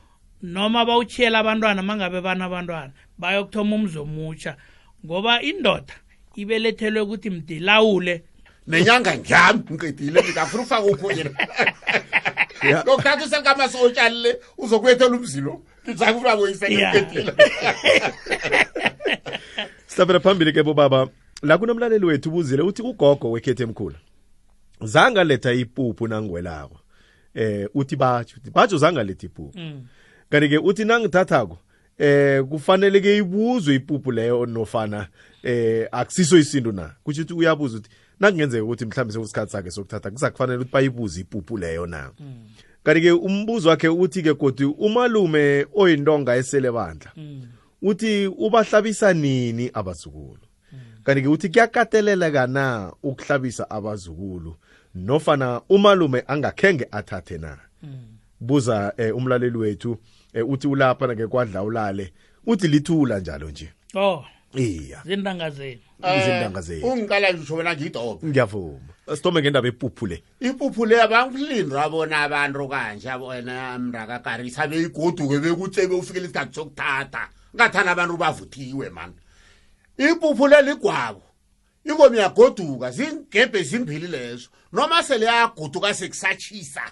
noma 0.42 0.84
bawuchiyela 0.84 1.38
abantwana 1.38 1.82
mangabe 1.82 2.20
banabantwana 2.20 2.92
bayokuthoma 3.18 3.74
umzi 3.76 3.98
omutsha 3.98 4.56
ngoba 5.06 5.42
indoda 5.42 5.90
ibelethelwe 6.36 7.00
ukuthi 7.02 7.30
mdilawule 7.30 8.14
nenyanga 8.66 9.16
ngiyami 9.18 9.60
ngiqedile 9.72 10.22
ngithi 10.22 10.38
afuna 10.38 10.62
ukufaka 10.62 10.82
ukho 10.84 11.12
yena 11.12 11.30
lokuthatha 12.86 13.24
usengamasotshani 13.24 14.18
le 14.22 14.40
uzokwethela 14.58 15.16
umzilo 15.16 15.62
ngizakufuna 15.88 16.36
kuyisengiqedile 16.36 17.32
sithabela 19.86 20.20
phambili 20.20 20.52
ke 20.52 20.62
bobaba 20.62 21.08
la 21.42 21.58
kunomlaleli 21.58 22.04
wethu 22.06 22.28
ubuzile 22.28 22.62
uthi 22.62 22.82
ugogo 22.82 23.30
wekhethe 23.30 23.62
emkhulu 23.64 23.94
zange 24.80 25.20
aletha 25.20 25.52
ipuphu 25.52 26.08
nangwelako 26.08 26.80
eh 27.34 27.68
uthi 27.74 27.96
batsho 27.96 28.36
uthi 28.40 28.50
batsho 28.50 28.78
zange 28.78 29.00
aletha 29.00 29.26
ipuphu 29.26 29.58
mm. 29.58 29.86
kanti-ke 30.30 30.58
uthi 30.58 30.84
nangithathako 30.84 31.58
eh 31.98 32.42
kufanele-ke 32.44 33.16
ibuzwe 33.16 33.74
ipuphu 33.74 34.12
leyo 34.12 34.46
nofana 34.46 35.08
eh 35.42 35.88
akusiso 35.92 36.38
isinto 36.38 36.72
na 36.72 36.94
kutsho 37.04 37.22
ukuthi 37.22 37.34
uyabuza 37.38 37.78
ukuthi 37.78 37.94
nakungenzeka 38.20 38.64
ukuthi 38.64 38.84
mhlawumbe 38.86 39.12
sekusikhathi 39.12 39.50
sakhe 39.52 39.70
sokuthatha 39.70 40.10
kuzakufanele 40.10 40.56
ukuthi 40.58 40.72
bayibuze 40.72 41.20
ipupu 41.20 41.58
leyo 41.58 41.86
na 41.86 42.10
mm. 42.20 42.34
kanti-ke 42.84 43.12
umbuzo 43.12 43.68
wakhe 43.68 43.88
uthi-ke 43.88 44.34
godwa 44.34 44.74
umalume 44.78 45.66
oyintonga 45.74 46.36
esele 46.36 46.70
bandla 46.72 47.10
mm. 47.16 47.42
uthi 47.82 48.26
ubahlabisa 48.26 49.12
nini 49.12 49.70
abazukulu 49.74 50.42
mm. 50.72 50.78
kanti-ke 51.04 51.28
uthi 51.28 51.48
kuyakateleleka 51.48 52.46
na 52.46 52.92
ukuhlabisa 53.02 53.70
abazukulu 53.70 54.56
nofana 54.94 55.60
umalume 55.68 56.24
angakhenge 56.26 56.88
athathe 56.90 57.38
na 57.38 57.58
buza 58.40 58.92
eh, 58.96 59.16
umlaleli 59.16 59.56
wethu 59.58 59.98
eh, 60.32 60.48
uthi 60.50 60.68
ulapha 60.68 61.06
nake 61.06 61.26
kwadla 61.26 61.62
ulale 61.62 62.12
uthi 62.46 62.68
lithula 62.68 63.18
njalo 63.18 63.50
nje 63.50 63.70
oh 63.94 64.24
iya 64.62 65.02
zindanga 65.06 65.50
zenu 65.50 65.80
izindanga 66.16 66.58
eh, 66.60 66.64
zethu 66.64 66.86
ungiqala 66.88 67.32
ngisho 67.34 67.54
wena 67.54 67.74
ngidobhe 67.74 68.26
ngiyavuma 68.28 68.94
asithome 69.06 69.40
ngendaba 69.42 69.68
epuphu 69.68 70.06
le 70.06 70.16
ipuphu 70.40 70.86
le 70.86 70.96
abangilinda 71.02 71.88
bona 71.88 72.16
abantu 72.26 72.68
kanje 72.68 73.12
wena 73.12 73.78
mrakakarisa 73.78 74.66
beyigoduke 74.66 75.36
bekutsebe 75.38 75.94
ufikele 75.94 76.24
isikhathi 76.28 76.54
sokuthatha 76.54 77.22
ngathana 77.56 77.90
abantu 77.92 78.14
bavuthiwe 78.16 78.86
mani 78.90 79.14
ipuphu 79.98 80.46
le 80.48 80.58
ligwabo 80.62 81.22
ingomi 81.84 82.18
yagoduka 82.18 82.90
zingebhe 82.90 83.62
zimbili 83.62 84.06
lezo 84.08 84.48
noma 84.72 85.02
sele 85.02 85.26
yagoduka 85.26 85.94
sekusatshisa 85.94 86.82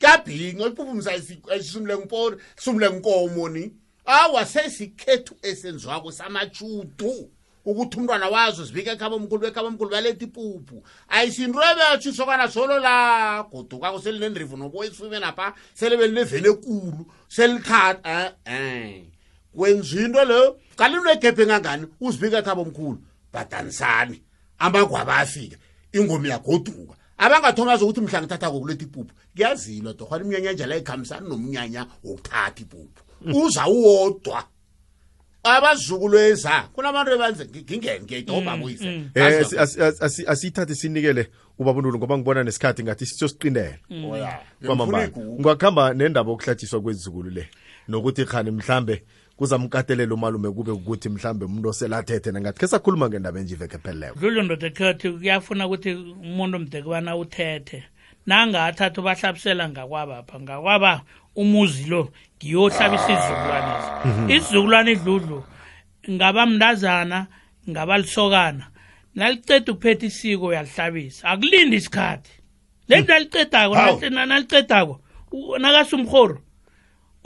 kuyabhinca 0.00 0.66
ipuphu 0.68 0.92
msayisumle 0.94 1.94
ngiponi 1.98 2.36
sumle 2.56 2.86
nkomo 2.90 3.48
ni 3.48 3.81
awasesikhethu 4.04 5.34
esenziwako 5.42 6.12
samatshudu 6.12 7.30
ukuthi 7.64 7.96
umntwana 7.98 8.26
wazo 8.34 8.64
zibike 8.66 8.90
ekhaba 8.90 9.14
omkhulu 9.16 9.40
bekhaba 9.46 9.68
omkhulu 9.70 9.90
baletha 9.94 10.24
ipuphu 10.26 10.82
ayisinto 11.08 11.58
ebetshisokana 11.62 12.48
solo 12.50 12.78
la 12.82 13.42
godukako 13.46 14.00
selinendrivu 14.02 14.56
noboyisume 14.58 15.20
napha 15.22 15.54
selibelileveni 15.78 16.48
ekulu 16.50 17.06
selithatha 17.30 18.34
e-e 18.44 18.54
eh, 18.54 18.94
eh. 18.94 19.04
kwenza 19.54 20.00
into 20.02 20.24
leyo 20.24 20.58
kalini 20.76 21.10
egebhe 21.14 21.42
engangani 21.46 21.86
uzibike 22.02 22.36
ekhaba 22.42 22.60
omkhulu 22.62 22.98
badanisani 23.32 24.18
amagwaba 24.58 25.16
afika 25.22 25.56
ingoma 25.94 26.26
yagoduka 26.28 26.94
abangathoma 27.22 27.78
zokuthi 27.78 28.00
mhla 28.02 28.18
ngithathako 28.20 28.58
kuletha 28.60 28.84
ipuphu 28.90 29.12
kuyazilwa 29.36 29.92
dorhwana 29.94 30.22
iminyanya 30.24 30.52
njala 30.58 30.74
ikhambisani 30.82 31.24
nomnyanya 31.30 31.86
wokuthatha 32.02 32.62
ipuphu 32.66 33.02
uza 33.26 33.66
uwodwa 33.66 34.44
abazukulu 35.44 36.18
eza 36.18 36.54
kunabantu 36.74 37.10
ebanze 37.14 37.42
ngingene 37.46 38.00
ngiyayidobha 38.02 38.52
kuyise 38.56 38.88
mm, 38.90 39.10
mm. 39.16 40.24
asiyithathe 40.32 40.74
sinikele 40.74 41.30
ubabunulu 41.58 41.98
ngoba 41.98 42.14
ngibona 42.18 42.44
nesikhathi 42.44 42.82
ngathi 42.82 43.06
siyosiqindela 43.06 43.78
mm. 43.90 44.22
kwamambala 44.66 45.10
ungakuhamba 45.16 45.94
nendaba 45.94 46.30
yokuhlatshiswa 46.30 46.80
kwezizukulu 46.80 47.30
le 47.30 47.48
nokuthi 47.88 48.24
khani 48.24 48.50
mhlambe 48.50 49.02
kuzamkatelela 49.36 50.14
umalume 50.14 50.50
kube 50.50 50.70
ukuthi 50.78 51.08
mhlambe 51.08 51.44
umuntu 51.44 51.68
oselathethe 51.74 52.30
nangathi 52.30 52.58
khe 52.62 52.66
sakhuluma 52.66 53.08
ngendaba 53.10 53.40
enje 53.42 53.54
iveke 53.58 53.78
pheleleko 53.82 54.18
dlulu 54.22 54.42
ndoda 54.46 54.66
ekhathi 54.70 55.10
kuyafuna 55.10 55.66
ukuthi 55.66 55.90
umuntu 56.22 56.56
mdekubana 56.62 57.16
uthethe 57.18 57.78
nangathatha 58.26 59.00
ubahlabisela 59.02 59.64
ngakwabapha 59.68 60.36
ngakwaba 60.40 61.02
umuzi 61.36 61.84
lo 61.88 62.08
ngiyohlaba 62.38 62.94
isizukulwane 63.00 63.72
ah. 63.76 64.02
mhm. 64.08 64.30
isizukulwane 64.30 64.90
idludlu 64.92 65.38
ngaba 66.10 66.42
mndazana 66.46 67.18
ngaba 67.70 67.94
lisokana 68.00 68.64
naliceda 69.14 69.72
ukuphetha 69.72 70.04
isiko 70.10 70.44
uyalihlabisa 70.50 71.22
akulindi 71.30 71.76
isikhathi 71.80 72.30
lento 72.88 73.12
nalicedako 73.12 73.74
nalicedako 74.16 74.94
nakasumhoro 75.62 76.36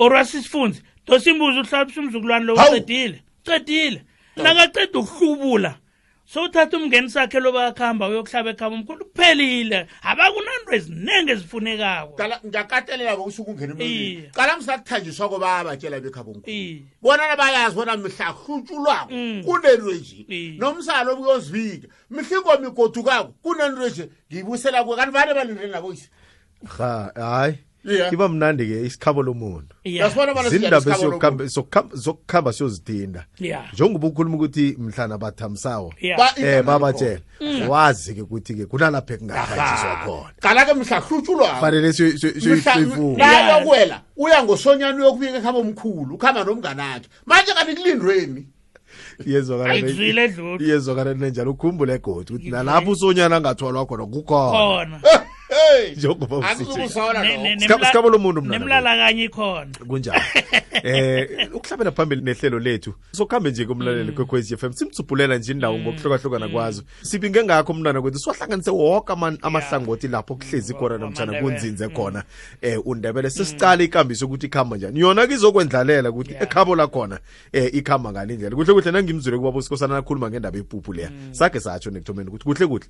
orwasisifunzi 0.04 0.80
dosimbuza 1.06 1.60
uhlabisa 1.60 1.98
umzukulwane 2.00 2.44
lo 2.46 2.52
ucedile 2.54 3.18
ucedile 3.42 3.98
nakaceda 4.42 4.98
ukuhlubula 5.00 5.72
sowuthatha 6.26 6.76
umngeni 6.76 7.10
sakhe 7.10 7.40
loba 7.40 7.66
akuhamba 7.66 8.08
uyokuhlaba 8.08 8.50
ekhaba 8.50 8.74
umkhulu 8.76 9.02
kuphelile 9.04 9.78
abakunanto 10.02 10.70
eziningi 10.76 11.30
ezifunekako 11.30 12.14
ngiyakatelela 12.46 13.14
bokusho 13.16 13.42
kungena 13.46 13.72
emlilini 13.74 14.30
qala 14.34 14.56
ngisakuthanjiswa 14.58 15.24
ko 15.30 15.36
bayabatshela 15.38 16.00
bekhaba 16.02 16.28
omkhulu 16.34 16.82
bonana 17.02 17.36
bayazi 17.38 17.74
bona 17.78 17.94
mihla 17.96 18.26
hlutshulwako 18.42 19.10
mm. 19.14 19.42
kunenreje 19.46 20.18
nomsalo 20.58 21.08
obuyozivika 21.14 21.86
mihla 22.10 22.36
ingomigodukako 22.42 23.30
kunenreje 23.42 24.10
ngiyibuyisela 24.26 24.82
kuwe 24.84 24.96
kanti 24.98 25.12
bane 25.14 25.30
balindeni 25.38 25.70
naboyisi 25.72 26.08
ha 26.78 27.12
hayi 27.14 27.56
yeah. 27.94 28.12
iba 28.12 28.28
mnandi-ke 28.28 28.80
isikhabo 28.86 29.22
lomuntu 29.22 29.74
zindaba 30.48 30.96
zokukhamba 31.94 32.52
siyozidinda 32.52 33.26
njengoba 33.72 34.06
ukhuluma 34.08 34.36
ukuthi 34.36 34.76
mhlana 34.78 35.18
bathamsawo 35.18 35.86
um 35.86 36.44
eh, 36.44 36.62
babatshela 36.64 37.20
wazi-ke 37.68 38.22
ukuthi-ke 38.22 38.66
kunalapho 38.66 39.16
kungahatshiswa 39.18 39.96
khona 40.04 40.34
qala-ke 40.40 40.74
mm. 42.84 43.92
uya 44.16 44.44
ngosonyana 44.44 44.96
uyokubika 44.98 45.36
ekhaba 45.38 45.58
omkhulu 45.58 46.14
ukuhamba 46.14 46.44
nomnganakhe 46.44 47.08
manje 47.26 47.52
kanti 47.52 47.74
kulindweni 47.76 48.46
iyezwakala 50.60 51.50
ukhumbule 51.50 51.98
godi 51.98 52.32
ukuthi 52.32 52.50
nalapho 52.50 52.90
usonyana 52.90 53.36
angathwalwa 53.36 53.86
khona 53.86 54.06
kukhona 54.06 55.00
eh, 55.04 55.20
njengoba 55.96 56.52
ikhona 56.84 57.22
kunjani 59.88 60.20
eh, 60.82 61.48
ukuhlabela 61.54 61.90
phambili 61.90 62.22
nehlelo 62.22 62.58
lethu 62.58 62.94
sokuhambe 63.12 63.50
nje 63.50 63.64
kumlaleli 63.64 64.08
mm. 64.10 64.16
kwekwezi 64.16 64.56
FM 64.56 64.72
simtsubhulela 64.72 65.38
nje 65.38 65.52
indawo 65.52 65.78
mm. 65.78 65.82
ngokuhlukahlukana 65.84 66.46
mm. 66.46 66.52
kwazo 66.52 66.82
sibinge 67.02 67.42
ngakho 67.44 67.72
umntwana 67.72 68.00
kwethu 68.02 68.18
siwahlanganise 68.18 68.70
woke 68.70 69.12
amahlangothi 69.42 70.08
lapho 70.08 70.34
kuhlezi 70.34 70.74
khona 70.74 70.98
namtshana 70.98 71.40
kunzinze 71.40 71.88
khona 71.88 72.22
eh 72.62 72.80
undebele 72.86 73.30
sesicala 73.30 73.82
ikambiso 73.82 74.26
ukuthi 74.26 74.46
ikhamba 74.46 74.76
njani 74.76 75.00
yona 75.00 75.26
kizokwendlalela 75.26 76.10
ukuthi 76.10 76.34
ekhabo 76.40 76.76
lakhona 76.76 77.18
eh 77.52 77.74
ikhamba 77.74 78.12
ngalindlela 78.12 78.50
ndlela 78.50 78.56
kuhle 78.64 78.74
kuhle 78.74 78.90
nangimzule 78.92 79.36
kubaba 79.36 79.58
usikhosana 79.58 79.94
nakhuluma 79.94 80.30
ngendaba 80.30 80.56
yepuphu 80.58 80.92
leya 80.92 81.10
sakhe 81.32 81.60
satsho 81.60 81.90
nekuthomeni 81.90 82.28
ukuthi 82.30 82.44
kuhle 82.48 82.66
kuhle 82.66 82.86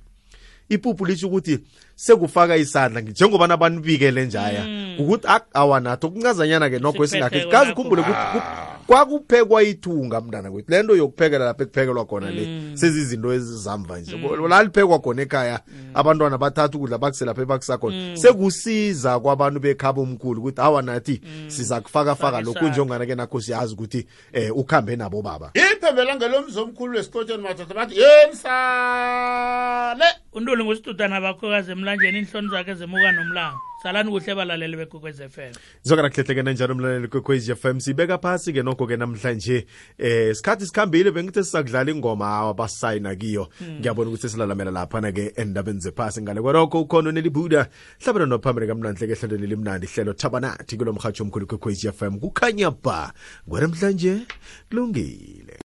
iphuphu 0.69 1.05
litsho 1.05 1.27
ukuthi 1.27 1.59
sekufaka 1.95 2.57
isandla 2.57 3.01
njengoba 3.01 3.47
nabantu 3.47 3.89
njaya 4.25 4.63
hmm. 4.63 4.99
ukuthi 4.99 5.27
ah, 5.27 5.41
awa 5.53 5.79
nathi 5.79 6.05
okuncazanyana-ke 6.05 6.79
nokho 6.79 7.03
esingakhe 7.03 7.45
kazi 7.45 7.71
ukhumbule 7.71 8.01
ukuthi 8.01 8.41
kwakuphekwa 8.87 9.63
ithunga 9.63 10.21
mntana 10.21 10.51
kwethu 10.51 10.71
le 10.71 10.83
nto 10.83 10.95
yokuphekela 10.95 11.45
lapho 11.45 11.63
ekuphekelwa 11.63 12.05
khona 12.05 12.31
le 12.31 12.43
hmm. 12.45 12.77
sezizinto 12.77 13.33
ezizamva 13.33 13.99
nje 13.99 14.15
hmm. 14.17 14.47
laliphekwa 14.49 14.99
khona 14.99 15.21
ekhaya 15.21 15.59
abantwana 15.93 16.37
bathatha 16.37 16.77
ukudla 16.77 16.97
bakuse 16.97 17.25
lapho 17.25 17.41
ebakusakhona 17.41 18.17
sekusiza 18.17 19.19
kwabantu 19.19 19.59
bekhaba 19.59 20.01
omkhulu 20.01 20.39
ukuthi 20.41 20.61
awa 20.61 20.81
nathi 20.81 21.21
sizakufakafaka 21.47 22.41
lokhu 22.41 22.67
njengana-ke 22.67 23.15
nakho 23.15 23.41
siyazi 23.41 23.73
ukuthi 23.73 23.97
um 23.97 24.03
eh, 24.33 24.57
ukuhambe 24.57 24.95
nabo 24.95 25.21
baba 25.21 25.51
iphembelangelomzi 25.53 26.59
omkhulu 26.59 26.99
esikotsheni 26.99 27.43
mathatha 27.43 27.73
bathi 27.73 27.95
yemsale 27.99 30.05
untuli 30.37 30.63
ngusidudana 30.63 31.19
bakhokazi 31.21 31.71
emlanjeni 31.71 32.17
inhloni 32.19 32.49
zakhe 32.53 32.73
zemuka 32.75 33.11
nomlango 33.11 33.57
salani 33.83 34.11
kuhle 34.11 34.35
balaleli 34.35 34.77
bekwekwez 34.77 35.19
f 35.21 35.37
m 35.37 35.51
zokanakukhehlekena 35.83 36.51
njalo 36.51 36.73
umlaleli 36.73 37.07
kwekwez 37.07 37.49
f 37.49 37.65
m 37.65 37.79
siyibeka 37.79 38.17
phasi-ke 38.17 38.61
nokho-ke 38.63 38.97
namhlanje 38.97 39.65
eh 39.99 40.35
sikhathi 40.35 40.65
sikhambile 40.65 41.11
bengithi 41.11 41.43
sizakudlala 41.43 41.91
ingoma 41.91 42.53
basayina 42.53 43.15
kiyo 43.15 43.47
hmm. 43.59 43.79
ngiyabona 43.79 44.09
ukuthi 44.09 44.29
silalamela 44.29 44.71
laphana-ke 44.71 45.33
endabeni 45.35 45.79
zephasi 45.79 46.21
ngale 46.21 46.41
kwalokho 46.41 46.81
ukhona 46.81 47.09
unelibuda 47.09 47.69
hlabena 48.03 48.25
nophambili 48.25 48.67
kamnandleke 48.67 49.13
ehlelweni 49.13 49.47
limnandi 49.47 49.87
hlelo 49.87 50.13
thabanathi 50.13 50.77
kulo 50.77 50.93
mhatshi 50.93 51.23
omkhulu 51.23 51.47
kwekwez 51.47 51.85
f 51.85 52.01
m 52.01 52.19
kukhanya 52.19 52.71
ba 52.71 53.13
kwanamhlanje 53.49 54.21
kulungile 54.69 55.46